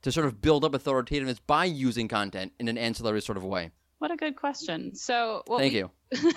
to 0.05 0.13
sort 0.13 0.27
of 0.27 0.41
build 0.41 0.65
up 0.65 0.75
authoritativeness 0.75 1.41
by 1.47 1.65
using 1.65 2.09
content 2.09 2.53
in 2.61 2.69
an 2.69 2.79
ancillary 2.79 3.23
sort 3.23 3.39
of 3.39 3.45
way? 3.45 3.71
What 3.99 4.11
a 4.11 4.17
good 4.17 4.37
question. 4.37 4.95
So, 4.95 5.43
thank 5.49 5.73
we, 5.73 5.79
you. 5.79 5.91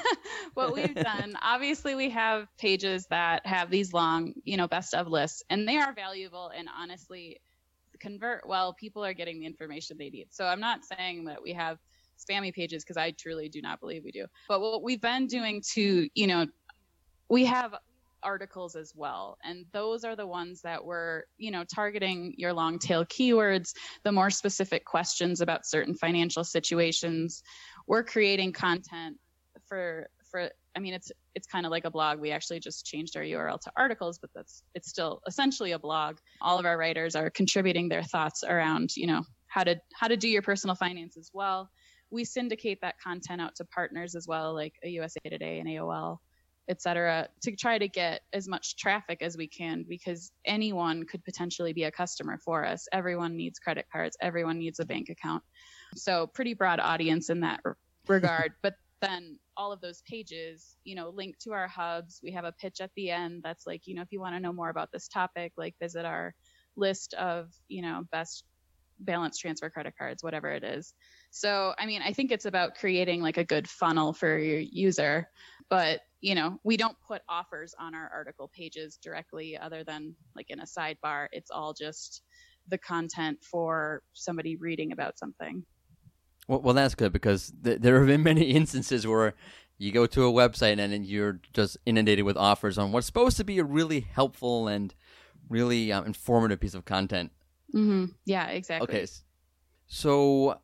what 0.53 0.73
we've 0.73 0.95
done, 0.95 1.36
obviously, 1.41 1.93
we 1.93 2.10
have 2.12 2.47
pages 2.58 3.08
that 3.10 3.45
have 3.45 3.69
these 3.69 3.91
long, 3.91 4.34
you 4.45 4.56
know, 4.56 4.69
best 4.69 4.93
of 4.93 5.10
lists, 5.10 5.43
and 5.49 5.67
they 5.67 5.75
are 5.77 5.93
valuable. 5.93 6.49
And 6.56 6.69
honestly, 6.80 7.41
convert 7.99 8.47
well. 8.47 8.73
People 8.73 9.03
are 9.03 9.13
getting 9.13 9.41
the 9.41 9.45
information 9.45 9.97
they 9.97 10.10
need. 10.10 10.27
So 10.30 10.45
I'm 10.45 10.62
not 10.62 10.86
saying 10.86 11.25
that 11.25 11.43
we 11.43 11.51
have 11.53 11.77
spammy 12.17 12.53
pages 12.53 12.86
because 12.86 12.95
I 12.95 13.12
truly 13.12 13.49
do 13.49 13.62
not 13.62 13.82
believe 13.82 14.03
we 14.06 14.12
do. 14.12 14.27
But 14.47 14.62
what 14.62 14.82
we've 14.82 15.01
been 15.01 15.27
doing 15.27 15.62
to, 15.73 16.10
you 16.15 16.27
know, 16.27 16.45
we 17.30 17.43
have 17.45 17.75
articles 18.23 18.75
as 18.75 18.93
well. 18.95 19.38
And 19.43 19.65
those 19.71 20.03
are 20.03 20.15
the 20.15 20.27
ones 20.27 20.62
that 20.62 20.84
we're 20.84 21.23
you 21.38 21.51
know 21.51 21.63
targeting 21.63 22.34
your 22.38 22.53
long 22.53 22.80
tail 22.80 23.06
keywords. 23.06 23.73
The 24.03 24.12
more 24.12 24.30
specific 24.30 24.86
questions 24.86 25.41
about 25.41 25.65
certain 25.65 25.95
financial 25.95 26.43
situations. 26.43 27.43
We're 27.88 28.03
creating 28.03 28.53
content 28.53 29.17
for 29.67 30.08
for 30.30 30.49
i 30.75 30.80
mean 30.80 30.93
it's 30.93 31.12
it's 31.36 31.47
kind 31.47 31.65
of 31.65 31.71
like 31.71 31.86
a 31.86 31.91
blog. 31.91 32.19
We 32.19 32.32
actually 32.32 32.60
just 32.60 32.86
changed 32.86 33.15
our 33.15 33.23
url 33.23 33.60
to 33.62 33.71
articles 33.75 34.19
but 34.19 34.30
that's 34.36 34.63
it's 34.75 34.89
still 34.89 35.21
essentially 35.27 35.71
a 35.71 35.80
blog. 35.80 36.17
All 36.41 36.60
of 36.60 36.65
our 36.65 36.77
writers 36.77 37.15
are 37.15 37.30
contributing 37.30 37.89
their 37.89 38.03
thoughts 38.03 38.43
around 38.43 38.95
you 38.95 39.08
know 39.08 39.23
how 39.47 39.63
to 39.63 39.75
how 39.93 40.08
to 40.08 40.17
do 40.17 40.27
your 40.27 40.41
personal 40.41 40.75
finance 40.75 41.17
as 41.17 41.30
well. 41.34 41.69
We 42.10 42.23
syndicate 42.23 42.80
that 42.82 42.95
content 43.03 43.41
out 43.41 43.56
to 43.56 43.65
partners 43.65 44.15
as 44.15 44.27
well 44.27 44.53
like 44.53 44.73
a 44.84 44.89
usa 44.89 45.19
today 45.30 45.60
and 45.60 45.67
aol 45.69 46.19
etc., 46.69 47.27
to 47.41 47.56
try 47.56 47.77
to 47.77 47.88
get 47.88 48.21
as 48.34 48.47
much 48.47 48.77
traffic 48.77 49.21
as 49.21 49.38
we 49.38 49.47
can 49.47 49.86
because 49.88 50.32
anyone 50.45 51.06
could 51.06 51.23
potentially 51.23 51.73
be 51.73 51.84
a 51.84 51.91
customer 51.91 52.38
for 52.43 52.65
us. 52.65 52.88
Everyone 52.91 53.36
needs 53.36 53.60
credit 53.60 53.86
cards, 53.91 54.17
everyone 54.21 54.58
needs 54.58 54.80
a 54.80 54.86
bank 54.86 55.10
account. 55.10 55.43
So, 55.95 56.27
pretty 56.27 56.53
broad 56.53 56.80
audience 56.80 57.30
in 57.30 57.41
that 57.41 57.62
regard. 58.08 58.53
but 58.62 58.75
then 59.01 59.38
all 59.56 59.71
of 59.71 59.82
those 59.82 60.01
pages, 60.10 60.75
you 60.84 60.95
know, 60.95 61.10
link 61.10 61.38
to 61.39 61.51
our 61.51 61.67
hubs. 61.67 62.19
We 62.23 62.32
have 62.32 62.45
a 62.45 62.51
pitch 62.51 62.82
at 62.82 62.91
the 62.95 63.12
end 63.12 63.41
that's 63.43 63.67
like, 63.67 63.86
you 63.86 63.95
know, 63.95 64.01
if 64.01 64.12
you 64.12 64.19
want 64.19 64.36
to 64.36 64.39
know 64.39 64.53
more 64.53 64.69
about 64.69 64.91
this 64.91 65.08
topic, 65.08 65.53
like 65.58 65.75
visit 65.82 66.06
our 66.06 66.34
list 66.75 67.13
of, 67.15 67.51
you 67.67 67.82
know, 67.82 68.03
best 68.12 68.43
balance 68.99 69.38
transfer 69.38 69.69
credit 69.69 69.93
cards, 69.97 70.23
whatever 70.23 70.49
it 70.51 70.63
is. 70.63 70.93
So, 71.30 71.73
I 71.77 71.86
mean, 71.86 72.01
I 72.01 72.13
think 72.13 72.32
it's 72.32 72.45
about 72.45 72.75
creating 72.75 73.21
like 73.21 73.38
a 73.38 73.43
good 73.43 73.67
funnel 73.69 74.13
for 74.13 74.38
your 74.38 74.60
user, 74.60 75.30
but 75.69 76.01
you 76.21 76.34
know, 76.34 76.60
we 76.63 76.77
don't 76.77 76.97
put 77.06 77.21
offers 77.30 77.75
on 77.80 77.93
our 77.93 78.10
article 78.13 78.49
pages 78.56 78.97
directly 79.01 79.58
other 79.58 79.84
than 79.84 80.15
like 80.36 80.47
in 80.49 80.60
a 80.60 80.65
sidebar. 80.65 81.27
It's 81.32 81.51
all 81.51 81.73
just 81.73 82.23
the 82.67 82.77
content 82.77 83.39
for 83.43 84.01
somebody 84.13 84.56
reading 84.56 84.91
about 84.91 85.17
something. 85.19 85.63
Well, 86.47 86.62
well 86.62 86.73
that's 86.73 86.95
good 86.95 87.13
because 87.13 87.53
th- 87.63 87.82
there 87.82 87.99
have 87.99 88.08
been 88.08 88.23
many 88.23 88.41
instances 88.51 89.06
where 89.06 89.36
you 89.77 89.91
go 89.91 90.08
to 90.08 90.25
a 90.25 90.32
website 90.32 90.80
and 90.80 91.06
you're 91.06 91.39
just 91.53 91.77
inundated 91.86 92.25
with 92.25 92.36
offers 92.36 92.77
on 92.77 92.91
what's 92.91 93.06
supposed 93.06 93.38
to 93.38 93.43
be 93.43 93.60
a 93.60 93.63
really 93.63 93.99
helpful 93.99 94.67
and 94.67 94.95
really 95.49 95.91
um, 95.91 96.06
informative 96.06 96.60
piece 96.60 96.73
of 96.73 96.86
content. 96.86 97.32
Mm-hmm. 97.75 98.06
Yeah, 98.25 98.47
exactly. 98.47 98.88
Okay. 98.88 99.08
So 99.86 100.60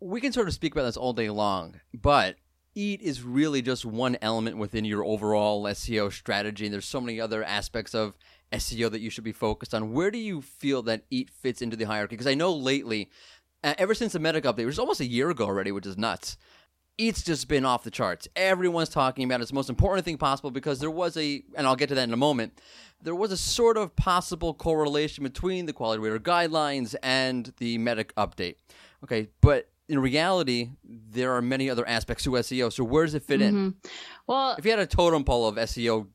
we 0.00 0.20
can 0.20 0.32
sort 0.32 0.46
of 0.46 0.54
speak 0.54 0.72
about 0.72 0.84
this 0.84 0.96
all 0.96 1.12
day 1.12 1.30
long, 1.30 1.80
but 1.92 2.36
EAT 2.74 3.00
is 3.00 3.22
really 3.22 3.62
just 3.62 3.84
one 3.84 4.16
element 4.20 4.56
within 4.56 4.84
your 4.84 5.04
overall 5.04 5.62
SEO 5.64 6.12
strategy. 6.12 6.66
And 6.66 6.72
there's 6.72 6.84
so 6.84 7.00
many 7.00 7.20
other 7.20 7.44
aspects 7.44 7.94
of 7.94 8.16
SEO 8.52 8.90
that 8.90 9.00
you 9.00 9.10
should 9.10 9.24
be 9.24 9.32
focused 9.32 9.74
on. 9.74 9.92
Where 9.92 10.10
do 10.10 10.18
you 10.18 10.42
feel 10.42 10.82
that 10.82 11.04
EAT 11.10 11.30
fits 11.30 11.62
into 11.62 11.76
the 11.76 11.84
hierarchy? 11.84 12.14
Because 12.14 12.26
I 12.26 12.34
know 12.34 12.52
lately, 12.52 13.10
ever 13.62 13.94
since 13.94 14.12
the 14.12 14.18
Medic 14.18 14.44
update, 14.44 14.66
which 14.66 14.74
is 14.74 14.78
almost 14.78 15.00
a 15.00 15.06
year 15.06 15.30
ago 15.30 15.46
already, 15.46 15.72
which 15.72 15.86
is 15.86 15.96
nuts, 15.96 16.36
EAT's 16.96 17.24
just 17.24 17.48
been 17.48 17.64
off 17.64 17.82
the 17.82 17.90
charts. 17.90 18.28
Everyone's 18.36 18.88
talking 18.88 19.24
about 19.24 19.40
it. 19.40 19.42
It's 19.42 19.50
the 19.50 19.56
most 19.56 19.70
important 19.70 20.04
thing 20.04 20.16
possible 20.16 20.52
because 20.52 20.78
there 20.78 20.90
was 20.90 21.16
a, 21.16 21.42
and 21.56 21.66
I'll 21.66 21.74
get 21.74 21.88
to 21.88 21.94
that 21.96 22.04
in 22.04 22.12
a 22.12 22.16
moment, 22.16 22.60
there 23.02 23.16
was 23.16 23.32
a 23.32 23.36
sort 23.36 23.76
of 23.76 23.96
possible 23.96 24.54
correlation 24.54 25.24
between 25.24 25.66
the 25.66 25.72
quality 25.72 26.00
rater 26.00 26.20
guidelines 26.20 26.94
and 27.02 27.52
the 27.58 27.78
medic 27.78 28.14
update. 28.14 28.56
Okay, 29.02 29.28
but 29.40 29.68
in 29.88 29.98
reality, 29.98 30.70
there 30.84 31.34
are 31.34 31.42
many 31.42 31.68
other 31.68 31.86
aspects 31.86 32.24
to 32.24 32.30
SEO. 32.30 32.72
So 32.72 32.84
where 32.84 33.04
does 33.04 33.14
it 33.14 33.22
fit 33.22 33.40
mm-hmm. 33.40 33.56
in? 33.56 33.74
Well, 34.26 34.54
if 34.58 34.64
you 34.64 34.70
had 34.70 34.80
a 34.80 34.86
totem 34.86 35.24
pole 35.24 35.46
of 35.46 35.56
SEO 35.56 36.06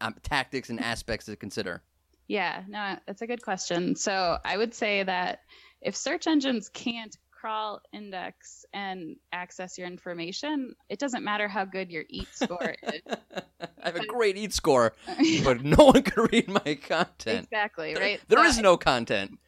um, 0.00 0.14
tactics 0.22 0.70
and 0.70 0.80
aspects 0.80 1.26
to 1.26 1.36
consider. 1.36 1.82
Yeah, 2.28 2.62
no, 2.68 2.96
that's 3.06 3.22
a 3.22 3.26
good 3.26 3.42
question. 3.42 3.96
So 3.96 4.38
I 4.44 4.56
would 4.56 4.74
say 4.74 5.02
that 5.02 5.40
if 5.80 5.96
search 5.96 6.26
engines 6.26 6.68
can't 6.68 7.16
crawl, 7.30 7.80
index, 7.92 8.64
and 8.72 9.16
access 9.32 9.78
your 9.78 9.86
information, 9.86 10.74
it 10.88 10.98
doesn't 10.98 11.24
matter 11.24 11.48
how 11.48 11.64
good 11.64 11.90
your 11.90 12.04
EAT 12.08 12.28
score 12.32 12.74
is. 12.82 13.00
I 13.60 13.86
have 13.86 13.96
a 13.96 14.06
great 14.06 14.36
EAT 14.36 14.52
score, 14.52 14.92
but 15.44 15.64
no 15.64 15.86
one 15.86 16.02
can 16.02 16.28
read 16.30 16.48
my 16.48 16.74
content. 16.74 17.44
Exactly, 17.44 17.94
right? 17.94 18.20
There, 18.28 18.38
there 18.38 18.46
is 18.46 18.58
no 18.58 18.76
content. 18.76 19.38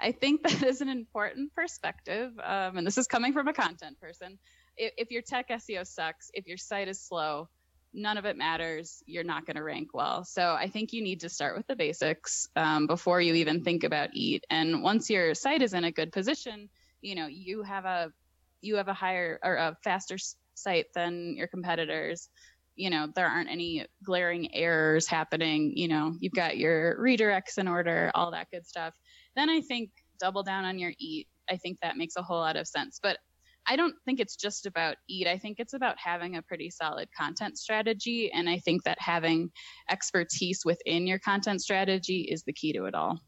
I 0.00 0.12
think 0.12 0.42
that 0.48 0.62
is 0.62 0.80
an 0.80 0.88
important 0.88 1.54
perspective, 1.54 2.32
um, 2.42 2.76
and 2.76 2.86
this 2.86 2.98
is 2.98 3.06
coming 3.06 3.32
from 3.32 3.48
a 3.48 3.52
content 3.52 4.00
person. 4.00 4.38
If, 4.76 4.92
if, 4.96 5.10
your 5.10 5.22
tech 5.22 5.48
SEO 5.48 5.86
sucks, 5.86 6.30
if 6.34 6.46
your 6.46 6.56
site 6.56 6.88
is 6.88 7.00
slow, 7.00 7.48
none 7.92 8.16
of 8.16 8.24
it 8.24 8.36
matters. 8.36 9.02
You're 9.06 9.24
not 9.24 9.46
going 9.46 9.56
to 9.56 9.62
rank 9.62 9.88
well. 9.92 10.24
So 10.24 10.54
I 10.54 10.68
think 10.68 10.92
you 10.92 11.02
need 11.02 11.20
to 11.20 11.28
start 11.28 11.56
with 11.56 11.66
the 11.66 11.74
basics 11.74 12.48
um, 12.54 12.86
before 12.86 13.20
you 13.20 13.34
even 13.34 13.64
think 13.64 13.82
about 13.82 14.14
EAT. 14.14 14.44
And 14.50 14.82
once 14.82 15.10
your 15.10 15.34
site 15.34 15.62
is 15.62 15.74
in 15.74 15.84
a 15.84 15.92
good 15.92 16.12
position, 16.12 16.68
you 17.00 17.14
know 17.14 17.26
you 17.26 17.62
have 17.62 17.84
a 17.84 18.12
you 18.60 18.76
have 18.76 18.88
a 18.88 18.94
higher 18.94 19.38
or 19.42 19.54
a 19.54 19.76
faster 19.84 20.16
site 20.54 20.86
than 20.94 21.36
your 21.36 21.46
competitors. 21.46 22.28
You 22.76 22.90
know 22.90 23.08
there 23.14 23.26
aren't 23.26 23.50
any 23.50 23.86
glaring 24.04 24.54
errors 24.54 25.06
happening. 25.06 25.76
You 25.76 25.88
know 25.88 26.14
you've 26.20 26.32
got 26.32 26.58
your 26.58 26.96
redirects 26.98 27.58
in 27.58 27.68
order, 27.68 28.10
all 28.14 28.30
that 28.32 28.50
good 28.50 28.66
stuff. 28.66 28.94
Then 29.36 29.48
I 29.48 29.60
think 29.60 29.90
double 30.20 30.42
down 30.42 30.64
on 30.64 30.78
your 30.78 30.92
EAT. 30.98 31.28
I 31.50 31.56
think 31.56 31.78
that 31.80 31.96
makes 31.96 32.16
a 32.16 32.22
whole 32.22 32.38
lot 32.38 32.56
of 32.56 32.66
sense. 32.66 32.98
But 33.02 33.18
I 33.66 33.76
don't 33.76 33.94
think 34.04 34.20
it's 34.20 34.36
just 34.36 34.66
about 34.66 34.96
EAT. 35.08 35.28
I 35.28 35.38
think 35.38 35.60
it's 35.60 35.74
about 35.74 35.96
having 36.02 36.36
a 36.36 36.42
pretty 36.42 36.70
solid 36.70 37.08
content 37.16 37.58
strategy. 37.58 38.30
And 38.32 38.48
I 38.48 38.58
think 38.58 38.84
that 38.84 38.98
having 39.00 39.50
expertise 39.90 40.62
within 40.64 41.06
your 41.06 41.18
content 41.18 41.60
strategy 41.60 42.28
is 42.30 42.42
the 42.44 42.52
key 42.52 42.72
to 42.72 42.86
it 42.86 42.94
all. 42.94 43.20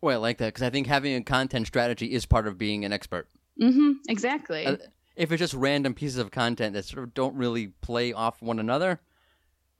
Well, 0.00 0.16
I 0.16 0.20
like 0.20 0.38
that 0.38 0.54
because 0.54 0.62
I 0.62 0.70
think 0.70 0.86
having 0.86 1.14
a 1.14 1.22
content 1.22 1.66
strategy 1.66 2.12
is 2.12 2.24
part 2.24 2.46
of 2.46 2.56
being 2.56 2.84
an 2.84 2.92
expert. 2.92 3.28
Mm-hmm, 3.60 3.92
exactly. 4.08 4.64
Uh, 4.64 4.76
if 5.16 5.32
it's 5.32 5.40
just 5.40 5.54
random 5.54 5.94
pieces 5.94 6.18
of 6.18 6.30
content 6.30 6.74
that 6.74 6.84
sort 6.84 7.02
of 7.02 7.12
don't 7.12 7.34
really 7.34 7.68
play 7.68 8.12
off 8.12 8.40
one 8.40 8.60
another, 8.60 9.00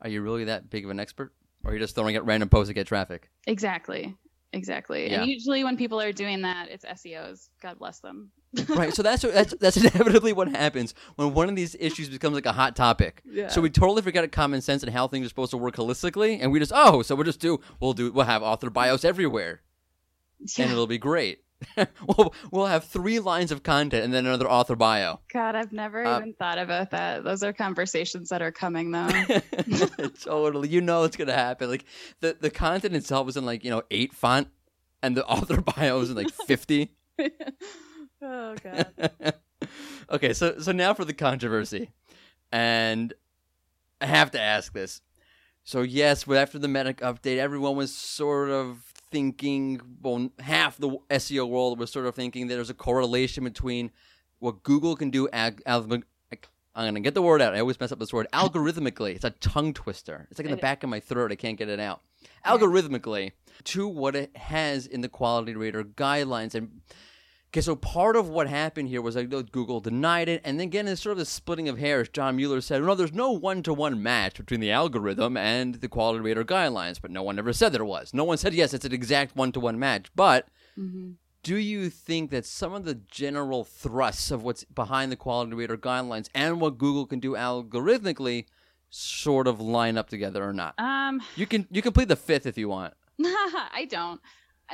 are 0.03 0.09
you 0.09 0.21
really 0.21 0.45
that 0.45 0.69
big 0.69 0.85
of 0.85 0.91
an 0.91 0.99
expert? 0.99 1.33
Or 1.65 1.71
are 1.71 1.75
you 1.75 1.81
just 1.81 1.95
throwing 1.95 2.17
out 2.17 2.27
random 2.27 2.49
posts 2.49 2.69
to 2.69 2.75
get 2.75 2.89
traffic? 2.89 3.31
Exactly. 3.47 4.17
Exactly. 4.53 5.11
Yeah. 5.11 5.23
And 5.23 5.31
usually 5.31 5.63
when 5.63 5.77
people 5.77 6.01
are 6.01 6.13
doing 6.13 6.43
that, 6.43 6.69
it's 6.71 6.85
SEOs. 6.85 7.49
God 7.61 7.79
bless 7.79 8.01
them. 8.01 8.31
right. 8.69 8.95
So 8.95 9.03
that's 9.03 9.23
that's 9.23 9.55
that's 9.55 9.77
inevitably 9.95 10.33
what 10.33 10.49
happens 10.49 10.95
when 11.17 11.35
one 11.35 11.51
of 11.51 11.57
these 11.57 11.77
issues 11.79 12.09
becomes 12.09 12.35
like 12.35 12.47
a 12.47 12.53
hot 12.53 12.75
topic. 12.75 13.23
Yeah. 13.31 13.49
So 13.49 13.61
we 13.61 13.69
totally 13.69 14.01
forget 14.01 14.31
common 14.33 14.63
sense 14.63 14.83
and 14.83 14.93
how 14.93 15.07
things 15.07 15.27
are 15.27 15.29
supposed 15.29 15.51
to 15.51 15.59
work 15.59 15.77
holistically, 15.77 16.39
and 16.41 16.51
we 16.51 16.59
just 16.59 16.73
oh, 16.75 17.03
so 17.03 17.15
we'll 17.15 17.25
just 17.25 17.41
do 17.41 17.61
we'll 17.79 17.93
do 17.93 18.11
we'll 18.11 18.25
have 18.25 18.43
author 18.43 18.71
bios 18.71 19.05
everywhere, 19.05 19.61
yeah. 20.41 20.65
and 20.65 20.73
it'll 20.73 20.87
be 20.87 20.99
great. 20.99 21.41
we'll 22.07 22.35
we'll 22.51 22.67
have 22.67 22.85
three 22.85 23.19
lines 23.19 23.51
of 23.51 23.63
content 23.63 24.05
and 24.05 24.15
then 24.15 24.27
another 24.27 24.49
author 24.49 24.77
bio. 24.77 25.21
God, 25.33 25.55
I've 25.57 25.73
never 25.73 26.05
uh, 26.05 26.19
even 26.19 26.35
thought 26.35 26.59
about 26.59 26.91
that. 26.93 27.25
Those 27.25 27.43
are 27.43 27.53
conversations 27.53 28.29
that 28.29 28.43
are 28.43 28.53
coming 28.53 28.93
though. 28.93 29.09
totally, 30.23 30.69
you 30.69 30.81
know 30.81 31.05
it's 31.05 31.17
gonna 31.17 31.33
happen. 31.33 31.69
Like 31.69 31.85
the 32.21 32.37
the 32.41 32.51
content 32.51 32.95
itself 32.95 33.29
is 33.29 33.37
in 33.37 33.45
like 33.45 33.65
you 33.65 33.71
know 33.71 33.83
eight 33.91 34.13
font, 34.13 34.49
and 35.03 35.17
the 35.17 35.27
author 35.27 35.61
bio 35.61 36.01
is 36.01 36.11
in 36.11 36.17
like 36.17 36.31
fifty. 36.31 36.93
oh 38.23 38.55
god. 38.63 39.35
okay, 40.11 40.33
so 40.33 40.59
so 40.61 40.73
now 40.73 40.95
for 40.95 41.05
the 41.05 41.15
controversy, 41.15 41.91
and 42.53 43.13
I 44.01 44.07
have 44.07 44.31
to 44.33 44.41
ask 44.41 44.73
this. 44.73 45.01
So 45.65 45.83
yes, 45.83 46.25
but 46.25 46.39
after 46.39 46.59
the 46.59 46.69
medic 46.69 46.99
update, 46.99 47.37
everyone 47.37 47.77
was 47.77 47.95
sort 47.95 48.49
of 48.49 48.88
thinking, 49.11 49.81
well, 50.03 50.31
half 50.39 50.77
the 50.77 50.91
SEO 51.11 51.49
world 51.49 51.79
was 51.79 51.91
sort 51.91 52.07
of 52.07 52.15
thinking 52.15 52.47
that 52.49 52.55
there's 52.55 52.71
a 52.71 52.75
correlation 52.75 53.45
between 53.45 53.91
what 54.39 54.63
Google 54.63 54.97
can 54.97 55.11
do. 55.11 55.29
Ag- 55.33 55.63
I'm 55.67 55.89
going 56.85 56.95
to 56.95 57.01
get 57.01 57.15
the 57.15 57.23
word 57.23 57.43
out. 57.43 57.57
I 57.57 57.61
always 57.61 57.81
mess 57.81 57.91
up 57.91 57.99
this 57.99 58.13
word. 58.13 58.29
Algorithmically. 58.33 59.17
It's 59.17 59.25
a 59.25 59.31
tongue 59.31 59.75
twister. 59.75 60.29
It's 60.31 60.39
like 60.39 60.47
in 60.47 60.53
the 60.53 60.57
back 60.57 60.85
of 60.85 60.91
my 60.91 61.01
throat. 61.01 61.33
I 61.33 61.35
can't 61.35 61.59
get 61.59 61.69
it 61.69 61.81
out. 61.81 62.03
Algorithmically, 62.47 63.33
to 63.65 63.89
what 63.89 64.15
it 64.15 64.37
has 64.37 64.87
in 64.87 65.01
the 65.01 65.09
quality 65.09 65.57
rater 65.57 65.83
guidelines. 65.83 66.55
And 66.55 66.81
Okay, 67.51 67.63
so 67.63 67.75
part 67.75 68.15
of 68.15 68.29
what 68.29 68.47
happened 68.47 68.89
here 68.89 69.01
was 69.01 69.17
like 69.17 69.31
Google 69.31 69.81
denied 69.81 70.29
it, 70.29 70.43
and 70.45 70.61
then 70.61 70.67
again, 70.67 70.87
it's 70.87 71.01
sort 71.01 71.13
of 71.13 71.19
the 71.19 71.25
splitting 71.25 71.67
of 71.67 71.79
hairs. 71.79 72.11
John 72.11 72.37
Mueller 72.37 72.61
said, 72.61 72.83
"No, 72.83 72.95
there's 72.95 73.15
no 73.15 73.33
one-to-one 73.33 74.03
match 74.03 74.37
between 74.37 74.61
the 74.61 74.71
algorithm 74.71 75.35
and 75.39 75.77
the 75.77 75.89
quality 75.89 76.21
rater 76.21 76.45
guidelines," 76.45 77.01
but 77.01 77.11
no 77.11 77.23
one 77.23 77.39
ever 77.39 77.55
said 77.55 77.73
there 77.73 77.87
was. 77.87 78.13
No 78.13 78.25
one 78.25 78.37
said 78.37 78.53
yes, 78.53 78.75
it's 78.75 78.85
an 78.85 78.93
exact 78.93 79.35
one-to-one 79.35 79.79
match. 79.79 80.09
But 80.15 80.49
mm-hmm. 80.79 81.13
do 81.43 81.57
you 81.57 81.89
think 81.89 82.31
that 82.33 82.45
some 82.45 82.75
of 82.75 82.85
the 82.85 82.97
general 82.97 83.65
thrusts 83.65 84.31
of 84.31 84.43
what's 84.43 84.65
behind 84.65 85.11
the 85.11 85.17
quality 85.17 85.55
rater 85.55 85.79
guidelines 85.79 86.29
and 86.35 86.61
what 86.61 86.77
Google 86.77 87.07
can 87.07 87.19
do 87.19 87.33
algorithmically 87.33 88.45
sort 88.91 89.47
of 89.47 89.59
line 89.59 89.97
up 89.97 90.11
together 90.11 90.45
or 90.45 90.53
not? 90.53 90.75
Um, 90.77 91.23
you 91.35 91.47
can 91.47 91.67
you 91.71 91.81
can 91.81 91.93
plead 91.93 92.09
the 92.09 92.17
fifth 92.17 92.45
if 92.45 92.59
you 92.59 92.69
want. 92.69 92.93
I 93.25 93.87
don't. 93.89 94.21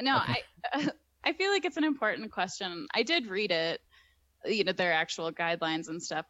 No, 0.02 0.16
okay. 0.16 0.42
I. 0.72 0.86
Uh, 0.86 0.90
I 1.24 1.32
feel 1.32 1.50
like 1.50 1.64
it's 1.64 1.76
an 1.76 1.84
important 1.84 2.30
question. 2.30 2.86
I 2.94 3.02
did 3.02 3.26
read 3.26 3.50
it, 3.50 3.80
you 4.44 4.64
know, 4.64 4.72
their 4.72 4.92
actual 4.92 5.32
guidelines 5.32 5.88
and 5.88 6.02
stuff. 6.02 6.26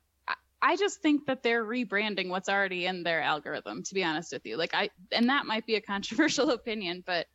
I, 0.63 0.77
just 0.77 1.03
think 1.03 1.27
that 1.27 1.43
they're 1.43 1.65
rebranding 1.65 2.31
what's 2.31 2.49
already 2.49 2.87
in 2.87 3.03
their 3.03 3.21
algorithm. 3.21 3.83
To 3.83 3.95
be 3.95 4.03
honest 4.03 4.33
with 4.33 4.47
you, 4.47 4.57
like 4.57 4.73
I, 4.73 4.89
and 5.13 5.29
that 5.29 5.45
might 5.45 5.67
be 5.67 5.75
a 5.75 5.81
controversial 5.93 6.51
opinion, 6.51 7.03
but 7.05 7.27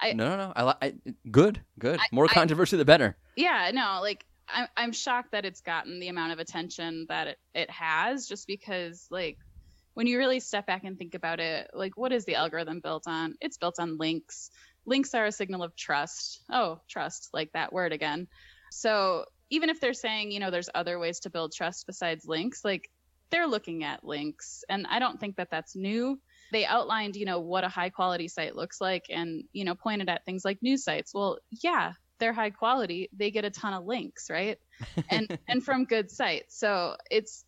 I 0.00 0.12
no 0.12 0.28
no 0.28 0.36
no. 0.36 0.52
I, 0.56 0.74
I 0.80 0.94
good 1.30 1.60
good. 1.78 2.00
More 2.12 2.28
controversy, 2.28 2.76
the 2.76 2.84
better. 2.84 3.16
Yeah, 3.36 3.70
no, 3.74 3.98
like 4.00 4.24
I'm 4.48 4.68
I'm 4.76 4.92
shocked 4.92 5.32
that 5.32 5.44
it's 5.44 5.60
gotten 5.60 6.00
the 6.00 6.08
amount 6.08 6.32
of 6.32 6.38
attention 6.38 7.06
that 7.08 7.26
it, 7.28 7.38
it 7.54 7.70
has, 7.70 8.26
just 8.26 8.46
because 8.46 9.06
like 9.10 9.38
when 9.94 10.06
you 10.06 10.18
really 10.18 10.40
step 10.40 10.66
back 10.66 10.84
and 10.84 10.96
think 10.96 11.14
about 11.14 11.40
it, 11.40 11.70
like 11.74 11.96
what 11.96 12.12
is 12.12 12.24
the 12.24 12.36
algorithm 12.36 12.80
built 12.80 13.04
on? 13.06 13.34
It's 13.40 13.58
built 13.58 13.80
on 13.80 13.98
links 13.98 14.50
links 14.88 15.14
are 15.14 15.26
a 15.26 15.32
signal 15.32 15.62
of 15.62 15.76
trust. 15.76 16.42
Oh, 16.50 16.80
trust, 16.88 17.28
like 17.32 17.52
that 17.52 17.72
word 17.72 17.92
again. 17.92 18.28
So 18.70 19.24
even 19.50 19.70
if 19.70 19.80
they're 19.80 19.94
saying, 19.94 20.30
you 20.30 20.40
know, 20.40 20.50
there's 20.50 20.70
other 20.74 20.98
ways 20.98 21.20
to 21.20 21.30
build 21.30 21.52
trust 21.52 21.86
besides 21.86 22.26
links, 22.26 22.64
like 22.64 22.90
they're 23.30 23.46
looking 23.46 23.84
at 23.84 24.04
links. 24.04 24.64
And 24.68 24.86
I 24.88 24.98
don't 24.98 25.20
think 25.20 25.36
that 25.36 25.50
that's 25.50 25.76
new. 25.76 26.18
They 26.52 26.64
outlined, 26.64 27.16
you 27.16 27.26
know, 27.26 27.40
what 27.40 27.64
a 27.64 27.68
high 27.68 27.90
quality 27.90 28.28
site 28.28 28.56
looks 28.56 28.80
like 28.80 29.06
and, 29.10 29.44
you 29.52 29.64
know, 29.64 29.74
pointed 29.74 30.08
at 30.08 30.24
things 30.24 30.44
like 30.44 30.58
news 30.62 30.84
sites. 30.84 31.12
Well, 31.14 31.38
yeah, 31.62 31.92
they're 32.18 32.32
high 32.32 32.50
quality. 32.50 33.10
They 33.16 33.30
get 33.30 33.44
a 33.44 33.50
ton 33.50 33.74
of 33.74 33.84
links, 33.84 34.30
right? 34.30 34.58
And 35.10 35.38
and 35.48 35.62
from 35.62 35.84
good 35.84 36.10
sites. 36.10 36.58
So 36.58 36.96
it's 37.10 37.44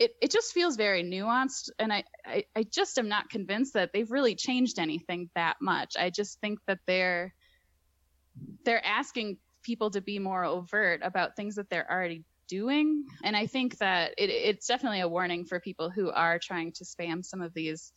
it, 0.00 0.16
it 0.22 0.30
just 0.30 0.54
feels 0.54 0.76
very 0.76 1.04
nuanced 1.04 1.68
and 1.78 1.92
I, 1.92 2.04
I, 2.24 2.44
I 2.56 2.62
just 2.62 2.98
am 2.98 3.08
not 3.08 3.28
convinced 3.28 3.74
that 3.74 3.92
they've 3.92 4.10
really 4.10 4.34
changed 4.34 4.78
anything 4.78 5.28
that 5.34 5.58
much. 5.60 5.94
I 5.98 6.08
just 6.08 6.40
think 6.40 6.58
that 6.66 6.78
they're 6.86 7.34
they're 8.64 8.84
asking 8.84 9.36
people 9.62 9.90
to 9.90 10.00
be 10.00 10.18
more 10.18 10.42
overt 10.42 11.02
about 11.04 11.36
things 11.36 11.56
that 11.56 11.68
they're 11.68 11.88
already 11.88 12.24
doing. 12.48 13.04
And 13.22 13.36
i 13.36 13.46
think 13.46 13.76
that 13.78 14.14
it, 14.16 14.30
it's 14.30 14.66
definitely 14.66 15.00
a 15.00 15.08
warning 15.08 15.44
for 15.44 15.60
people 15.60 15.90
who 15.90 16.10
are 16.10 16.38
trying 16.38 16.72
to 16.72 16.84
spam 16.84 17.24
some 17.24 17.42
of 17.42 17.52
these 17.54 17.92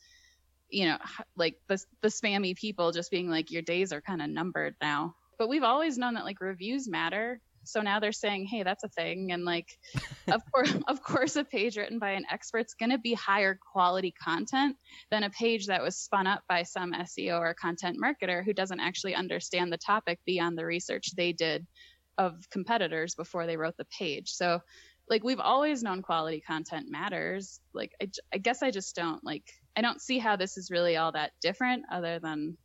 you 0.69 0.85
know 0.85 0.97
like 1.37 1.55
the, 1.69 1.81
the 2.01 2.09
spammy 2.09 2.55
people 2.55 2.91
just 2.91 3.11
being 3.11 3.29
like 3.29 3.49
your 3.49 3.61
days 3.61 3.93
are 3.93 4.01
kind 4.01 4.21
of 4.21 4.29
numbered 4.29 4.75
now. 4.81 5.15
But 5.39 5.47
we've 5.47 5.63
always 5.63 5.97
known 5.97 6.15
that 6.15 6.25
like 6.25 6.41
reviews 6.41 6.85
matter 6.87 7.39
so 7.63 7.81
now 7.81 7.99
they're 7.99 8.11
saying, 8.11 8.45
hey, 8.45 8.63
that's 8.63 8.83
a 8.83 8.89
thing. 8.89 9.31
And 9.31 9.45
like, 9.45 9.67
of 10.27 10.41
course, 10.53 10.73
of 10.87 11.01
course, 11.01 11.35
a 11.35 11.43
page 11.43 11.77
written 11.77 11.99
by 11.99 12.11
an 12.11 12.25
expert's 12.31 12.73
going 12.73 12.91
to 12.91 12.97
be 12.97 13.13
higher 13.13 13.57
quality 13.71 14.13
content 14.23 14.75
than 15.11 15.23
a 15.23 15.29
page 15.29 15.67
that 15.67 15.81
was 15.81 15.97
spun 15.97 16.27
up 16.27 16.43
by 16.47 16.63
some 16.63 16.93
SEO 16.93 17.39
or 17.39 17.53
content 17.53 17.97
marketer 18.03 18.43
who 18.43 18.53
doesn't 18.53 18.79
actually 18.79 19.15
understand 19.15 19.71
the 19.71 19.77
topic 19.77 20.19
beyond 20.25 20.57
the 20.57 20.65
research 20.65 21.15
they 21.15 21.33
did 21.33 21.65
of 22.17 22.35
competitors 22.51 23.15
before 23.15 23.47
they 23.47 23.57
wrote 23.57 23.75
the 23.77 23.87
page. 23.97 24.29
So 24.29 24.59
like 25.09 25.23
we've 25.23 25.39
always 25.39 25.83
known 25.83 26.01
quality 26.01 26.41
content 26.41 26.87
matters. 26.89 27.59
Like 27.73 27.91
I, 28.01 28.09
I 28.33 28.37
guess 28.37 28.63
I 28.63 28.71
just 28.71 28.95
don't 28.95 29.23
like 29.23 29.43
I 29.75 29.81
don't 29.81 30.01
see 30.01 30.19
how 30.19 30.35
this 30.35 30.57
is 30.57 30.71
really 30.71 30.97
all 30.97 31.11
that 31.11 31.31
different 31.41 31.83
other 31.91 32.19
than 32.19 32.57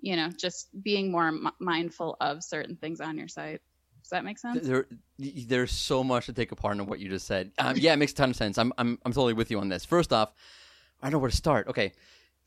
you 0.00 0.16
know 0.16 0.30
just 0.38 0.68
being 0.82 1.10
more 1.10 1.28
m- 1.28 1.50
mindful 1.60 2.16
of 2.20 2.42
certain 2.42 2.76
things 2.76 3.00
on 3.00 3.16
your 3.16 3.28
site. 3.28 3.60
Does 4.04 4.10
that 4.10 4.22
make 4.22 4.38
sense? 4.38 4.66
There, 4.66 4.86
there's 5.18 5.72
so 5.72 6.04
much 6.04 6.26
to 6.26 6.34
take 6.34 6.52
apart 6.52 6.76
in 6.76 6.84
what 6.84 7.00
you 7.00 7.08
just 7.08 7.26
said. 7.26 7.52
Um, 7.58 7.74
yeah, 7.78 7.94
it 7.94 7.96
makes 7.96 8.12
a 8.12 8.16
ton 8.16 8.30
of 8.30 8.36
sense. 8.36 8.58
I'm, 8.58 8.70
I'm, 8.76 8.98
I'm 9.02 9.12
totally 9.12 9.32
with 9.32 9.50
you 9.50 9.58
on 9.58 9.70
this. 9.70 9.86
First 9.86 10.12
off, 10.12 10.34
I 11.00 11.06
don't 11.06 11.12
know 11.12 11.18
where 11.20 11.30
to 11.30 11.36
start. 11.36 11.68
Okay. 11.68 11.92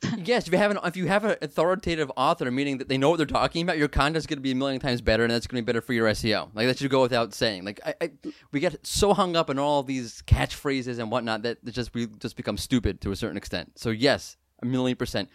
yes, 0.24 0.46
if 0.46 0.54
you 0.54 0.60
have 0.60 0.70
an 0.70 0.78
if 0.86 0.96
you 0.96 1.08
have 1.08 1.26
an 1.26 1.38
authoritative 1.42 2.12
author, 2.16 2.52
meaning 2.52 2.78
that 2.78 2.88
they 2.88 3.00
know 3.00 3.10
what 3.10 3.18
they're 3.18 3.26
talking 3.26 3.64
about, 3.64 3.80
your 3.80 3.88
content's 3.88 4.28
going 4.28 4.38
to 4.38 4.44
be 4.44 4.52
a 4.52 4.56
million 4.56 4.80
times 4.80 5.02
better, 5.02 5.24
and 5.24 5.32
that's 5.32 5.48
going 5.48 5.60
to 5.60 5.64
be 5.64 5.66
better 5.66 5.82
for 5.82 5.94
your 5.94 6.08
SEO. 6.10 6.52
Like 6.54 6.68
that 6.68 6.78
should 6.78 6.92
go 6.92 7.02
without 7.02 7.34
saying. 7.34 7.66
Like 7.66 7.80
I, 7.84 7.96
I 8.00 8.12
we 8.52 8.60
get 8.60 8.86
so 8.86 9.16
hung 9.16 9.36
up 9.36 9.50
in 9.50 9.58
all 9.58 9.82
these 9.82 10.22
catchphrases 10.28 11.00
and 11.00 11.10
whatnot 11.10 11.42
that 11.42 11.58
it 11.66 11.72
just 11.72 11.96
we 11.96 12.06
just 12.06 12.38
become 12.38 12.58
stupid 12.58 13.02
to 13.02 13.12
a 13.12 13.16
certain 13.16 13.38
extent. 13.38 13.80
So 13.80 13.90
yes, 13.90 14.38
a 14.62 14.68
million 14.68 14.98
percent. 14.98 15.30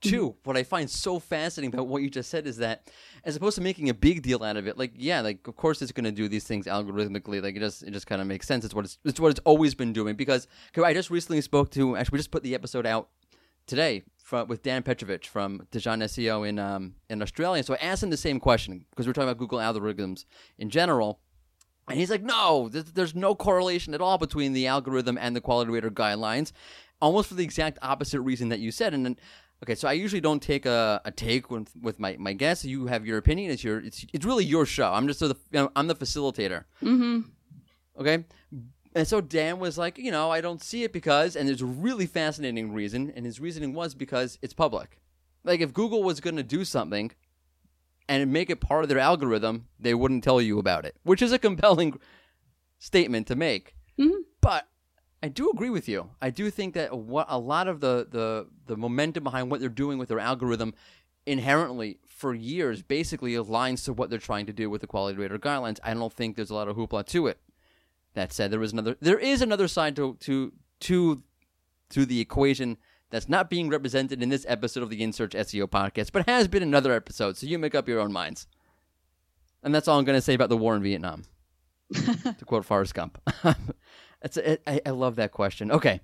Two, 0.00 0.36
what 0.44 0.56
I 0.56 0.62
find 0.62 0.88
so 0.88 1.18
fascinating 1.18 1.74
about 1.74 1.88
what 1.88 2.02
you 2.02 2.10
just 2.10 2.30
said 2.30 2.46
is 2.46 2.58
that, 2.58 2.88
as 3.24 3.34
opposed 3.34 3.56
to 3.56 3.60
making 3.60 3.88
a 3.88 3.94
big 3.94 4.22
deal 4.22 4.44
out 4.44 4.56
of 4.56 4.68
it, 4.68 4.78
like 4.78 4.92
yeah, 4.94 5.20
like 5.20 5.46
of 5.48 5.56
course 5.56 5.82
it's 5.82 5.90
going 5.90 6.04
to 6.04 6.12
do 6.12 6.28
these 6.28 6.44
things 6.44 6.66
algorithmically. 6.66 7.42
Like 7.42 7.56
it 7.56 7.60
just 7.60 7.82
it 7.82 7.90
just 7.90 8.06
kind 8.06 8.20
of 8.20 8.28
makes 8.28 8.46
sense. 8.46 8.64
It's 8.64 8.74
what 8.74 8.84
it's 8.84 8.98
it's 9.04 9.18
what 9.18 9.30
it's 9.30 9.40
always 9.44 9.74
been 9.74 9.92
doing. 9.92 10.14
Because 10.14 10.46
I 10.76 10.94
just 10.94 11.10
recently 11.10 11.40
spoke 11.40 11.70
to 11.72 11.96
actually 11.96 12.16
we 12.16 12.18
just 12.20 12.30
put 12.30 12.44
the 12.44 12.54
episode 12.54 12.86
out 12.86 13.08
today 13.66 14.04
from, 14.22 14.46
with 14.46 14.62
Dan 14.62 14.84
Petrovic 14.84 15.26
from 15.26 15.66
Dejan 15.72 16.00
SEO 16.04 16.48
in 16.48 16.60
um, 16.60 16.94
in 17.10 17.20
Australia. 17.20 17.64
So 17.64 17.74
I 17.74 17.78
asked 17.78 18.04
him 18.04 18.10
the 18.10 18.16
same 18.16 18.38
question 18.38 18.84
because 18.90 19.06
we 19.06 19.10
are 19.10 19.14
talking 19.14 19.28
about 19.28 19.38
Google 19.38 19.58
algorithms 19.58 20.26
in 20.58 20.70
general. 20.70 21.18
And 21.88 21.98
he's 21.98 22.10
like, 22.10 22.22
no, 22.22 22.68
there's, 22.68 22.92
there's 22.92 23.14
no 23.14 23.34
correlation 23.34 23.94
at 23.94 24.02
all 24.02 24.18
between 24.18 24.52
the 24.52 24.66
algorithm 24.66 25.16
and 25.16 25.34
the 25.34 25.40
quality 25.40 25.70
rater 25.70 25.90
guidelines. 25.90 26.52
almost 27.00 27.28
for 27.28 27.34
the 27.34 27.44
exact 27.44 27.78
opposite 27.80 28.20
reason 28.20 28.50
that 28.50 28.58
you 28.58 28.70
said. 28.70 28.92
And 28.92 29.06
then, 29.06 29.16
okay, 29.62 29.74
so 29.74 29.88
I 29.88 29.92
usually 29.92 30.20
don't 30.20 30.42
take 30.42 30.66
a, 30.66 31.00
a 31.04 31.10
take 31.10 31.50
with, 31.50 31.70
with 31.80 31.98
my, 31.98 32.16
my 32.18 32.32
guests. 32.32 32.64
You 32.64 32.86
have 32.86 33.06
your 33.06 33.18
opinion. 33.18 33.50
It's 33.50 33.64
your 33.64 33.78
it's 33.80 34.04
it's 34.12 34.24
really 34.24 34.44
your 34.44 34.66
show. 34.66 34.92
I'm 34.92 35.06
just 35.06 35.20
the 35.20 35.28
you 35.28 35.34
know, 35.60 35.70
I'm 35.76 35.86
the 35.86 35.94
facilitator. 35.94 36.64
Mm-hmm. 36.82 37.20
Okay. 38.00 38.24
And 38.94 39.06
so 39.06 39.20
Dan 39.20 39.58
was 39.58 39.76
like, 39.76 39.98
you 39.98 40.10
know, 40.10 40.30
I 40.30 40.40
don't 40.40 40.62
see 40.62 40.82
it 40.82 40.92
because, 40.92 41.36
and 41.36 41.46
there's 41.48 41.62
a 41.62 41.66
really 41.66 42.06
fascinating 42.06 42.72
reason, 42.72 43.12
and 43.14 43.26
his 43.26 43.38
reasoning 43.38 43.74
was 43.74 43.94
because 43.94 44.38
it's 44.40 44.54
public. 44.54 44.98
Like 45.44 45.60
if 45.60 45.72
Google 45.72 46.02
was 46.02 46.20
going 46.20 46.36
to 46.36 46.42
do 46.42 46.64
something 46.64 47.12
and 48.08 48.32
make 48.32 48.50
it 48.50 48.60
part 48.60 48.82
of 48.82 48.88
their 48.88 48.98
algorithm, 48.98 49.66
they 49.78 49.94
wouldn't 49.94 50.24
tell 50.24 50.40
you 50.40 50.58
about 50.58 50.84
it, 50.84 50.96
which 51.02 51.22
is 51.22 51.32
a 51.32 51.38
compelling 51.38 52.00
statement 52.78 53.26
to 53.26 53.36
make. 53.36 53.76
Mhm. 53.98 54.22
But 54.40 54.66
I 55.22 55.28
do 55.28 55.50
agree 55.50 55.70
with 55.70 55.88
you. 55.88 56.10
I 56.22 56.30
do 56.30 56.50
think 56.50 56.74
that 56.74 56.96
what 56.96 57.26
a 57.28 57.38
lot 57.38 57.66
of 57.66 57.80
the, 57.80 58.06
the 58.08 58.46
the 58.66 58.76
momentum 58.76 59.24
behind 59.24 59.50
what 59.50 59.60
they're 59.60 59.68
doing 59.68 59.98
with 59.98 60.08
their 60.08 60.20
algorithm 60.20 60.74
inherently 61.26 61.98
for 62.06 62.34
years 62.34 62.82
basically 62.82 63.32
aligns 63.32 63.84
to 63.84 63.92
what 63.92 64.10
they're 64.10 64.18
trying 64.18 64.46
to 64.46 64.52
do 64.52 64.70
with 64.70 64.80
the 64.80 64.86
quality 64.86 65.18
rater 65.18 65.38
guidelines. 65.38 65.78
I 65.82 65.92
don't 65.94 66.12
think 66.12 66.36
there's 66.36 66.50
a 66.50 66.54
lot 66.54 66.68
of 66.68 66.76
hoopla 66.76 67.06
to 67.06 67.26
it. 67.26 67.38
That 68.14 68.32
said, 68.32 68.50
there 68.50 68.62
is 68.62 68.72
another 68.72 68.96
there 69.00 69.18
is 69.18 69.42
another 69.42 69.68
side 69.68 69.96
to 69.96 70.16
to 70.20 70.52
to 70.80 71.22
to 71.90 72.06
the 72.06 72.20
equation 72.20 72.76
that's 73.10 73.28
not 73.28 73.50
being 73.50 73.68
represented 73.68 74.22
in 74.22 74.28
this 74.28 74.44
episode 74.48 74.82
of 74.82 74.90
the 74.90 75.00
InSearch 75.00 75.30
SEO 75.30 75.66
podcast, 75.66 76.12
but 76.12 76.28
has 76.28 76.46
been 76.46 76.62
in 76.62 76.74
other 76.74 76.92
episodes. 76.92 77.40
So 77.40 77.46
you 77.46 77.58
make 77.58 77.74
up 77.74 77.88
your 77.88 78.00
own 78.00 78.12
minds. 78.12 78.46
And 79.62 79.74
that's 79.74 79.88
all 79.88 79.98
I'm 79.98 80.04
going 80.04 80.16
to 80.18 80.22
say 80.22 80.34
about 80.34 80.50
the 80.50 80.56
war 80.56 80.76
in 80.76 80.82
Vietnam. 80.82 81.24
to 81.94 82.44
quote 82.44 82.66
Forrest 82.66 82.94
Gump. 82.94 83.18
it's 84.22 84.36
a, 84.36 84.58
I, 84.68 84.80
I 84.86 84.90
love 84.90 85.16
that 85.16 85.32
question. 85.32 85.70
Okay. 85.70 86.00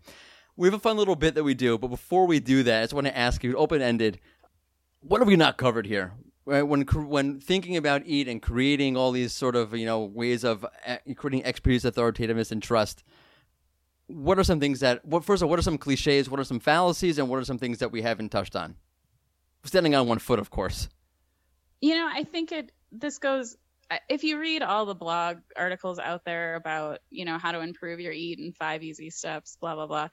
We 0.57 0.69
have 0.69 0.75
a 0.75 0.79
fun 0.79 0.97
little 0.97 1.17
bit 1.17 1.35
that 1.35 1.43
we 1.43 1.55
do, 1.55 1.79
but 1.79 1.89
before 1.89 2.27
we 2.27 2.39
do 2.39 2.63
that, 2.63 2.79
I 2.79 2.83
just 2.85 2.95
want 2.95 3.07
to 3.09 3.17
ask 3.17 3.43
you, 3.43 3.57
open 3.57 3.83
ended, 3.83 4.21
what 5.01 5.21
have 5.21 5.27
we 5.27 5.37
not 5.37 5.57
covered 5.57 5.87
here? 5.87 6.13
Right, 6.47 6.63
When 6.63 6.83
when 6.83 7.41
thinking 7.41 7.77
about 7.77 8.03
eat 8.05 8.29
and 8.29 8.41
creating 8.41 8.99
all 8.99 9.13
these 9.13 9.33
sort 9.33 9.57
of 9.57 9.75
you 9.75 9.87
know 9.87 10.05
ways 10.05 10.45
of 10.45 10.67
uh, 10.87 10.97
creating 11.17 11.43
expertise, 11.45 11.87
authoritativeness, 11.87 12.53
and 12.53 12.63
trust, 12.63 13.03
what 14.09 14.39
are 14.39 14.45
some 14.45 14.61
things 14.61 14.81
that? 14.81 15.07
What 15.07 15.25
first 15.25 15.43
of 15.43 15.47
all, 15.47 15.51
what 15.51 15.59
are 15.59 15.63
some 15.63 15.79
cliches? 15.79 16.29
What 16.29 16.39
are 16.39 16.45
some 16.45 16.61
fallacies? 16.61 17.19
And 17.19 17.31
what 17.31 17.39
are 17.39 17.45
some 17.45 17.57
things 17.57 17.79
that 17.79 17.93
we 17.93 18.03
haven't 18.03 18.29
touched 18.29 18.57
on? 18.57 18.77
Standing 19.65 19.95
on 19.95 20.07
one 20.07 20.19
foot, 20.19 20.39
of 20.39 20.51
course. 20.51 20.91
You 21.81 21.95
know, 21.95 22.11
I 22.13 22.25
think 22.25 22.53
it 22.53 22.73
this 22.93 23.19
goes 23.19 23.57
if 24.09 24.25
you 24.25 24.39
read 24.39 24.63
all 24.63 24.87
the 24.87 24.95
blog 24.95 25.39
articles 25.57 25.99
out 25.99 26.25
there 26.25 26.55
about, 26.57 27.01
you 27.11 27.25
know, 27.25 27.39
how 27.39 27.53
to 27.53 27.61
improve 27.61 28.01
your 28.01 28.13
eat 28.13 28.39
and 28.39 28.57
five 28.57 28.83
easy 28.83 29.11
steps, 29.11 29.57
blah 29.61 29.75
blah 29.75 29.87
blah. 29.87 30.09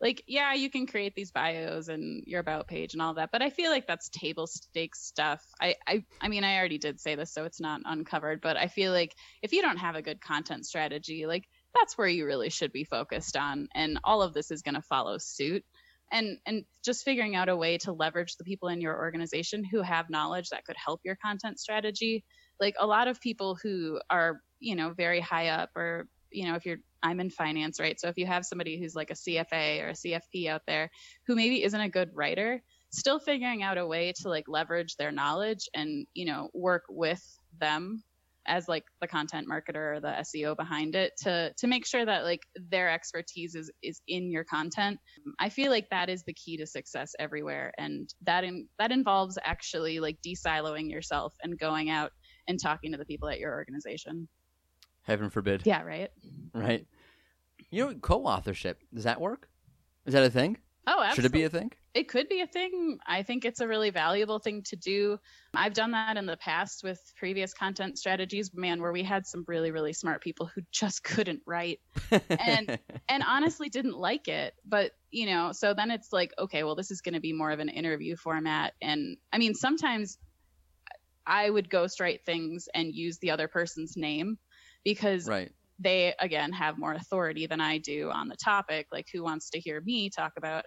Like, 0.00 0.22
yeah, 0.26 0.54
you 0.54 0.70
can 0.70 0.86
create 0.86 1.14
these 1.14 1.30
bios 1.30 1.88
and 1.88 2.24
your 2.26 2.40
about 2.40 2.68
page 2.68 2.94
and 2.94 3.02
all 3.02 3.14
that, 3.14 3.28
but 3.30 3.42
I 3.42 3.50
feel 3.50 3.70
like 3.70 3.86
that's 3.86 4.08
table 4.08 4.46
stakes 4.46 5.02
stuff. 5.02 5.44
I 5.60 5.74
I 5.86 6.04
I 6.20 6.28
mean, 6.28 6.44
I 6.44 6.56
already 6.56 6.78
did 6.78 7.00
say 7.00 7.14
this 7.16 7.32
so 7.32 7.44
it's 7.44 7.60
not 7.60 7.82
uncovered, 7.84 8.40
but 8.40 8.56
I 8.56 8.68
feel 8.68 8.92
like 8.92 9.14
if 9.42 9.52
you 9.52 9.60
don't 9.60 9.76
have 9.76 9.96
a 9.96 10.02
good 10.02 10.20
content 10.20 10.64
strategy, 10.66 11.26
like 11.26 11.44
that's 11.74 11.98
where 11.98 12.08
you 12.08 12.26
really 12.26 12.50
should 12.50 12.72
be 12.72 12.84
focused 12.84 13.36
on 13.36 13.68
and 13.74 14.00
all 14.04 14.22
of 14.22 14.34
this 14.34 14.50
is 14.50 14.62
going 14.62 14.74
to 14.74 14.82
follow 14.82 15.18
suit 15.18 15.64
and 16.12 16.38
and 16.46 16.64
just 16.84 17.04
figuring 17.04 17.36
out 17.36 17.48
a 17.48 17.56
way 17.56 17.78
to 17.78 17.92
leverage 17.92 18.36
the 18.36 18.44
people 18.44 18.68
in 18.68 18.80
your 18.80 18.96
organization 18.96 19.64
who 19.64 19.82
have 19.82 20.10
knowledge 20.10 20.48
that 20.50 20.64
could 20.64 20.76
help 20.76 21.00
your 21.04 21.16
content 21.16 21.58
strategy 21.58 22.24
like 22.60 22.76
a 22.78 22.86
lot 22.86 23.08
of 23.08 23.20
people 23.20 23.58
who 23.62 24.00
are 24.10 24.40
you 24.60 24.76
know 24.76 24.90
very 24.90 25.20
high 25.20 25.48
up 25.48 25.70
or 25.76 26.06
you 26.30 26.46
know 26.46 26.54
if 26.54 26.66
you're 26.66 26.78
i'm 27.02 27.20
in 27.20 27.30
finance 27.30 27.80
right 27.80 27.98
so 27.98 28.08
if 28.08 28.16
you 28.16 28.26
have 28.26 28.44
somebody 28.44 28.78
who's 28.78 28.94
like 28.94 29.10
a 29.10 29.14
cfa 29.14 29.82
or 29.82 29.88
a 29.88 29.92
cfp 29.92 30.48
out 30.48 30.62
there 30.66 30.90
who 31.26 31.34
maybe 31.34 31.64
isn't 31.64 31.80
a 31.80 31.88
good 31.88 32.10
writer 32.14 32.62
still 32.90 33.18
figuring 33.18 33.62
out 33.62 33.78
a 33.78 33.86
way 33.86 34.12
to 34.20 34.28
like 34.28 34.44
leverage 34.48 34.96
their 34.96 35.12
knowledge 35.12 35.68
and 35.74 36.06
you 36.14 36.26
know 36.26 36.50
work 36.52 36.84
with 36.88 37.22
them 37.58 38.02
as 38.46 38.68
like 38.68 38.84
the 39.00 39.06
content 39.06 39.46
marketer 39.48 39.96
or 39.96 40.00
the 40.00 40.08
SEO 40.08 40.56
behind 40.56 40.94
it 40.94 41.12
to 41.18 41.52
to 41.56 41.66
make 41.66 41.86
sure 41.86 42.04
that 42.04 42.24
like 42.24 42.42
their 42.70 42.90
expertise 42.90 43.54
is 43.54 43.70
is 43.82 44.00
in 44.08 44.30
your 44.30 44.44
content. 44.44 44.98
I 45.38 45.48
feel 45.50 45.70
like 45.70 45.88
that 45.90 46.08
is 46.08 46.24
the 46.24 46.32
key 46.32 46.56
to 46.56 46.66
success 46.66 47.12
everywhere 47.18 47.72
and 47.78 48.12
that 48.22 48.44
in, 48.44 48.66
that 48.78 48.92
involves 48.92 49.38
actually 49.44 50.00
like 50.00 50.20
de-siloing 50.22 50.90
yourself 50.90 51.34
and 51.42 51.58
going 51.58 51.90
out 51.90 52.12
and 52.48 52.60
talking 52.60 52.92
to 52.92 52.98
the 52.98 53.04
people 53.04 53.28
at 53.28 53.38
your 53.38 53.52
organization. 53.52 54.28
Heaven 55.02 55.30
forbid. 55.30 55.62
Yeah, 55.64 55.82
right? 55.82 56.10
Right. 56.54 56.86
You 57.70 57.86
know, 57.86 57.94
co-authorship. 57.94 58.82
Does 58.92 59.04
that 59.04 59.20
work? 59.20 59.48
Is 60.06 60.14
that 60.14 60.24
a 60.24 60.30
thing? 60.30 60.58
Oh, 60.86 61.02
absolutely. 61.02 61.14
Should 61.14 61.24
it 61.24 61.32
be 61.32 61.44
a 61.44 61.50
thing? 61.50 61.72
It 61.92 62.08
could 62.08 62.28
be 62.28 62.40
a 62.40 62.46
thing. 62.46 62.98
I 63.06 63.22
think 63.22 63.44
it's 63.44 63.60
a 63.60 63.68
really 63.68 63.90
valuable 63.90 64.38
thing 64.38 64.62
to 64.64 64.76
do. 64.76 65.18
I've 65.54 65.74
done 65.74 65.90
that 65.90 66.16
in 66.16 66.24
the 66.24 66.36
past 66.36 66.82
with 66.84 67.00
previous 67.16 67.52
content 67.52 67.98
strategies, 67.98 68.50
man, 68.54 68.80
where 68.80 68.92
we 68.92 69.02
had 69.02 69.26
some 69.26 69.44
really, 69.46 69.72
really 69.72 69.92
smart 69.92 70.22
people 70.22 70.46
who 70.46 70.62
just 70.70 71.02
couldn't 71.04 71.42
write 71.46 71.80
and 72.28 72.78
and 73.08 73.22
honestly 73.26 73.68
didn't 73.68 73.98
like 73.98 74.28
it. 74.28 74.54
But, 74.64 74.92
you 75.10 75.26
know, 75.26 75.50
so 75.52 75.74
then 75.74 75.90
it's 75.90 76.12
like, 76.12 76.32
okay, 76.38 76.62
well, 76.62 76.76
this 76.76 76.90
is 76.90 77.00
going 77.00 77.14
to 77.14 77.20
be 77.20 77.32
more 77.32 77.50
of 77.50 77.58
an 77.58 77.68
interview 77.68 78.16
format. 78.16 78.74
And 78.80 79.16
I 79.32 79.38
mean, 79.38 79.54
sometimes 79.54 80.16
I 81.26 81.50
would 81.50 81.70
ghostwrite 81.70 82.24
things 82.24 82.68
and 82.74 82.94
use 82.94 83.18
the 83.18 83.30
other 83.30 83.48
person's 83.48 83.96
name 83.96 84.38
because 84.84 85.28
right. 85.28 85.52
they 85.78 86.14
again 86.20 86.52
have 86.52 86.78
more 86.78 86.94
authority 86.94 87.46
than 87.46 87.60
I 87.60 87.78
do 87.78 88.10
on 88.10 88.28
the 88.28 88.36
topic. 88.36 88.86
Like, 88.92 89.06
who 89.12 89.22
wants 89.22 89.50
to 89.50 89.60
hear 89.60 89.80
me 89.80 90.10
talk 90.10 90.32
about 90.36 90.64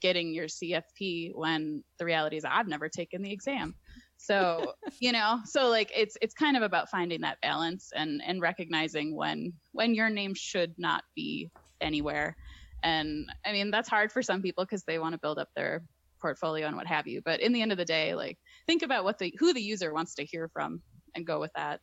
getting 0.00 0.32
your 0.32 0.46
CFP 0.46 1.32
when 1.34 1.84
the 1.98 2.04
reality 2.04 2.36
is 2.36 2.44
I've 2.44 2.68
never 2.68 2.88
taken 2.88 3.22
the 3.22 3.32
exam. 3.32 3.74
So, 4.16 4.74
you 5.00 5.12
know, 5.12 5.40
so 5.44 5.68
like 5.68 5.90
it's 5.94 6.16
it's 6.20 6.34
kind 6.34 6.56
of 6.56 6.62
about 6.62 6.90
finding 6.90 7.20
that 7.22 7.38
balance 7.42 7.90
and 7.94 8.20
and 8.26 8.40
recognizing 8.40 9.14
when 9.14 9.52
when 9.72 9.94
your 9.94 10.10
name 10.10 10.34
should 10.34 10.74
not 10.78 11.04
be 11.14 11.50
anywhere. 11.80 12.36
And 12.82 13.26
I 13.44 13.52
mean, 13.52 13.70
that's 13.70 13.88
hard 13.88 14.10
for 14.10 14.22
some 14.22 14.42
people 14.42 14.64
because 14.64 14.84
they 14.84 14.98
want 14.98 15.12
to 15.12 15.20
build 15.20 15.38
up 15.38 15.48
their 15.54 15.82
portfolio 16.20 16.66
and 16.66 16.76
what 16.76 16.86
have 16.86 17.06
you. 17.06 17.22
But 17.24 17.40
in 17.40 17.52
the 17.52 17.62
end 17.62 17.72
of 17.72 17.78
the 17.78 17.84
day, 17.84 18.14
like 18.14 18.38
think 18.66 18.82
about 18.82 19.04
what 19.04 19.18
the 19.18 19.34
who 19.38 19.52
the 19.52 19.62
user 19.62 19.92
wants 19.92 20.14
to 20.16 20.24
hear 20.24 20.48
from 20.48 20.80
and 21.14 21.26
go 21.26 21.40
with 21.40 21.52
that. 21.54 21.80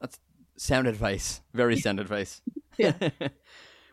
That's 0.00 0.18
sound 0.56 0.86
advice. 0.86 1.40
Very 1.52 1.76
sound 1.78 2.00
advice. 2.00 2.40
Yeah. 2.76 2.92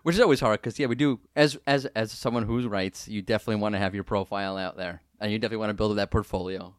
Which 0.03 0.15
is 0.15 0.19
always 0.21 0.39
hard 0.39 0.59
because 0.59 0.79
yeah, 0.79 0.87
we 0.87 0.95
do 0.95 1.19
as 1.35 1.55
as 1.67 1.85
as 1.85 2.11
someone 2.11 2.41
who 2.43 2.67
writes, 2.67 3.07
you 3.07 3.21
definitely 3.21 3.61
want 3.61 3.75
to 3.75 3.79
have 3.79 3.93
your 3.93 4.03
profile 4.03 4.57
out 4.57 4.75
there, 4.75 5.03
and 5.19 5.31
you 5.31 5.37
definitely 5.37 5.57
want 5.57 5.69
to 5.69 5.75
build 5.75 5.91
up 5.91 5.97
that 5.97 6.09
portfolio. 6.09 6.73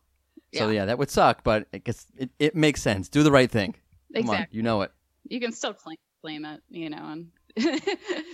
So 0.52 0.66
Yeah. 0.66 0.70
yeah, 0.80 0.84
that 0.86 0.98
would 0.98 1.10
suck, 1.10 1.44
but 1.44 1.68
it 1.72 1.84
gets 1.84 2.06
it, 2.18 2.30
it 2.40 2.56
makes 2.56 2.82
sense. 2.82 3.08
Do 3.08 3.22
the 3.22 3.30
right 3.30 3.48
thing. 3.48 3.76
Come 4.12 4.28
on, 4.30 4.34
Exactly. 4.34 4.56
you 4.56 4.64
know 4.64 4.82
it. 4.82 4.90
You 5.28 5.38
can 5.38 5.52
still 5.52 5.72
claim, 5.74 5.96
claim 6.20 6.44
it, 6.44 6.60
you 6.68 6.90
know, 6.90 6.98
and 7.04 7.28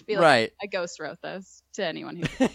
be 0.07 0.17
like, 0.17 0.19
right. 0.19 0.53
I 0.63 0.67
ghost 0.67 0.99
wrote 0.99 1.21
this 1.23 1.63
to 1.75 1.85
anyone 1.85 2.17
who 2.17 2.49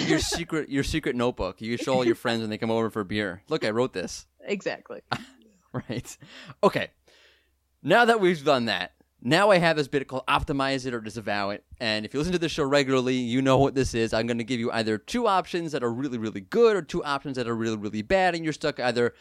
your 0.00 0.18
secret 0.18 0.68
your 0.68 0.84
secret 0.84 1.16
notebook. 1.16 1.60
You 1.60 1.76
show 1.76 1.94
all 1.94 2.04
your 2.04 2.14
friends 2.14 2.40
when 2.40 2.50
they 2.50 2.58
come 2.58 2.70
over 2.70 2.90
for 2.90 3.04
beer. 3.04 3.42
Look, 3.48 3.64
I 3.64 3.70
wrote 3.70 3.92
this. 3.92 4.26
exactly. 4.44 5.00
Right. 5.90 6.16
Okay. 6.62 6.88
Now 7.82 8.06
that 8.06 8.18
we've 8.18 8.42
done 8.42 8.64
that, 8.64 8.92
now 9.20 9.50
I 9.50 9.58
have 9.58 9.76
this 9.76 9.88
bit 9.88 10.08
called 10.08 10.24
optimize 10.26 10.86
it 10.86 10.94
or 10.94 11.00
disavow 11.00 11.50
it. 11.50 11.64
And 11.80 12.06
if 12.06 12.14
you 12.14 12.20
listen 12.20 12.32
to 12.32 12.38
the 12.38 12.48
show 12.48 12.64
regularly, 12.64 13.16
you 13.16 13.42
know 13.42 13.58
what 13.58 13.74
this 13.74 13.92
is. 13.92 14.14
I'm 14.14 14.26
going 14.26 14.38
to 14.38 14.44
give 14.44 14.58
you 14.58 14.72
either 14.72 14.96
two 14.96 15.26
options 15.26 15.72
that 15.72 15.84
are 15.84 15.92
really, 15.92 16.16
really 16.16 16.40
good 16.40 16.76
or 16.76 16.82
two 16.82 17.04
options 17.04 17.36
that 17.36 17.46
are 17.46 17.54
really, 17.54 17.76
really 17.76 18.00
bad. 18.00 18.34
And 18.34 18.42
you're 18.42 18.54
stuck 18.54 18.80
either 18.80 19.12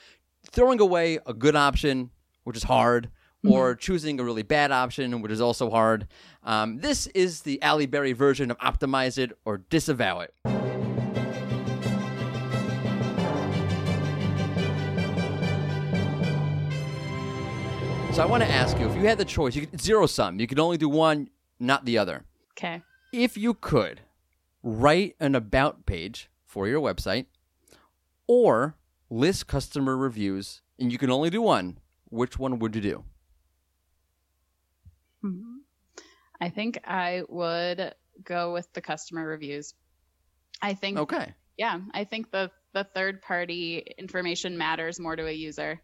throwing 0.50 0.80
away 0.80 1.20
a 1.26 1.34
good 1.34 1.58
option, 1.58 2.12
which 2.46 2.56
is 2.56 2.64
hard, 2.64 3.10
or 3.48 3.76
choosing 3.76 4.20
a 4.20 4.24
really 4.24 4.44
bad 4.44 4.72
option, 4.72 5.22
which 5.22 5.32
is 5.32 5.42
also 5.42 5.70
hard. 5.70 6.08
Um, 6.44 6.80
this 6.80 7.08
is 7.08 7.42
the 7.42 7.62
Alli 7.62 7.86
Berry 7.86 8.14
version 8.14 8.52
of 8.52 8.58
optimize 8.60 9.18
it 9.18 9.38
or 9.46 9.58
disavow 9.58 10.20
it. 10.22 10.34
So 18.16 18.22
I 18.24 18.26
want 18.28 18.44
to 18.44 18.50
ask 18.50 18.80
you 18.80 18.88
if 18.88 18.96
you 18.96 19.02
had 19.02 19.18
the 19.18 19.26
choice, 19.26 19.58
you 19.58 19.68
could 19.68 19.82
zero 19.82 20.06
sum. 20.06 20.40
You 20.40 20.48
could 20.48 20.58
only 20.58 20.78
do 20.78 20.88
one, 20.88 21.30
not 21.60 21.84
the 21.84 21.98
other. 21.98 22.24
Okay. 22.52 22.82
If 23.12 23.36
you 23.36 23.54
could 23.54 24.00
write 24.64 25.18
an 25.20 25.36
about 25.36 25.86
page 25.86 26.30
for 26.46 26.66
your 26.66 26.80
website 26.80 27.26
or 28.26 28.76
list 29.10 29.48
customer 29.48 29.98
reviews 29.98 30.62
and 30.80 30.94
you 30.94 30.98
can 30.98 31.10
only 31.10 31.30
do 31.30 31.42
one, 31.42 31.78
which 32.10 32.40
one 32.40 32.58
would 32.60 32.74
you 32.74 32.82
do? 32.82 33.04
I 36.42 36.50
think 36.50 36.80
I 36.86 37.24
would 37.30 37.94
go 38.24 38.54
with 38.54 38.72
the 38.74 38.82
customer 38.82 39.26
reviews. 39.28 39.74
I 40.62 40.74
think 40.74 40.98
Okay. 41.00 41.34
yeah, 41.58 41.80
I 41.94 42.04
think 42.04 42.32
the 42.32 42.52
the 42.74 42.84
third 42.84 43.22
party 43.22 43.78
information 43.98 44.58
matters 44.58 45.00
more 45.00 45.16
to 45.16 45.28
a 45.28 45.32
user. 45.32 45.82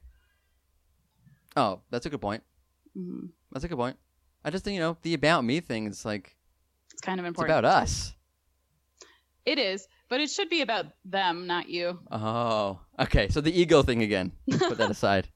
Oh, 1.55 1.81
that's 1.89 2.05
a 2.05 2.09
good 2.09 2.21
point. 2.21 2.43
hmm 2.95 3.27
That's 3.51 3.65
a 3.65 3.67
good 3.67 3.77
point. 3.77 3.97
I 4.43 4.49
just 4.49 4.63
think, 4.65 4.75
you 4.75 4.81
know, 4.81 4.97
the 5.01 5.13
about 5.13 5.43
me 5.43 5.59
thing 5.59 5.87
is 5.87 6.03
like, 6.05 6.35
It's 6.93 7.01
kind 7.01 7.19
of 7.19 7.25
it's 7.25 7.31
important. 7.31 7.59
about 7.59 7.65
us. 7.83 8.13
It 9.45 9.57
is, 9.59 9.87
but 10.09 10.19
it 10.21 10.29
should 10.29 10.49
be 10.49 10.61
about 10.61 10.85
them, 11.03 11.47
not 11.47 11.67
you. 11.69 11.99
Oh, 12.11 12.79
okay. 12.99 13.27
So 13.29 13.41
the 13.41 13.51
ego 13.51 13.81
thing 13.83 14.01
again. 14.03 14.31
Put 14.49 14.77
that 14.77 14.91
aside. 14.97 15.27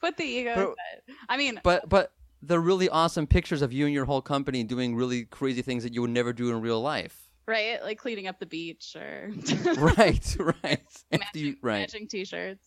Put 0.00 0.16
the 0.16 0.24
ego. 0.24 0.54
But- 0.54 0.62
aside. 0.62 1.16
I 1.28 1.36
mean, 1.36 1.60
But 1.62 1.88
but 1.88 2.12
the 2.46 2.60
really 2.60 2.88
awesome 2.88 3.26
pictures 3.26 3.62
of 3.62 3.72
you 3.72 3.84
and 3.86 3.94
your 3.94 4.04
whole 4.04 4.22
company 4.22 4.62
doing 4.64 4.94
really 4.94 5.24
crazy 5.24 5.62
things 5.62 5.82
that 5.82 5.94
you 5.94 6.00
would 6.02 6.10
never 6.10 6.32
do 6.32 6.50
in 6.50 6.60
real 6.60 6.80
life. 6.80 7.28
right? 7.46 7.82
Like 7.82 7.98
cleaning 7.98 8.26
up 8.26 8.38
the 8.38 8.46
beach 8.46 8.96
or 8.96 9.30
right, 9.96 10.36
right. 10.38 10.82
Matching, 11.12 11.56
right. 11.62 11.80
matching 11.80 12.08
t-shirts. 12.08 12.66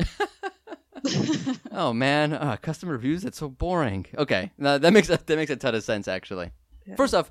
Oh 1.70 1.92
man, 1.92 2.32
uh, 2.32 2.56
custom 2.56 2.88
reviews. 2.88 3.22
That's 3.22 3.38
so 3.38 3.48
boring. 3.48 4.06
Okay, 4.16 4.50
no, 4.58 4.78
that 4.78 4.92
makes 4.92 5.08
a, 5.10 5.18
that 5.26 5.36
makes 5.36 5.50
a 5.50 5.56
ton 5.56 5.74
of 5.74 5.84
sense 5.84 6.08
actually. 6.08 6.50
Yeah. 6.86 6.96
First 6.96 7.14
off, 7.14 7.30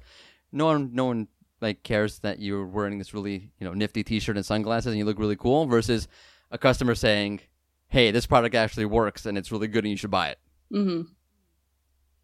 no 0.51 0.65
one 0.65 0.91
no 0.93 1.05
one 1.05 1.27
like 1.61 1.83
cares 1.83 2.19
that 2.19 2.39
you're 2.39 2.65
wearing 2.65 2.99
this 2.99 3.13
really 3.13 3.51
you 3.59 3.65
know 3.65 3.73
nifty 3.73 4.03
T-shirt 4.03 4.37
and 4.37 4.45
sunglasses 4.45 4.87
and 4.91 4.97
you 4.97 5.03
look 5.05 5.17
really 5.19 5.35
cool 5.35 5.65
versus 5.65 6.07
a 6.51 6.57
customer 6.57 6.93
saying, 6.95 7.41
"Hey, 7.87 8.11
this 8.11 8.27
product 8.27 8.53
actually 8.55 8.85
works 8.85 9.25
and 9.25 9.37
it's 9.37 9.51
really 9.51 9.67
good 9.67 9.83
and 9.83 9.91
you 9.91 9.97
should 9.97 10.11
buy 10.11 10.29
it." 10.29 10.39
hmm 10.71 11.01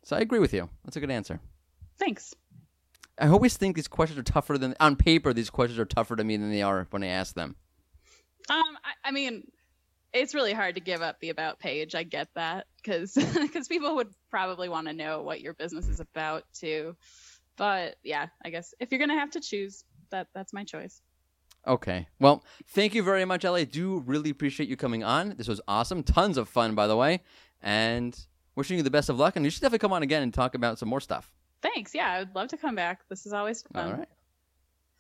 So 0.04 0.16
I 0.16 0.20
agree 0.20 0.39
with 0.39 0.54
you. 0.54 0.70
That's 0.84 0.97
a 0.97 0.99
good 0.99 1.12
answer. 1.12 1.39
Thanks. 1.97 2.34
I 3.20 3.28
always 3.28 3.56
think 3.56 3.76
these 3.76 3.88
questions 3.88 4.20
are 4.20 4.24
tougher 4.24 4.58
than 4.58 4.76
on 4.80 4.95
paper. 4.95 5.34
These 5.34 5.49
questions 5.49 5.80
are 5.80 5.86
tougher 5.86 6.16
to 6.16 6.24
me 6.24 6.38
than 6.38 6.49
they 6.49 6.64
are 6.64 6.88
when 6.89 7.04
I 7.04 7.08
ask 7.08 7.36
them. 7.36 7.56
Um, 8.49 8.78
I, 8.84 9.10
I 9.10 9.12
mean, 9.12 9.43
it's 10.14 10.34
really 10.34 10.54
hard 10.54 10.76
to 10.76 10.82
give 10.82 11.02
up 11.02 11.20
the 11.20 11.30
about 11.30 11.60
page. 11.60 11.95
I 11.95 12.04
get 12.04 12.30
that 12.36 12.66
because 12.78 13.14
because 13.14 13.68
people 13.70 13.95
would 13.95 14.10
probably 14.30 14.70
want 14.70 14.88
to 14.88 14.93
know 14.93 15.22
what 15.22 15.41
your 15.41 15.54
business 15.54 15.88
is 15.88 15.99
about 15.99 16.43
too. 16.54 16.95
But 17.58 17.95
yeah, 18.04 18.28
I 18.43 18.49
guess 18.49 18.74
if 18.80 18.91
you're 18.91 18.99
gonna 18.99 19.20
have 19.20 19.32
to 19.32 19.41
choose, 19.41 19.84
that 20.10 20.28
that's 20.34 20.54
my 20.54 20.64
choice. 20.64 21.02
Okay. 21.68 22.08
Well, 22.20 22.43
thank 22.70 22.95
you 22.95 23.04
very 23.04 23.24
much, 23.24 23.45
Ellie. 23.45 23.62
I 23.62 23.66
do 23.66 23.99
really 23.99 24.32
appreciate 24.32 24.68
you 24.68 24.76
coming 24.76 25.04
on. 25.04 25.36
This 25.38 25.47
was 25.47 25.62
awesome. 25.68 26.02
Tons 26.02 26.38
of 26.38 26.49
fun, 26.49 26.74
by 26.74 26.88
the 26.88 26.97
way. 26.97 27.22
And 27.62 28.20
wishing 28.56 28.78
you 28.78 28.84
the 28.84 28.91
best 28.91 29.10
of 29.10 29.18
luck. 29.20 29.36
And 29.36 29.45
you 29.45 29.52
should 29.52 29.62
definitely 29.62 29.80
come 29.80 29.93
on 29.93 30.04
again 30.04 30.24
and 30.24 30.34
talk 30.34 30.56
about 30.56 30.80
some 30.80 30.89
more 30.89 30.99
stuff. 30.99 31.32
Thanks. 31.62 31.93
Yeah, 31.93 32.12
I 32.12 32.20
would 32.20 32.36
love 32.36 32.47
to 32.49 32.58
come 32.58 32.76
back. 32.76 33.02
This 33.10 33.26
is 33.26 33.34
always 33.34 33.62
fun. 33.74 33.88
All 33.88 33.97
right. 33.97 34.10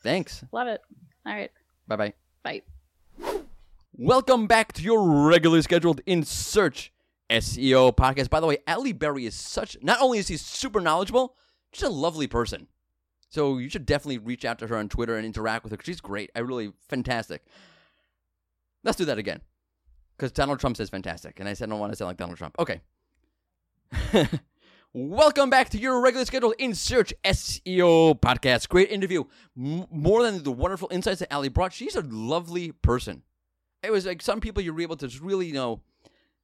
Thanks. 0.03 0.43
Love 0.51 0.67
it. 0.67 0.81
All 1.25 1.33
right. 1.33 1.51
Bye 1.87 1.95
bye. 1.95 2.13
Bye. 2.43 2.61
Welcome 3.97 4.47
back 4.47 4.73
to 4.73 4.81
your 4.81 5.27
regularly 5.27 5.61
scheduled 5.61 6.01
In 6.05 6.23
Search 6.23 6.91
SEO 7.29 7.95
podcast. 7.95 8.29
By 8.29 8.39
the 8.39 8.47
way, 8.47 8.57
Ellie 8.65 8.93
Berry 8.93 9.25
is 9.25 9.35
such, 9.35 9.77
not 9.81 10.01
only 10.01 10.17
is 10.17 10.27
he 10.27 10.37
super 10.37 10.81
knowledgeable, 10.81 11.35
she's 11.71 11.83
a 11.83 11.89
lovely 11.89 12.27
person. 12.27 12.67
So 13.29 13.57
you 13.57 13.69
should 13.69 13.85
definitely 13.85 14.17
reach 14.17 14.43
out 14.43 14.59
to 14.59 14.67
her 14.67 14.77
on 14.77 14.89
Twitter 14.89 15.15
and 15.15 15.25
interact 15.25 15.63
with 15.63 15.71
her. 15.71 15.79
she's 15.83 16.01
great. 16.01 16.31
I 16.35 16.39
really, 16.39 16.73
fantastic. 16.89 17.43
Let's 18.83 18.97
do 18.97 19.05
that 19.05 19.17
again. 19.17 19.41
Because 20.17 20.31
Donald 20.31 20.59
Trump 20.59 20.77
says 20.77 20.89
fantastic. 20.89 21.39
And 21.39 21.47
I 21.47 21.53
said 21.53 21.69
I 21.69 21.71
don't 21.71 21.79
want 21.79 21.93
to 21.93 21.95
sound 21.95 22.07
like 22.09 22.17
Donald 22.17 22.37
Trump. 22.37 22.55
Okay. 22.59 22.81
Welcome 24.93 25.49
back 25.49 25.69
to 25.69 25.77
your 25.77 26.01
regular 26.01 26.25
scheduled 26.25 26.55
In 26.59 26.75
Search 26.75 27.13
SEO 27.23 28.19
podcast. 28.19 28.69
Great 28.69 28.89
interview. 28.89 29.23
M- 29.57 29.85
more 29.91 30.23
than 30.23 30.43
the 30.43 30.51
wonderful 30.51 30.89
insights 30.91 31.19
that 31.19 31.31
Alli 31.31 31.49
brought, 31.49 31.73
she's 31.73 31.95
a 31.95 32.01
lovely 32.01 32.71
person. 32.71 33.23
It 33.83 33.91
was 33.91 34.05
like 34.05 34.21
some 34.21 34.39
people 34.39 34.61
you're 34.61 34.79
able 34.81 34.97
to 34.97 35.07
just 35.07 35.21
really, 35.21 35.47
you 35.47 35.53
know, 35.53 35.81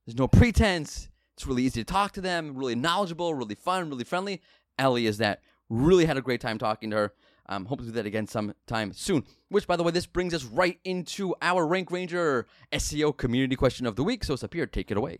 there's 0.06 0.18
no 0.18 0.28
pretense. 0.28 1.10
It's 1.36 1.46
really 1.46 1.64
easy 1.64 1.82
to 1.82 1.86
talk 1.86 2.14
to 2.14 2.22
them, 2.22 2.56
really 2.56 2.76
knowledgeable, 2.76 3.34
really 3.34 3.56
fun, 3.56 3.90
really 3.90 4.04
friendly. 4.04 4.42
Ellie 4.80 5.06
is 5.06 5.18
that. 5.20 5.42
Really 5.70 6.06
had 6.06 6.18
a 6.18 6.22
great 6.22 6.42
time 6.42 6.58
talking 6.58 6.90
to 6.92 6.96
her. 6.96 7.14
Um, 7.50 7.66
hope 7.66 7.80
to 7.80 7.86
do 7.86 7.92
that 7.92 8.06
again 8.06 8.28
sometime 8.28 8.92
soon. 8.94 9.24
Which, 9.50 9.68
by 9.68 9.76
the 9.76 9.84
way, 9.84 9.92
this 9.92 10.06
brings 10.06 10.34
us 10.34 10.44
right 10.44 10.80
into 10.84 11.36
our 11.42 11.66
Rank 11.66 11.92
Ranger 11.92 12.46
SEO 12.72 13.16
community 13.16 13.56
question 13.56 13.86
of 13.86 13.96
the 13.96 14.04
week. 14.04 14.24
So, 14.24 14.36
Sapir, 14.36 14.70
take 14.70 14.92
it 14.92 14.98
away. 14.98 15.18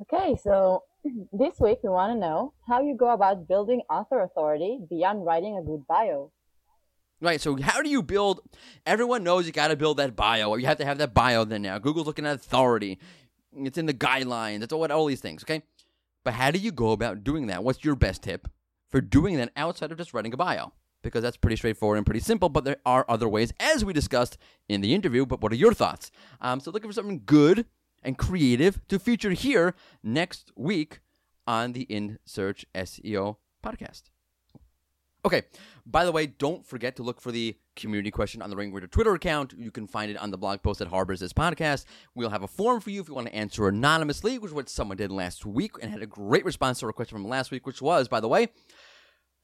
Okay, 0.00 0.36
so 0.42 0.84
this 1.32 1.58
week 1.60 1.78
we 1.82 1.88
want 1.88 2.12
to 2.12 2.18
know 2.18 2.52
how 2.66 2.80
you 2.80 2.96
go 2.96 3.10
about 3.10 3.48
building 3.48 3.82
author 3.90 4.20
authority 4.22 4.78
beyond 4.88 5.24
writing 5.24 5.56
a 5.56 5.62
good 5.62 5.86
bio. 5.86 6.32
Right. 7.20 7.40
So, 7.40 7.56
how 7.60 7.82
do 7.82 7.90
you 7.90 8.02
build? 8.02 8.40
Everyone 8.86 9.24
knows 9.24 9.46
you 9.46 9.52
got 9.52 9.68
to 9.68 9.76
build 9.76 9.96
that 9.96 10.14
bio, 10.14 10.50
or 10.50 10.60
you 10.60 10.66
have 10.66 10.78
to 10.78 10.84
have 10.84 10.98
that 10.98 11.14
bio. 11.14 11.44
Then 11.44 11.62
now, 11.62 11.78
Google's 11.78 12.06
looking 12.06 12.26
at 12.26 12.36
authority. 12.36 12.98
It's 13.56 13.78
in 13.78 13.86
the 13.86 13.94
guidelines. 13.94 14.60
That's 14.60 14.72
all. 14.72 14.90
All 14.90 15.06
these 15.06 15.20
things. 15.20 15.42
Okay. 15.42 15.62
But 16.24 16.34
how 16.34 16.50
do 16.50 16.58
you 16.58 16.70
go 16.70 16.92
about 16.92 17.24
doing 17.24 17.48
that? 17.48 17.64
What's 17.64 17.84
your 17.84 17.96
best 17.96 18.22
tip 18.22 18.48
for 18.88 19.00
doing 19.00 19.36
that 19.36 19.50
outside 19.56 19.90
of 19.90 19.98
just 19.98 20.14
writing 20.14 20.32
a 20.32 20.36
bio? 20.36 20.72
Because 21.02 21.22
that's 21.22 21.36
pretty 21.36 21.56
straightforward 21.56 21.96
and 21.96 22.06
pretty 22.06 22.20
simple. 22.20 22.48
But 22.48 22.64
there 22.64 22.76
are 22.86 23.04
other 23.08 23.28
ways, 23.28 23.52
as 23.58 23.84
we 23.84 23.92
discussed 23.92 24.38
in 24.68 24.80
the 24.80 24.94
interview. 24.94 25.26
But 25.26 25.40
what 25.40 25.50
are 25.50 25.56
your 25.56 25.74
thoughts? 25.74 26.12
Um, 26.40 26.60
so, 26.60 26.70
looking 26.70 26.88
for 26.88 26.94
something 26.94 27.22
good 27.26 27.66
and 28.02 28.18
creative 28.18 28.86
to 28.88 28.98
feature 28.98 29.30
here 29.30 29.74
next 30.02 30.52
week 30.56 31.00
on 31.46 31.72
the 31.72 31.82
In 31.82 32.18
Search 32.24 32.66
SEO 32.74 33.36
podcast. 33.64 34.02
Okay. 35.24 35.42
By 35.84 36.04
the 36.04 36.12
way, 36.12 36.26
don't 36.26 36.66
forget 36.66 36.96
to 36.96 37.02
look 37.02 37.20
for 37.20 37.32
the 37.32 37.56
community 37.76 38.10
question 38.10 38.42
on 38.42 38.50
the 38.50 38.56
Rank 38.56 38.72
Ranger 38.74 38.86
Twitter 38.86 39.14
account. 39.14 39.54
You 39.56 39.70
can 39.70 39.86
find 39.86 40.10
it 40.10 40.16
on 40.16 40.30
the 40.30 40.38
blog 40.38 40.62
post 40.62 40.78
that 40.78 40.88
harbors 40.88 41.20
this 41.20 41.32
podcast. 41.32 41.86
We'll 42.14 42.30
have 42.30 42.42
a 42.42 42.48
form 42.48 42.80
for 42.80 42.90
you 42.90 43.00
if 43.00 43.08
you 43.08 43.14
want 43.14 43.26
to 43.26 43.34
answer 43.34 43.68
anonymously, 43.68 44.38
which 44.38 44.50
is 44.50 44.54
what 44.54 44.68
someone 44.68 44.96
did 44.96 45.10
last 45.10 45.44
week 45.44 45.72
and 45.80 45.90
had 45.90 46.02
a 46.02 46.06
great 46.06 46.44
response 46.44 46.80
to 46.80 46.88
a 46.88 46.92
question 46.92 47.16
from 47.16 47.28
last 47.28 47.50
week, 47.50 47.66
which 47.66 47.82
was, 47.82 48.08
by 48.08 48.20
the 48.20 48.28
way, 48.28 48.48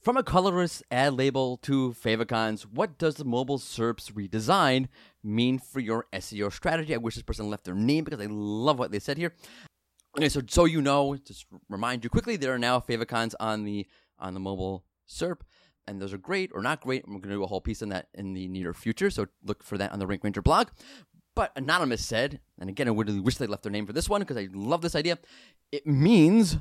from 0.04 0.18
a 0.18 0.22
colorless 0.22 0.82
ad 0.90 1.14
label 1.14 1.56
to 1.56 1.92
favicons, 1.92 2.62
what 2.62 2.98
does 2.98 3.14
the 3.14 3.24
mobile 3.24 3.58
SERPs 3.58 4.12
redesign 4.12 4.88
mean 5.22 5.58
for 5.58 5.80
your 5.80 6.06
SEO 6.12 6.52
strategy? 6.52 6.94
I 6.94 6.98
wish 6.98 7.14
this 7.14 7.22
person 7.22 7.48
left 7.48 7.64
their 7.64 7.74
name 7.74 8.04
because 8.04 8.20
I 8.20 8.26
love 8.28 8.78
what 8.78 8.92
they 8.92 8.98
said 8.98 9.16
here. 9.16 9.32
Okay, 10.16 10.28
so 10.28 10.42
so 10.46 10.66
you 10.66 10.82
know, 10.82 11.16
just 11.16 11.46
remind 11.70 12.04
you 12.04 12.10
quickly, 12.10 12.36
there 12.36 12.52
are 12.52 12.58
now 12.58 12.80
favicons 12.80 13.34
on 13.40 13.64
the 13.64 13.86
on 14.18 14.34
the 14.34 14.40
mobile 14.40 14.84
SERP, 15.08 15.40
and 15.88 16.00
those 16.00 16.12
are 16.12 16.18
great 16.18 16.50
or 16.54 16.60
not 16.60 16.82
great. 16.82 17.08
We're 17.08 17.14
going 17.14 17.30
to 17.30 17.36
do 17.36 17.42
a 17.42 17.48
whole 17.48 17.62
piece 17.62 17.82
on 17.82 17.88
that 17.88 18.08
in 18.12 18.34
the 18.34 18.46
near 18.46 18.74
future, 18.74 19.08
so 19.08 19.26
look 19.42 19.62
for 19.62 19.78
that 19.78 19.90
on 19.90 19.98
the 19.98 20.06
Rank 20.06 20.22
Ranger 20.22 20.42
blog. 20.42 20.68
But 21.34 21.50
Anonymous 21.56 22.04
said, 22.04 22.40
and 22.60 22.68
again, 22.68 22.88
I 22.88 22.92
really 22.92 23.18
wish 23.18 23.38
they 23.38 23.46
left 23.46 23.64
their 23.64 23.72
name 23.72 23.86
for 23.86 23.92
this 23.92 24.08
one 24.08 24.20
because 24.20 24.36
I 24.36 24.48
love 24.52 24.82
this 24.82 24.94
idea. 24.94 25.18
It 25.72 25.86
means 25.86 26.58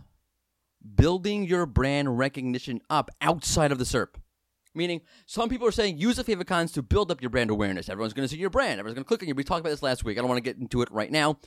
building 0.95 1.45
your 1.45 1.65
brand 1.65 2.17
recognition 2.17 2.81
up 2.89 3.09
outside 3.21 3.71
of 3.71 3.77
the 3.77 3.85
SERP. 3.85 4.15
Meaning, 4.75 5.01
some 5.25 5.49
people 5.49 5.67
are 5.67 5.71
saying 5.71 5.97
use 5.97 6.15
the 6.15 6.23
favicons 6.23 6.73
to 6.73 6.81
build 6.81 7.11
up 7.11 7.21
your 7.21 7.29
brand 7.29 7.51
awareness. 7.51 7.89
Everyone's 7.89 8.13
going 8.13 8.27
to 8.27 8.33
see 8.33 8.39
your 8.39 8.49
brand. 8.49 8.79
Everyone's 8.79 8.95
going 8.95 9.03
to 9.03 9.07
click 9.07 9.21
on 9.21 9.27
you. 9.27 9.35
We 9.35 9.43
talked 9.43 9.59
about 9.59 9.69
this 9.69 9.83
last 9.83 10.03
week. 10.03 10.17
I 10.17 10.21
don't 10.21 10.29
want 10.29 10.43
to 10.43 10.49
get 10.49 10.57
into 10.57 10.81
it 10.81 10.89
right 10.91 11.11
now. 11.11 11.37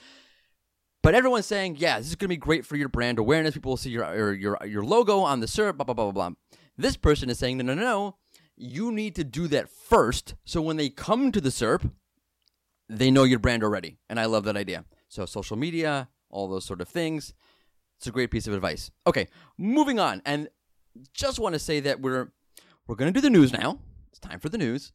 But 1.02 1.14
everyone's 1.14 1.46
saying, 1.46 1.76
yeah, 1.78 1.98
this 1.98 2.08
is 2.08 2.14
going 2.14 2.26
to 2.26 2.34
be 2.34 2.36
great 2.36 2.64
for 2.64 2.76
your 2.76 2.88
brand 2.88 3.18
awareness. 3.18 3.54
People 3.54 3.70
will 3.70 3.76
see 3.76 3.90
your, 3.90 4.14
your, 4.14 4.32
your, 4.32 4.58
your 4.66 4.84
logo 4.84 5.20
on 5.20 5.40
the 5.40 5.46
SERP, 5.46 5.76
blah, 5.76 5.84
blah, 5.84 5.94
blah, 5.94 6.10
blah, 6.10 6.28
blah. 6.28 6.36
This 6.76 6.96
person 6.96 7.30
is 7.30 7.38
saying, 7.38 7.58
no, 7.58 7.64
no, 7.64 7.74
no. 7.74 8.16
You 8.56 8.90
need 8.90 9.14
to 9.16 9.24
do 9.24 9.48
that 9.48 9.68
first. 9.68 10.34
So 10.44 10.62
when 10.62 10.76
they 10.76 10.88
come 10.88 11.30
to 11.32 11.40
the 11.40 11.50
SERP, 11.50 11.90
they 12.88 13.10
know 13.10 13.24
your 13.24 13.38
brand 13.38 13.62
already. 13.62 13.98
And 14.08 14.18
I 14.18 14.26
love 14.26 14.44
that 14.44 14.56
idea. 14.56 14.84
So 15.08 15.26
social 15.26 15.56
media, 15.56 16.08
all 16.30 16.48
those 16.48 16.64
sort 16.64 16.80
of 16.80 16.88
things. 16.88 17.34
It's 17.98 18.06
a 18.06 18.10
great 18.10 18.30
piece 18.30 18.46
of 18.46 18.54
advice. 18.54 18.90
Okay, 19.06 19.28
moving 19.58 19.98
on. 19.98 20.22
And 20.24 20.48
just 21.12 21.38
want 21.38 21.54
to 21.54 21.58
say 21.58 21.80
that 21.80 22.00
we're 22.00 22.32
we're 22.86 22.96
to 22.96 23.10
do 23.10 23.20
the 23.20 23.30
news 23.30 23.52
now. 23.52 23.80
It's 24.10 24.20
time 24.20 24.38
for 24.38 24.48
the 24.48 24.58
news. 24.58 24.92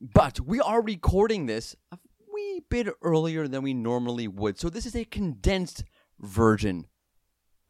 But 0.00 0.40
we 0.40 0.60
are 0.60 0.82
recording 0.82 1.46
this 1.46 1.76
a 1.92 1.98
wee 2.32 2.62
bit 2.68 2.88
earlier 3.02 3.48
than 3.48 3.62
we 3.62 3.74
normally 3.74 4.28
would. 4.28 4.58
So 4.58 4.68
this 4.68 4.86
is 4.86 4.96
a 4.96 5.04
condensed 5.04 5.84
version 6.20 6.86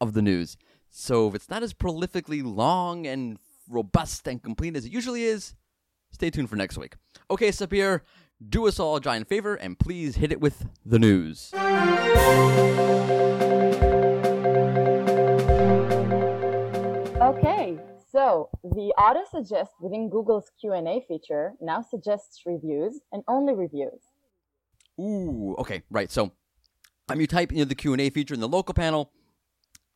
of 0.01 0.13
the 0.13 0.21
news. 0.21 0.57
So 0.89 1.27
if 1.27 1.35
it's 1.35 1.49
not 1.49 1.63
as 1.63 1.73
prolifically 1.73 2.41
long 2.43 3.05
and 3.05 3.37
robust 3.69 4.27
and 4.27 4.41
complete 4.41 4.75
as 4.75 4.85
it 4.85 4.91
usually 4.91 5.23
is, 5.23 5.55
stay 6.11 6.29
tuned 6.29 6.49
for 6.49 6.55
next 6.55 6.77
week. 6.77 6.95
Okay, 7.29 7.49
Sapir, 7.49 8.01
do 8.47 8.67
us 8.67 8.79
all 8.79 8.95
a 8.95 9.01
giant 9.01 9.27
favor 9.27 9.55
and 9.55 9.77
please 9.77 10.15
hit 10.15 10.31
it 10.31 10.39
with 10.39 10.65
the 10.85 10.99
news. 10.99 11.51
So 18.11 18.49
the 18.63 18.93
auto 18.97 19.21
suggest 19.29 19.71
within 19.81 20.09
Google's 20.09 20.51
Q&A 20.59 21.03
feature 21.07 21.53
now 21.61 21.81
suggests 21.81 22.41
reviews 22.45 23.01
and 23.11 23.23
only 23.27 23.53
reviews. 23.53 24.01
Ooh, 24.99 25.55
okay, 25.59 25.83
right. 25.89 26.11
So, 26.11 26.31
um, 27.09 27.21
you 27.21 27.27
type 27.27 27.51
in 27.51 27.67
the 27.67 27.75
Q 27.75 27.93
and 27.93 28.01
A 28.01 28.09
feature 28.09 28.33
in 28.33 28.39
the 28.39 28.47
local 28.47 28.73
panel. 28.73 29.11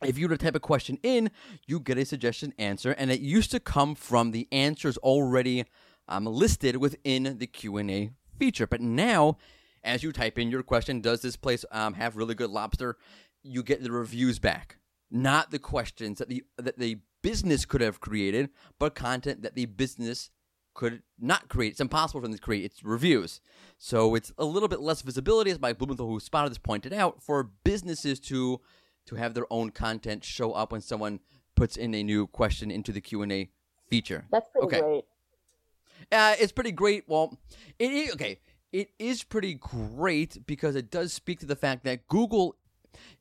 If 0.04 0.18
you 0.18 0.28
were 0.28 0.36
to 0.36 0.44
type 0.44 0.56
a 0.56 0.60
question 0.60 0.98
in, 1.04 1.32
you 1.68 1.80
get 1.80 1.98
a 1.98 2.06
suggestion 2.06 2.54
answer, 2.58 2.92
and 2.92 3.12
it 3.12 3.20
used 3.20 3.52
to 3.52 3.60
come 3.60 3.96
from 3.96 4.32
the 4.32 4.48
answers 4.52 4.98
already 4.98 5.66
um, 6.08 6.26
listed 6.26 6.78
within 6.78 7.38
the 7.38 7.48
Q 7.48 7.78
and 7.78 7.92
A 7.92 8.10
feature. 8.38 8.68
But 8.68 8.82
now, 8.82 9.38
as 9.84 10.04
you 10.04 10.12
type 10.12 10.40
in 10.40 10.50
your 10.50 10.64
question, 10.64 11.02
does 11.02 11.22
this 11.22 11.36
place 11.36 11.66
um, 11.72 11.94
have 11.94 12.16
really 12.16 12.36
good 12.36 12.50
lobster? 12.50 12.98
You 13.44 13.64
get 13.64 13.84
the 13.84 13.92
reviews 13.92 14.40
back, 14.40 14.78
not 15.12 15.52
the 15.52 15.60
questions 15.60 16.20
that 16.20 16.30
the 16.30 16.44
that 16.58 16.78
the 16.78 17.00
business 17.24 17.66
could 17.66 17.82
have 17.82 18.00
created, 18.00 18.52
but 18.78 18.94
content 18.94 19.42
that 19.42 19.56
the 19.56 19.66
business 19.66 20.30
could 20.76 21.02
not 21.20 21.50
create. 21.50 21.72
It's 21.72 21.82
impossible 21.82 22.22
for 22.22 22.28
them 22.28 22.36
to 22.36 22.42
create 22.42 22.66
its 22.66 22.84
reviews. 22.84 23.42
So 23.78 24.14
it's 24.14 24.32
a 24.38 24.46
little 24.46 24.70
bit 24.70 24.80
less 24.80 25.02
visibility, 25.02 25.50
as 25.50 25.60
Mike 25.60 25.78
Blumenthal, 25.80 26.08
who 26.08 26.20
spotted 26.20 26.52
this, 26.52 26.58
pointed 26.60 26.94
out, 26.94 27.24
for 27.24 27.50
businesses 27.64 28.20
to 28.22 28.62
to 29.06 29.16
have 29.16 29.34
their 29.34 29.52
own 29.52 29.70
content 29.70 30.24
show 30.24 30.54
up 30.54 30.72
when 30.72 30.80
someone 30.80 31.20
puts 31.56 31.76
in 31.76 31.94
a 31.94 32.04
new 32.04 32.26
question 32.28 32.72
into 32.72 32.92
the 32.92 33.02
Q 33.02 33.22
and 33.22 33.32
A 33.32 33.50
feature. 33.90 34.26
That's 34.32 34.48
pretty 34.52 34.66
Okay. 34.66 34.80
great. 34.80 35.06
Uh, 36.12 36.36
it's 36.40 36.52
pretty 36.52 36.72
great. 36.72 37.04
Well, 37.08 37.38
it 37.80 37.92
is 37.92 38.14
okay. 38.14 38.40
It 38.72 38.90
is 38.98 39.24
pretty 39.24 39.54
great 39.56 40.48
because 40.48 40.76
it 40.76 40.90
does 40.90 41.14
speak 41.14 41.40
to 41.42 41.46
the 41.46 41.56
fact 41.56 41.84
that 41.84 42.08
Google 42.08 42.56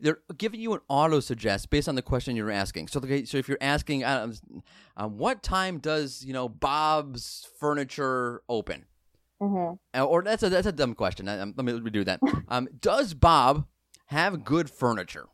they're 0.01 0.19
giving 0.37 0.61
you 0.61 0.73
an 0.75 0.81
auto 0.89 1.21
suggest 1.21 1.71
based 1.71 1.89
on 1.89 1.95
the 1.95 2.03
question 2.03 2.37
you're 2.37 2.51
asking. 2.51 2.89
So, 2.89 3.01
okay, 3.01 3.25
so 3.25 3.39
if 3.39 3.49
you're 3.49 3.59
asking, 3.61 4.05
uh, 4.05 4.33
um, 4.97 5.19
what 5.19 5.43
time 5.43 5.79
does 5.79 6.25
you 6.25 6.33
know 6.33 6.49
Bob's 6.49 7.49
Furniture 7.59 8.43
open? 8.49 8.87
hmm 9.41 9.73
Uh, 9.95 10.05
Or 10.05 10.23
that's 10.23 10.43
a 10.43 10.49
that's 10.49 10.67
a 10.67 10.73
dumb 10.73 10.95
question. 10.95 11.29
I, 11.29 11.39
um, 11.39 11.55
let 11.57 11.65
me 11.65 11.73
redo 11.73 12.05
that. 12.05 12.21
Um, 12.49 12.69
does 12.81 13.15
Bob 13.15 13.67
have 14.07 14.45
good 14.45 14.69
furniture? 14.71 15.27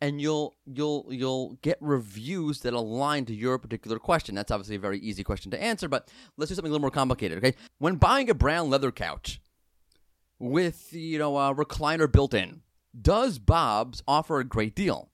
And 0.00 0.20
you'll 0.20 0.56
you'll 0.64 1.06
you'll 1.10 1.58
get 1.60 1.76
reviews 1.80 2.60
that 2.60 2.72
align 2.72 3.24
to 3.26 3.34
your 3.34 3.58
particular 3.58 3.98
question. 3.98 4.34
That's 4.36 4.52
obviously 4.52 4.76
a 4.76 4.78
very 4.78 5.00
easy 5.00 5.24
question 5.24 5.50
to 5.50 5.60
answer, 5.62 5.88
but 5.88 6.08
let's 6.36 6.50
do 6.50 6.54
something 6.54 6.70
a 6.70 6.72
little 6.72 6.80
more 6.82 6.92
complicated. 6.92 7.38
Okay, 7.38 7.56
when 7.78 7.96
buying 7.96 8.30
a 8.30 8.34
brown 8.34 8.70
leather 8.70 8.92
couch 8.92 9.40
with 10.38 10.92
you 10.92 11.18
know 11.18 11.36
a 11.36 11.52
recliner 11.54 12.10
built 12.10 12.32
in, 12.32 12.62
does 13.00 13.38
Bob's 13.38 14.02
offer 14.06 14.40
a 14.40 14.44
great 14.44 14.74
deal? 14.74 15.10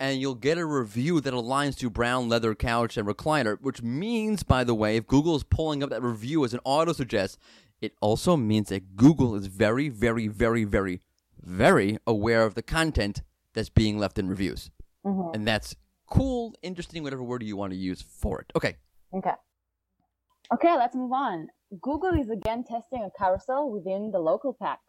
And 0.00 0.20
you'll 0.20 0.34
get 0.34 0.58
a 0.58 0.66
review 0.66 1.20
that 1.20 1.32
aligns 1.32 1.78
to 1.78 1.88
brown 1.88 2.28
leather 2.28 2.54
couch 2.54 2.96
and 2.96 3.06
recliner, 3.06 3.60
which 3.60 3.82
means, 3.82 4.42
by 4.42 4.64
the 4.64 4.74
way, 4.74 4.96
if 4.96 5.06
Google 5.06 5.36
is 5.36 5.44
pulling 5.44 5.82
up 5.82 5.90
that 5.90 6.02
review 6.02 6.44
as 6.44 6.52
an 6.52 6.60
auto 6.64 6.92
suggest, 6.92 7.38
it 7.80 7.94
also 8.00 8.36
means 8.36 8.70
that 8.70 8.96
Google 8.96 9.36
is 9.36 9.46
very, 9.46 9.88
very, 9.88 10.26
very, 10.26 10.64
very, 10.64 11.00
very 11.40 11.98
aware 12.06 12.44
of 12.44 12.54
the 12.54 12.62
content 12.62 13.22
that's 13.54 13.68
being 13.68 13.98
left 13.98 14.18
in 14.18 14.28
reviews. 14.28 14.70
hmm 15.04 15.30
And 15.34 15.46
that's 15.46 15.76
cool, 16.08 16.54
interesting, 16.62 17.02
whatever 17.02 17.22
word 17.22 17.42
you 17.42 17.56
want 17.56 17.72
to 17.72 17.78
use 17.78 18.02
for 18.02 18.40
it. 18.40 18.52
Okay. 18.56 18.76
Okay. 19.14 19.34
Okay, 20.52 20.76
let's 20.76 20.94
move 20.94 21.12
on. 21.12 21.48
Google 21.80 22.12
is 22.20 22.28
again 22.28 22.64
testing 22.64 23.02
a 23.02 23.10
carousel 23.18 23.70
within 23.70 24.10
the 24.10 24.18
local 24.18 24.52
pack. 24.52 24.80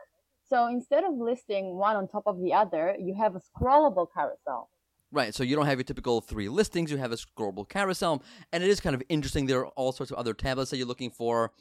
So 0.49 0.67
instead 0.67 1.03
of 1.03 1.13
listing 1.15 1.75
one 1.77 1.95
on 1.95 2.07
top 2.07 2.23
of 2.25 2.39
the 2.41 2.53
other, 2.53 2.95
you 2.99 3.15
have 3.15 3.35
a 3.35 3.39
scrollable 3.39 4.07
carousel. 4.13 4.69
Right, 5.11 5.33
so 5.33 5.43
you 5.43 5.55
don't 5.55 5.67
have 5.67 5.77
your 5.77 5.83
typical 5.83 6.21
three 6.21 6.49
listings, 6.49 6.89
you 6.89 6.97
have 6.97 7.11
a 7.11 7.17
scrollable 7.17 7.69
carousel, 7.69 8.23
and 8.51 8.63
it 8.63 8.69
is 8.69 8.79
kind 8.79 8.95
of 8.95 9.03
interesting. 9.09 9.45
There 9.45 9.59
are 9.59 9.67
all 9.67 9.91
sorts 9.91 10.11
of 10.11 10.17
other 10.17 10.33
tablets 10.33 10.71
that 10.71 10.77
you're 10.77 10.87
looking 10.87 11.11
for. 11.11 11.51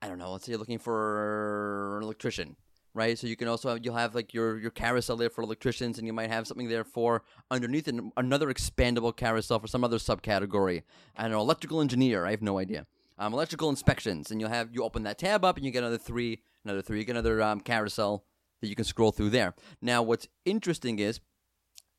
I 0.00 0.08
don't 0.08 0.18
know, 0.18 0.30
let's 0.30 0.46
say 0.46 0.52
you're 0.52 0.60
looking 0.60 0.78
for 0.78 1.96
an 1.96 2.04
electrician, 2.04 2.54
right? 2.94 3.18
So 3.18 3.26
you 3.26 3.34
can 3.34 3.48
also 3.48 3.74
you'll 3.74 3.96
have 3.96 4.14
like 4.14 4.32
your 4.32 4.58
your 4.58 4.70
carousel 4.70 5.16
there 5.16 5.30
for 5.30 5.42
electricians, 5.42 5.98
and 5.98 6.06
you 6.06 6.12
might 6.12 6.30
have 6.30 6.46
something 6.46 6.68
there 6.68 6.84
for 6.84 7.24
underneath 7.50 7.88
an, 7.88 8.12
another 8.16 8.46
expandable 8.46 9.16
carousel 9.16 9.58
for 9.58 9.66
some 9.66 9.82
other 9.82 9.98
subcategory. 9.98 10.84
I 11.16 11.22
don't 11.22 11.32
know, 11.32 11.40
electrical 11.40 11.80
engineer. 11.80 12.24
I 12.24 12.30
have 12.30 12.42
no 12.42 12.58
idea. 12.58 12.86
Um, 13.18 13.32
electrical 13.32 13.70
inspections, 13.70 14.30
and 14.30 14.40
you'll 14.40 14.50
have 14.50 14.68
you 14.72 14.84
open 14.84 15.04
that 15.04 15.18
tab 15.18 15.44
up, 15.44 15.56
and 15.56 15.64
you 15.64 15.72
get 15.72 15.78
another 15.78 15.96
three, 15.96 16.42
another 16.64 16.82
three, 16.82 16.98
you 16.98 17.04
get 17.04 17.12
another 17.12 17.40
um, 17.40 17.60
carousel 17.60 18.24
that 18.60 18.68
you 18.68 18.74
can 18.74 18.84
scroll 18.84 19.10
through 19.10 19.30
there. 19.30 19.54
Now, 19.80 20.02
what's 20.02 20.28
interesting 20.44 20.98
is 20.98 21.20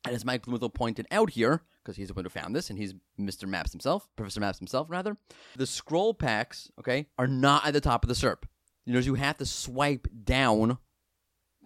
and 0.04 0.14
as 0.14 0.24
Mike 0.24 0.42
Blumenthal 0.42 0.70
pointed 0.70 1.06
out 1.10 1.30
here, 1.30 1.62
because 1.82 1.96
he's 1.96 2.08
the 2.08 2.14
one 2.14 2.24
who 2.24 2.30
found 2.30 2.54
this, 2.54 2.70
and 2.70 2.78
he's 2.78 2.94
Mr. 3.20 3.48
Maps 3.48 3.72
himself, 3.72 4.08
Professor 4.16 4.40
Maps 4.40 4.58
himself, 4.58 4.88
rather, 4.88 5.16
the 5.56 5.66
scroll 5.66 6.14
packs, 6.14 6.70
okay, 6.78 7.06
are 7.18 7.26
not 7.26 7.66
at 7.66 7.74
the 7.74 7.80
top 7.80 8.04
of 8.04 8.08
the 8.08 8.14
SERP. 8.14 8.44
You 8.86 8.94
know, 8.94 9.00
you 9.00 9.14
have 9.14 9.38
to 9.38 9.46
swipe 9.46 10.08
down 10.24 10.78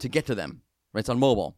to 0.00 0.09
get 0.09 0.26
to 0.26 0.34
them. 0.34 0.62
Right, 0.92 1.00
it's 1.00 1.09
on 1.09 1.18
mobile. 1.18 1.57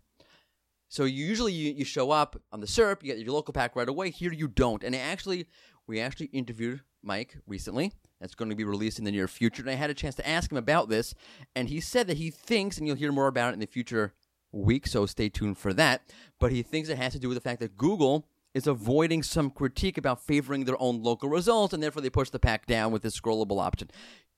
So 0.89 1.05
usually 1.05 1.53
you, 1.53 1.73
you 1.73 1.85
show 1.85 2.11
up 2.11 2.41
on 2.53 2.61
the 2.61 2.67
SERP, 2.67 3.03
you 3.03 3.15
get 3.15 3.25
your 3.25 3.33
local 3.33 3.55
pack 3.55 3.75
right 3.75 3.89
away. 3.89 4.11
Here 4.11 4.33
you 4.33 4.47
don't. 4.47 4.85
And 4.85 4.95
actually, 4.95 5.47
we 5.87 6.01
actually 6.01 6.27
interviewed 6.27 6.83
Mike 7.05 7.39
recently. 7.47 7.93
That's 8.21 8.35
going 8.35 8.51
to 8.51 8.57
be 8.57 8.65
released 8.65 8.99
in 8.99 9.05
the 9.05 9.11
near 9.11 9.29
future. 9.29 9.63
And 9.63 9.71
I 9.71 9.75
had 9.75 9.91
a 9.91 9.95
chance 9.95 10.15
to 10.17 10.29
ask 10.29 10.51
him 10.51 10.59
about 10.59 10.89
this, 10.89 11.15
and 11.55 11.69
he 11.69 11.81
said 11.81 12.07
that 12.07 12.17
he 12.17 12.31
thinks, 12.31 12.79
and 12.79 12.87
you'll 12.87 12.97
hear 12.97 13.13
more 13.13 13.27
about 13.27 13.51
it 13.51 13.55
in 13.55 13.61
the 13.61 13.67
future 13.67 14.15
week, 14.53 14.87
so 14.87 15.05
stay 15.07 15.29
tuned 15.29 15.59
for 15.59 15.73
that. 15.75 16.03
But 16.39 16.53
he 16.53 16.63
thinks 16.63 16.89
it 16.89 16.97
has 16.97 17.13
to 17.13 17.19
do 17.19 17.29
with 17.29 17.37
the 17.37 17.43
fact 17.43 17.61
that 17.61 17.77
Google 17.77 18.27
is 18.55 18.67
avoiding 18.67 19.23
some 19.23 19.51
critique 19.51 19.99
about 19.99 20.25
favoring 20.25 20.65
their 20.65 20.81
own 20.81 21.03
local 21.03 21.29
results, 21.29 21.75
and 21.75 21.83
therefore 21.83 22.03
they 22.03 22.11
push 22.11 22.31
the 22.31 22.39
pack 22.39 22.67
down 22.67 22.93
with 22.93 23.03
this 23.03 23.19
scrollable 23.19 23.61
option. 23.61 23.91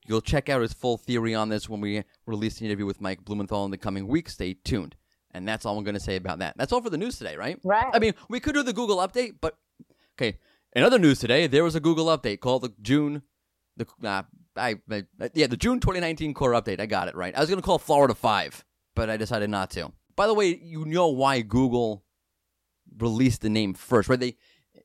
You'll 0.07 0.21
check 0.23 0.49
out 0.49 0.63
his 0.63 0.73
full 0.73 0.97
theory 0.97 1.35
on 1.35 1.49
this 1.49 1.69
when 1.69 1.81
we 1.81 2.05
release 2.27 2.59
the 2.59 2.65
interview 2.65 2.87
with 2.87 3.01
Mike 3.01 3.25
Blumenthal 3.25 3.65
in 3.65 3.71
the 3.71 3.79
coming 3.79 4.07
week. 4.07 4.29
Stay 4.29 4.55
tuned. 4.55 4.97
And 5.33 5.47
that's 5.47 5.67
all 5.67 5.77
I'm 5.77 5.85
going 5.85 5.95
to 5.95 6.01
say 6.01 6.17
about 6.17 6.39
that. 6.39 6.55
That's 6.57 6.73
all 6.73 6.81
for 6.81 6.89
the 6.89 6.97
news 6.97 7.19
today, 7.19 7.37
right? 7.37 7.59
Right. 7.63 7.91
I 7.93 7.99
mean, 7.99 8.15
we 8.31 8.41
could 8.41 8.55
do 8.55 8.63
the 8.63 8.73
Google 8.73 8.99
update, 8.99 9.35
but 9.41 9.59
okay. 10.19 10.39
In 10.77 10.85
other 10.85 10.99
news 10.99 11.19
today, 11.19 11.47
there 11.47 11.65
was 11.65 11.75
a 11.75 11.81
Google 11.81 12.07
update 12.07 12.41
called 12.41 12.61
the 12.61 12.71
June, 12.83 13.23
the 13.79 13.87
uh, 14.05 14.25
I, 14.57 14.75
I 14.91 15.05
yeah 15.33 15.47
the 15.47 15.57
June 15.57 15.81
2019 15.81 16.35
core 16.35 16.53
update. 16.53 16.81
I 16.81 16.87
got 16.87 17.09
it 17.09 17.17
right. 17.17 17.35
I 17.35 17.41
was 17.41 17.49
to 17.49 17.63
call 17.63 17.79
Florida 17.79 18.15
Five, 18.15 18.63
but 18.95 19.09
I 19.09 19.17
decided 19.17 19.49
not 19.49 19.71
to. 19.71 19.91
By 20.17 20.27
the 20.27 20.35
way, 20.35 20.61
you 20.63 20.85
know 20.85 21.09
why 21.09 21.41
Google 21.41 22.05
released 22.99 23.41
the 23.41 23.49
name 23.49 23.73
first, 23.73 24.11
right? 24.11 24.21
They 24.21 24.37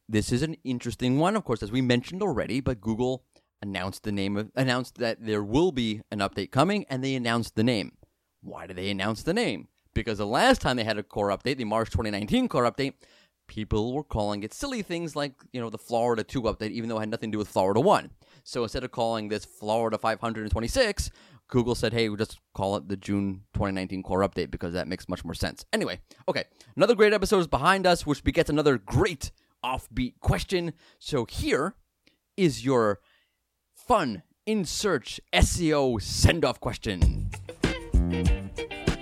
this 0.08 0.32
is 0.32 0.44
an 0.44 0.56
interesting 0.64 1.20
one, 1.20 1.36
of 1.36 1.44
course, 1.44 1.62
as 1.62 1.74
we 1.74 1.82
mentioned 1.82 2.22
already. 2.24 2.62
But 2.62 2.80
Google 2.80 3.26
announced 3.62 4.04
the 4.04 4.14
name 4.14 4.38
of 4.38 4.50
announced 4.56 4.98
that 5.00 5.18
there 5.20 5.44
will 5.44 5.74
be 5.74 6.00
an 6.10 6.20
update 6.20 6.52
coming, 6.52 6.86
and 6.90 7.04
they 7.04 7.16
announced 7.16 7.56
the 7.56 7.66
name. 7.66 7.98
Why 8.40 8.66
did 8.66 8.78
they 8.78 8.92
announce 8.92 9.24
the 9.24 9.34
name? 9.34 9.68
Because 9.94 10.20
the 10.20 10.26
last 10.26 10.62
time 10.62 10.78
they 10.78 10.86
had 10.86 10.98
a 10.98 11.04
core 11.04 11.32
update, 11.32 11.58
the 11.58 11.66
March 11.66 11.90
2019 11.90 12.48
core 12.48 12.64
update, 12.64 12.94
people 13.52 13.94
were 13.94 14.04
calling 14.04 14.44
it 14.44 14.54
silly 14.54 14.82
things 14.82 15.14
like, 15.14 15.34
you 15.52 15.60
know, 15.60 15.70
the 15.70 15.78
Florida 15.78 16.24
2 16.24 16.44
update, 16.44 16.72
even 16.72 16.88
though 16.88 16.96
it 16.96 17.02
had 17.02 17.10
nothing 17.10 17.30
to 17.30 17.36
do 17.36 17.38
with 17.38 17.50
Florida 17.50 17.82
1. 17.82 18.10
So 18.46 18.64
instead 18.64 18.86
of 18.86 18.92
calling 18.92 19.28
this 19.28 19.44
Florida 19.44 19.98
526, 19.98 21.12
Google 21.50 21.76
said, 21.76 21.92
hey, 21.92 22.08
we'll 22.08 22.16
just 22.16 22.40
call 22.54 22.78
it 22.78 22.88
the 22.88 22.96
June 22.96 23.42
2019 23.54 24.04
core 24.04 24.22
update 24.22 24.52
because 24.52 24.72
that 24.72 24.88
makes 24.88 25.10
much 25.10 25.26
more 25.26 25.34
sense. 25.34 25.66
Anyway, 25.74 26.00
okay, 26.30 26.46
another 26.78 26.96
great 26.96 27.12
episode 27.12 27.40
is 27.40 27.48
behind 27.48 27.86
us, 27.86 28.06
which 28.06 28.24
begets 28.24 28.50
another 28.50 28.78
great 28.78 29.32
offbeat 29.66 30.14
question. 30.22 30.72
So 30.98 31.26
here 31.26 31.76
is 32.38 32.64
your 32.64 33.00
fun 33.76 34.24
in 34.46 34.64
search 34.64 35.20
SEO 35.34 36.02
send 36.02 36.46
off 36.46 36.62
question. 36.62 37.30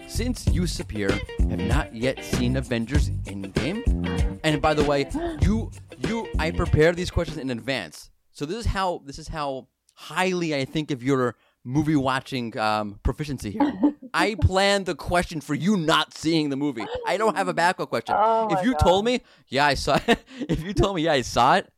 Since 0.07 0.47
you, 0.47 0.63
Sapir, 0.63 1.11
have 1.49 1.59
not 1.59 1.95
yet 1.95 2.25
seen 2.25 2.57
Avengers 2.57 3.09
Endgame, 3.23 4.38
and 4.53 4.61
by 4.61 4.73
the 4.73 4.83
way, 4.83 5.07
you 5.41 5.71
you 6.07 6.27
I 6.39 6.51
prepared 6.51 6.95
these 6.95 7.11
questions 7.11 7.37
in 7.37 7.49
advance. 7.49 8.09
So 8.31 8.45
this 8.45 8.57
is 8.57 8.65
how 8.65 9.01
this 9.05 9.19
is 9.19 9.27
how 9.27 9.67
highly 9.93 10.55
I 10.55 10.65
think 10.65 10.91
of 10.91 11.03
your 11.03 11.35
movie 11.63 11.95
watching 11.95 12.57
um, 12.57 12.99
proficiency 13.03 13.51
here. 13.51 13.73
I 14.13 14.35
planned 14.41 14.85
the 14.85 14.95
question 14.95 15.41
for 15.41 15.53
you 15.53 15.77
not 15.77 16.13
seeing 16.13 16.49
the 16.49 16.55
movie. 16.55 16.85
I 17.05 17.17
don't 17.17 17.35
have 17.35 17.47
a 17.47 17.53
backup 17.53 17.89
question. 17.89 18.15
Oh 18.17 18.47
if 18.51 18.65
you 18.65 18.71
God. 18.71 18.79
told 18.79 19.05
me, 19.05 19.21
yeah, 19.47 19.65
I 19.65 19.75
saw. 19.75 19.99
it. 20.07 20.19
if 20.49 20.63
you 20.63 20.73
told 20.73 20.95
me, 20.95 21.03
yeah, 21.03 21.13
I 21.13 21.21
saw 21.21 21.55
it, 21.55 21.71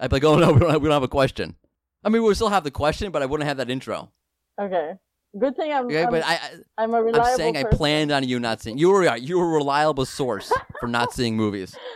I'd 0.00 0.10
be 0.10 0.16
like, 0.16 0.24
oh 0.24 0.38
no, 0.38 0.52
we 0.52 0.60
don't 0.60 0.70
have, 0.70 0.82
we 0.82 0.88
don't 0.88 0.94
have 0.94 1.02
a 1.02 1.08
question. 1.08 1.56
I 2.02 2.08
mean, 2.08 2.22
we 2.22 2.28
would 2.28 2.36
still 2.36 2.48
have 2.48 2.64
the 2.64 2.70
question, 2.70 3.10
but 3.10 3.22
I 3.22 3.26
wouldn't 3.26 3.46
have 3.46 3.56
that 3.58 3.70
intro. 3.70 4.12
Okay. 4.60 4.92
Good 5.38 5.56
thing 5.56 5.72
I'm. 5.72 5.86
Okay, 5.86 6.04
I'm, 6.04 6.10
but 6.10 6.24
I, 6.24 6.34
I 6.34 6.50
I'm 6.78 6.94
a 6.94 7.02
reliable 7.02 7.28
I'm 7.28 7.36
saying 7.36 7.56
I 7.56 7.64
planned 7.64 8.12
on 8.12 8.22
you 8.22 8.38
not 8.38 8.62
seeing. 8.62 8.78
You 8.78 8.90
were 8.90 9.16
you 9.16 9.38
were 9.38 9.50
a 9.50 9.54
reliable 9.56 10.06
source 10.06 10.52
for 10.78 10.86
not 10.86 11.12
seeing 11.12 11.36
movies. 11.36 11.76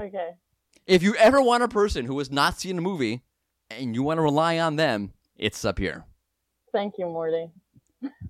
Okay. 0.00 0.30
If 0.86 1.02
you 1.02 1.14
ever 1.16 1.40
want 1.40 1.62
a 1.62 1.68
person 1.68 2.06
who 2.06 2.18
has 2.18 2.30
not 2.30 2.58
seen 2.58 2.78
a 2.78 2.80
movie 2.80 3.22
and 3.70 3.94
you 3.94 4.02
want 4.02 4.18
to 4.18 4.22
rely 4.22 4.58
on 4.58 4.76
them, 4.76 5.12
it's 5.36 5.62
Sapir. 5.62 6.04
Thank 6.72 6.94
you, 6.98 7.04
Mordy. 7.06 7.50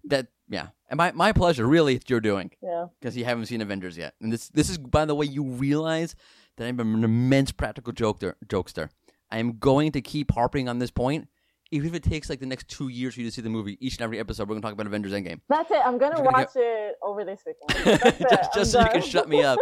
That 0.05 0.27
yeah, 0.49 0.69
and 0.91 0.99
my 0.99 1.13
my 1.13 1.33
pleasure. 1.33 1.67
Really, 1.67 1.95
it's 1.95 2.11
your 2.11 2.21
doing 2.21 2.51
Yeah. 2.63 2.87
because 3.01 3.17
you 3.17 3.25
haven't 3.25 3.47
seen 3.47 3.61
Avengers 3.63 3.97
yet. 3.97 4.15
And 4.21 4.33
this 4.33 4.49
this 4.49 4.69
is 4.69 4.77
by 4.79 5.05
the 5.07 5.15
way, 5.15 5.27
you 5.27 5.45
realize 5.45 6.15
that 6.57 6.67
I'm 6.67 6.79
an 6.81 7.05
immense 7.05 7.53
practical 7.53 7.93
jokester. 7.93 8.35
Jokester. 8.47 8.91
I 9.31 9.39
am 9.39 9.59
going 9.59 9.93
to 9.93 10.03
keep 10.03 10.33
harping 10.33 10.69
on 10.69 10.79
this 10.79 10.91
point. 10.91 11.29
Even 11.71 11.89
if 11.89 11.95
it 11.95 12.03
takes 12.03 12.29
like 12.29 12.39
the 12.41 12.45
next 12.45 12.69
two 12.69 12.89
years 12.89 13.15
for 13.15 13.21
you 13.21 13.27
to 13.29 13.33
see 13.33 13.41
the 13.41 13.49
movie, 13.49 13.79
each 13.81 13.95
and 13.95 14.03
every 14.03 14.19
episode, 14.19 14.47
we're 14.47 14.57
gonna 14.57 14.61
talk 14.61 14.75
about 14.75 14.87
Avengers 14.87 15.13
Endgame. 15.13 15.41
That's 15.49 15.71
it. 15.71 15.79
I'm 15.83 15.97
gonna 15.97 16.17
gonna 16.17 16.29
watch 16.31 16.51
it 16.55 16.97
over 17.03 17.25
this 17.25 17.41
weekend. 17.47 18.01
Just 18.31 18.53
just 18.53 18.73
so 18.73 18.81
you 18.81 18.89
can 18.91 19.01
shut 19.01 19.27
me 19.31 19.43
up. 19.43 19.59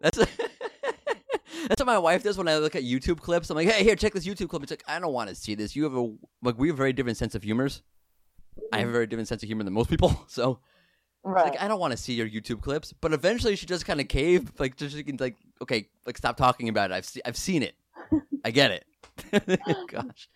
That's 0.00 0.18
that's 1.68 1.80
what 1.80 1.86
my 1.86 1.98
wife 1.98 2.22
does 2.22 2.38
when 2.38 2.48
I 2.48 2.58
look 2.58 2.76
at 2.76 2.82
YouTube 2.82 3.20
clips. 3.20 3.50
I'm 3.50 3.56
like, 3.56 3.68
hey, 3.68 3.84
here, 3.84 3.96
check 3.96 4.12
this 4.12 4.26
YouTube 4.26 4.48
clip. 4.48 4.62
It's 4.62 4.72
like, 4.72 4.84
I 4.86 4.98
don't 4.98 5.12
want 5.12 5.28
to 5.28 5.34
see 5.34 5.54
this. 5.54 5.76
You 5.76 5.84
have 5.84 5.94
a 5.94 6.12
like, 6.42 6.58
we 6.58 6.68
have 6.68 6.76
a 6.76 6.78
very 6.78 6.92
different 6.92 7.18
sense 7.18 7.34
of 7.34 7.42
humors. 7.42 7.82
I 8.72 8.78
have 8.78 8.84
a 8.84 8.86
mm-hmm. 8.86 8.92
very 8.92 9.06
different 9.06 9.28
sense 9.28 9.42
of 9.42 9.46
humor 9.48 9.64
than 9.64 9.72
most 9.72 9.88
people, 9.90 10.24
so 10.28 10.60
Right. 11.24 11.44
like 11.44 11.62
I 11.62 11.68
don't 11.68 11.78
want 11.78 11.92
to 11.92 11.96
see 11.96 12.14
your 12.14 12.28
YouTube 12.28 12.60
clips. 12.60 12.92
But 12.92 13.12
eventually, 13.12 13.54
she 13.54 13.66
just 13.66 13.86
kind 13.86 14.00
of 14.00 14.08
caved, 14.08 14.58
like 14.58 14.76
just 14.76 14.96
she 14.96 15.04
can 15.04 15.16
like, 15.18 15.36
okay, 15.60 15.88
like 16.04 16.18
stop 16.18 16.36
talking 16.36 16.68
about 16.68 16.90
it. 16.90 16.94
I've 16.94 17.04
se- 17.04 17.22
I've 17.24 17.36
seen 17.36 17.62
it. 17.62 17.76
I 18.44 18.50
get 18.50 18.70
it. 18.72 19.60
Gosh. 19.88 20.28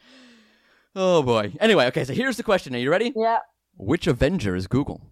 Oh 0.94 1.22
boy. 1.22 1.53
Anyway, 1.61 1.86
okay. 1.86 2.05
So 2.05 2.14
here's 2.14 2.36
the 2.36 2.44
question. 2.44 2.74
Are 2.74 2.78
you 2.78 2.90
ready? 2.90 3.12
Yeah. 3.16 3.40
Which 3.76 4.07
Avenger 4.07 4.55
is 4.55 4.68
Google? 4.68 5.03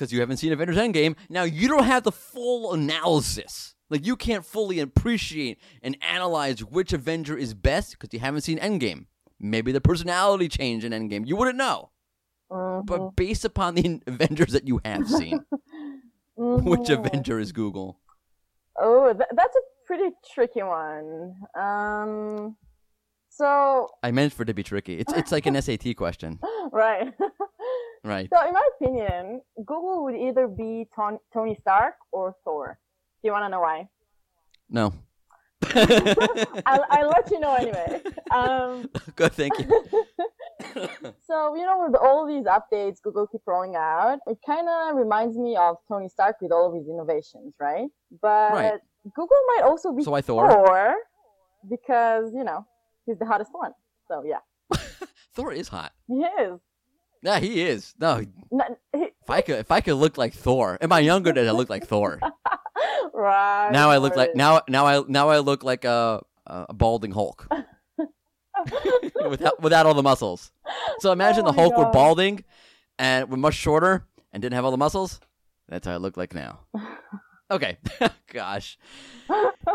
Because 0.00 0.14
you 0.14 0.20
haven't 0.20 0.38
seen 0.38 0.50
Avengers 0.50 0.78
Endgame. 0.78 1.14
Now 1.28 1.42
you 1.42 1.68
don't 1.68 1.84
have 1.84 2.04
the 2.04 2.10
full 2.12 2.72
analysis. 2.72 3.74
Like 3.90 4.06
you 4.06 4.16
can't 4.16 4.46
fully 4.46 4.80
appreciate 4.80 5.58
and 5.82 5.94
analyze 6.00 6.64
which 6.64 6.94
Avenger 6.94 7.36
is 7.36 7.52
best 7.52 7.92
because 7.98 8.08
you 8.14 8.18
haven't 8.18 8.40
seen 8.40 8.58
Endgame. 8.58 9.04
Maybe 9.38 9.72
the 9.72 9.80
personality 9.82 10.48
change 10.48 10.86
in 10.86 10.92
Endgame. 10.92 11.26
You 11.26 11.36
wouldn't 11.36 11.58
know. 11.58 11.90
Mhm. 12.50 12.86
But 12.86 13.14
based 13.14 13.44
upon 13.44 13.74
the 13.74 14.00
Avengers 14.06 14.52
that 14.54 14.66
you 14.66 14.80
have 14.86 15.06
seen, 15.06 15.44
which 16.34 16.88
Mhm. 16.88 17.04
Avenger 17.06 17.38
is 17.38 17.52
Google? 17.52 18.00
Oh, 18.80 19.12
th- 19.12 19.28
that's 19.36 19.54
a 19.54 19.60
pretty 19.86 20.14
tricky 20.32 20.62
one. 20.62 21.34
Um, 21.54 22.56
so 23.28 23.90
I 24.02 24.12
meant 24.12 24.32
for 24.32 24.44
it 24.44 24.46
to 24.46 24.54
be 24.54 24.62
tricky. 24.62 24.98
It's 24.98 25.12
it's 25.12 25.30
like 25.30 25.44
an 25.44 25.60
SAT 25.60 25.94
question, 25.94 26.38
right. 26.72 27.12
right? 28.04 28.28
so 28.32 28.46
in 28.46 28.52
my 28.52 28.68
opinion, 28.80 29.40
Google 29.58 30.04
would 30.04 30.14
either 30.16 30.46
be 30.48 30.86
Ton- 30.94 31.18
Tony 31.32 31.56
Stark 31.60 31.94
or 32.12 32.34
Thor. 32.44 32.78
Do 33.22 33.28
you 33.28 33.32
want 33.32 33.44
to 33.44 33.48
know 33.48 33.60
why? 33.60 33.88
No. 34.68 34.92
I'll, 36.66 36.84
I'll 36.90 37.08
let 37.08 37.30
you 37.30 37.38
know 37.40 37.54
anyway. 37.54 38.00
Um, 38.30 38.88
Good, 39.16 39.32
thank 39.32 39.58
you. 39.58 39.66
so 41.26 41.54
you 41.56 41.62
know, 41.62 41.84
with 41.84 41.96
all 42.00 42.26
these 42.28 42.44
updates 42.44 43.02
Google 43.02 43.26
keep 43.26 43.40
rolling 43.44 43.74
out, 43.74 44.20
it 44.28 44.38
kind 44.46 44.68
of 44.68 44.94
reminds 44.94 45.36
me 45.36 45.56
of 45.56 45.76
Tony 45.88 46.08
Stark 46.08 46.36
with 46.40 46.52
all 46.52 46.68
of 46.68 46.74
his 46.76 46.86
innovations, 46.88 47.54
right? 47.58 47.88
But 48.22 48.52
Right. 48.52 48.80
Google 49.16 49.36
might 49.48 49.62
also 49.64 49.92
be 49.92 50.04
So 50.04 50.12
why 50.12 50.20
Thor? 50.20 50.48
Thor 50.48 50.94
because 51.68 52.32
you 52.32 52.44
know 52.44 52.64
he's 53.04 53.18
the 53.18 53.26
hottest 53.26 53.50
one. 53.52 53.72
So 54.08 54.22
yeah, 54.24 54.38
Thor 55.34 55.52
is 55.52 55.66
hot. 55.68 55.92
he 56.06 56.22
is. 56.22 56.60
Yeah, 57.22 57.38
he 57.38 57.62
is. 57.62 57.94
No, 58.00 58.16
N- 58.52 58.76
he- 58.94 59.02
if 59.22 59.28
I 59.30 59.40
could, 59.42 59.58
if 59.58 59.70
I 59.70 59.80
could 59.80 59.94
look 59.94 60.16
like 60.16 60.32
Thor, 60.32 60.78
in 60.80 60.88
my 60.88 61.00
younger 61.00 61.32
days, 61.32 61.48
I 61.48 61.52
looked 61.52 61.70
like 61.70 61.86
Thor. 61.86 62.18
right. 63.14 63.70
Now 63.72 63.90
I 63.90 63.98
look 63.98 64.16
like 64.16 64.34
now, 64.34 64.62
now 64.68 64.86
I 64.86 65.02
now 65.06 65.28
I 65.28 65.38
look 65.40 65.62
like 65.62 65.84
a 65.84 66.22
a 66.46 66.72
balding 66.74 67.12
Hulk 67.12 67.46
without 69.28 69.60
without 69.60 69.86
all 69.86 69.94
the 69.94 70.02
muscles. 70.02 70.50
So 71.00 71.12
imagine 71.12 71.44
Oh 71.44 71.52
the 71.52 71.60
Hulk 71.60 71.76
were 71.76 71.90
balding 71.90 72.44
and 72.98 73.30
were 73.30 73.36
much 73.36 73.54
shorter 73.54 74.06
and 74.32 74.40
didn't 74.42 74.54
have 74.54 74.64
all 74.64 74.70
the 74.70 74.76
muscles. 74.76 75.20
That's 75.68 75.86
how 75.86 75.92
I 75.94 75.98
look 75.98 76.16
like 76.16 76.34
now. 76.34 76.60
Okay, 77.50 77.78
gosh. 78.32 78.78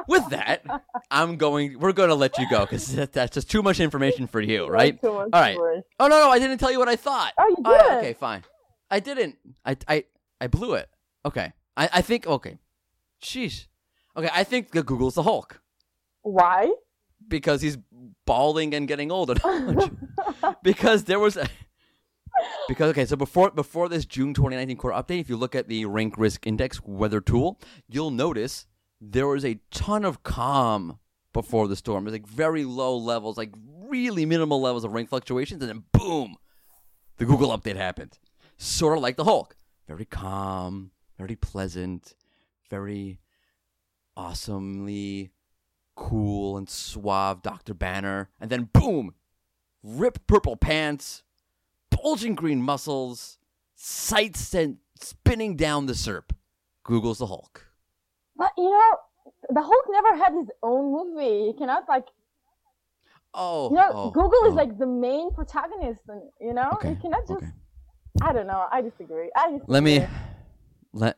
With 0.08 0.30
that, 0.30 0.64
I'm 1.12 1.36
going. 1.38 1.80
We're 1.80 1.92
going 1.94 2.10
to 2.10 2.16
let 2.16 2.38
you 2.38 2.50
go 2.50 2.62
because 2.62 2.94
that, 2.96 3.12
that's 3.14 3.34
just 3.34 3.50
too 3.52 3.62
much 3.62 3.80
information 3.80 4.28
for 4.28 4.40
you, 4.42 4.68
right? 4.68 5.00
Too 5.02 5.14
much 5.14 5.30
All 5.34 5.42
right. 5.42 5.58
Oh 6.00 6.08
no, 6.08 6.20
no, 6.22 6.30
I 6.30 6.40
didn't 6.40 6.58
tell 6.58 6.72
you 6.72 6.80
what 6.80 6.88
I 6.90 6.96
thought. 6.96 7.34
Oh, 7.38 7.48
you 7.50 7.56
Oh, 7.66 7.78
did. 7.78 7.98
okay, 8.00 8.14
fine. 8.14 8.44
I 8.90 9.00
didn't. 9.00 9.38
I 9.66 9.78
I 9.88 10.04
I 10.40 10.48
blew 10.48 10.74
it. 10.76 10.90
Okay. 11.26 11.52
I 11.76 11.90
I 11.94 12.02
think 12.02 12.28
okay. 12.28 12.58
Sheesh. 13.22 13.68
Okay, 14.18 14.30
I 14.34 14.44
think 14.46 14.72
Google's 14.72 15.16
the 15.16 15.24
Hulk 15.24 15.62
Why? 16.22 16.72
because 17.28 17.62
he's 17.62 17.78
balding 18.26 18.74
and 18.74 18.88
getting 18.88 19.12
older. 19.12 19.36
because 20.64 21.04
there 21.06 21.20
was 21.20 21.36
a 21.38 21.48
because 22.68 22.90
okay, 22.92 23.06
so 23.06 23.16
before 23.16 23.52
before 23.52 23.90
this 23.90 24.06
June 24.06 24.34
2019 24.34 24.78
core 24.78 24.92
update, 24.92 25.22
if 25.22 25.30
you 25.30 25.38
look 25.38 25.56
at 25.56 25.68
the 25.68 25.86
rank 25.86 26.18
risk 26.18 26.46
index 26.46 26.82
weather 26.84 27.22
tool, 27.22 27.60
you'll 27.88 28.12
notice 28.12 28.66
there 29.02 29.28
was 29.28 29.46
a 29.46 29.60
ton 29.72 30.06
of 30.06 30.24
calm 30.24 31.00
before 31.34 31.68
the 31.68 31.76
storm. 31.76 32.06
Was 32.06 32.14
like 32.14 32.28
very 32.28 32.64
low 32.64 32.98
levels, 32.98 33.38
like 33.38 33.54
really 33.88 34.26
minimal 34.26 34.62
levels 34.62 34.84
of 34.84 34.94
rank 34.94 35.10
fluctuations, 35.10 35.62
and 35.62 35.70
then 35.70 35.84
boom, 35.92 36.38
the 37.18 37.26
Google 37.26 37.56
update 37.56 37.76
happened. 37.76 38.18
Sort 38.58 38.98
of 38.98 39.04
like 39.04 39.18
the 39.18 39.26
Hulk. 39.26 39.56
Very 39.88 40.06
calm, 40.06 40.92
very 41.18 41.36
pleasant, 41.36 42.16
very 42.70 43.20
awesomely 44.18 45.32
cool 45.96 46.58
and 46.58 46.70
suave 46.70 47.42
Dr. 47.42 47.74
Banner. 47.74 48.30
And 48.40 48.50
then 48.50 48.70
boom, 48.74 49.14
rip 49.84 50.26
purple 50.28 50.58
pants, 50.58 51.24
bulging 52.06 52.36
green 52.36 52.62
muscles, 52.62 53.40
sight 53.76 54.38
sent 54.38 54.78
spinning 55.00 55.56
down 55.56 55.88
the 55.88 55.94
SERP. 55.94 56.30
Google's 56.84 57.18
the 57.18 57.26
Hulk. 57.26 57.66
But 58.38 58.52
you 58.58 58.70
know, 58.70 58.92
the 59.50 59.62
Hulk 59.62 59.86
never 59.90 60.16
had 60.16 60.34
his 60.34 60.50
own 60.62 60.92
movie. 60.94 61.48
He 61.48 61.54
cannot 61.58 61.84
like 61.90 62.06
Oh, 63.38 63.70
you 63.70 63.76
know, 63.76 63.90
oh, 63.94 64.12
Google 64.12 64.40
oh. 64.44 64.48
is 64.50 64.54
like 64.54 64.78
the 64.78 64.86
main 64.88 65.34
protagonist, 65.34 66.00
and 66.08 66.22
you 66.40 66.54
know, 66.54 66.70
Okay, 66.76 66.92
you 66.92 66.96
cannot 66.96 67.22
just. 67.28 67.32
okay. 67.44 67.52
I 68.22 68.32
don't 68.32 68.48
know. 68.48 68.66
I 68.72 68.82
disagree. 68.82 69.30
I 69.36 69.52
disagree. 69.52 69.74
Let 69.74 69.84
me 69.84 70.06
let 70.94 71.18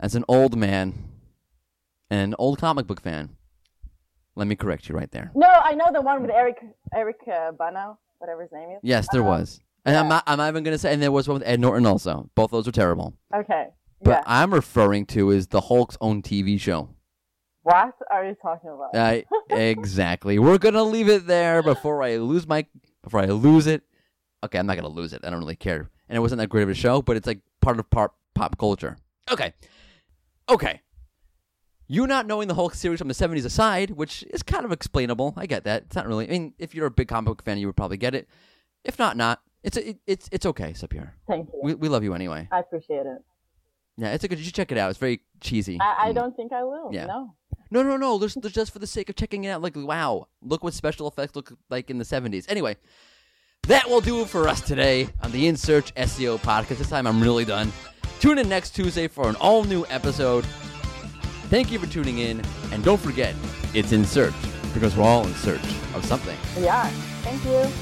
as 0.00 0.14
an 0.16 0.24
old 0.26 0.56
man 0.56 0.94
and 2.10 2.20
an 2.32 2.34
old 2.38 2.58
comic 2.58 2.86
book 2.88 3.00
fan, 3.00 3.36
let 4.34 4.48
me 4.48 4.56
correct 4.56 4.88
you 4.88 4.96
right 4.96 5.10
there. 5.12 5.30
No, 5.36 5.46
I 5.46 5.74
know 5.74 5.90
the 5.92 6.00
one 6.00 6.22
with 6.22 6.30
Eric 6.32 6.56
Eric 6.92 7.20
uh, 7.32 7.52
Bana, 7.52 7.96
whatever 8.18 8.42
his 8.42 8.50
name 8.52 8.70
is. 8.70 8.80
Yes, 8.82 9.06
there 9.12 9.20
Um, 9.22 9.28
was. 9.28 9.60
And 9.84 9.96
I'm 9.96 10.08
not 10.08 10.24
I'm 10.26 10.38
not 10.38 10.48
even 10.48 10.64
gonna 10.64 10.78
say 10.78 10.92
and 10.92 11.02
there 11.02 11.12
was 11.12 11.28
one 11.28 11.40
with 11.40 11.48
Ed 11.48 11.60
Norton 11.60 11.86
also. 11.86 12.30
Both 12.34 12.50
those 12.50 12.66
are 12.66 12.72
terrible. 12.72 13.14
Okay. 13.34 13.68
But 14.02 14.10
yeah. 14.10 14.22
I'm 14.26 14.52
referring 14.52 15.06
to 15.06 15.30
is 15.30 15.48
the 15.48 15.62
Hulk's 15.62 15.96
own 16.00 16.22
TV 16.22 16.60
show. 16.60 16.90
What 17.62 17.94
are 18.10 18.26
you 18.26 18.36
talking 18.42 18.70
about? 18.70 18.94
Uh, 18.94 19.22
exactly. 19.56 20.38
We're 20.38 20.58
gonna 20.58 20.82
leave 20.82 21.08
it 21.08 21.26
there 21.26 21.62
before 21.62 22.02
I 22.02 22.16
lose 22.16 22.46
my 22.46 22.66
before 23.02 23.20
I 23.20 23.26
lose 23.26 23.66
it. 23.66 23.82
Okay, 24.44 24.58
I'm 24.58 24.66
not 24.66 24.76
gonna 24.76 24.88
lose 24.88 25.12
it. 25.14 25.24
I 25.24 25.30
don't 25.30 25.38
really 25.38 25.56
care. 25.56 25.90
And 26.08 26.16
it 26.16 26.20
wasn't 26.20 26.40
that 26.40 26.48
great 26.48 26.62
of 26.62 26.68
a 26.68 26.74
show, 26.74 27.00
but 27.00 27.16
it's 27.16 27.26
like 27.26 27.40
part 27.62 27.78
of 27.78 27.88
pop 27.88 28.16
pop 28.34 28.58
culture. 28.58 28.98
Okay, 29.30 29.54
okay. 30.50 30.82
You 31.86 32.06
not 32.06 32.26
knowing 32.26 32.48
the 32.48 32.54
Hulk 32.54 32.74
series 32.74 32.98
from 32.98 33.08
the 33.08 33.14
'70s 33.14 33.46
aside, 33.46 33.90
which 33.90 34.22
is 34.24 34.42
kind 34.42 34.66
of 34.66 34.72
explainable. 34.72 35.32
I 35.36 35.46
get 35.46 35.64
that. 35.64 35.84
It's 35.84 35.96
not 35.96 36.06
really. 36.06 36.26
I 36.26 36.30
mean, 36.30 36.54
if 36.58 36.74
you're 36.74 36.86
a 36.86 36.90
big 36.90 37.08
comic 37.08 37.26
book 37.26 37.42
fan, 37.42 37.56
you 37.58 37.66
would 37.66 37.76
probably 37.76 37.96
get 37.96 38.14
it. 38.14 38.28
If 38.84 38.98
not, 38.98 39.16
not. 39.16 39.40
It's 39.64 39.76
it, 39.76 39.96
it's 40.06 40.28
it's 40.30 40.46
okay, 40.46 40.72
Sapir. 40.74 41.10
Thank 41.26 41.48
you. 41.52 41.60
We 41.62 41.74
we 41.74 41.88
love 41.88 42.04
you 42.04 42.14
anyway. 42.14 42.46
I 42.52 42.60
appreciate 42.60 43.06
it. 43.06 43.18
Yeah, 43.96 44.12
it's 44.12 44.22
a 44.24 44.28
good. 44.28 44.38
You 44.38 44.44
should 44.44 44.54
check 44.54 44.70
it 44.70 44.78
out. 44.78 44.90
It's 44.90 44.98
very 44.98 45.20
cheesy. 45.40 45.78
I, 45.80 46.08
I 46.08 46.10
Mm. 46.10 46.14
don't 46.16 46.36
think 46.36 46.52
I 46.52 46.62
will. 46.62 46.90
Yeah. 46.92 47.06
No. 47.06 47.34
No, 47.70 47.82
no, 47.82 47.96
no. 47.96 48.18
There's, 48.18 48.34
there's 48.34 48.52
just 48.54 48.72
for 48.72 48.78
the 48.78 48.86
sake 48.86 49.08
of 49.08 49.16
checking 49.16 49.44
it 49.44 49.48
out. 49.48 49.62
Like, 49.62 49.74
wow, 49.74 50.28
look 50.42 50.62
what 50.62 50.74
special 50.74 51.08
effects 51.08 51.34
look 51.34 51.52
like 51.70 51.90
in 51.90 51.98
the 51.98 52.04
70s. 52.04 52.44
Anyway, 52.48 52.76
that 53.66 53.88
will 53.88 54.00
do 54.02 54.20
it 54.20 54.28
for 54.28 54.46
us 54.48 54.60
today 54.60 55.08
on 55.22 55.32
the 55.32 55.48
In 55.48 55.56
Search 55.56 55.92
SEO 55.94 56.38
podcast. 56.38 56.78
This 56.78 56.90
time 56.90 57.06
I'm 57.06 57.20
really 57.22 57.44
done. 57.44 57.72
Tune 58.20 58.38
in 58.38 58.48
next 58.48 58.70
Tuesday 58.76 59.08
for 59.08 59.28
an 59.28 59.34
all 59.36 59.64
new 59.64 59.84
episode. 59.88 60.44
Thank 61.48 61.72
you 61.72 61.78
for 61.78 61.86
tuning 61.86 62.18
in. 62.18 62.42
And 62.70 62.84
don't 62.84 63.00
forget, 63.00 63.34
it's 63.72 63.92
In 63.92 64.04
Search 64.04 64.34
because 64.74 64.96
we're 64.96 65.04
all 65.04 65.26
in 65.26 65.34
search 65.34 65.64
of 65.94 66.04
something. 66.04 66.36
Yeah. 66.62 66.88
Thank 67.22 67.44
you. 67.44 67.72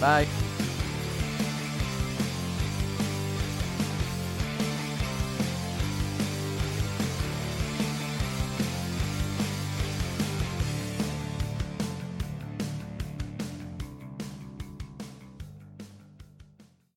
Bye. 0.00 0.26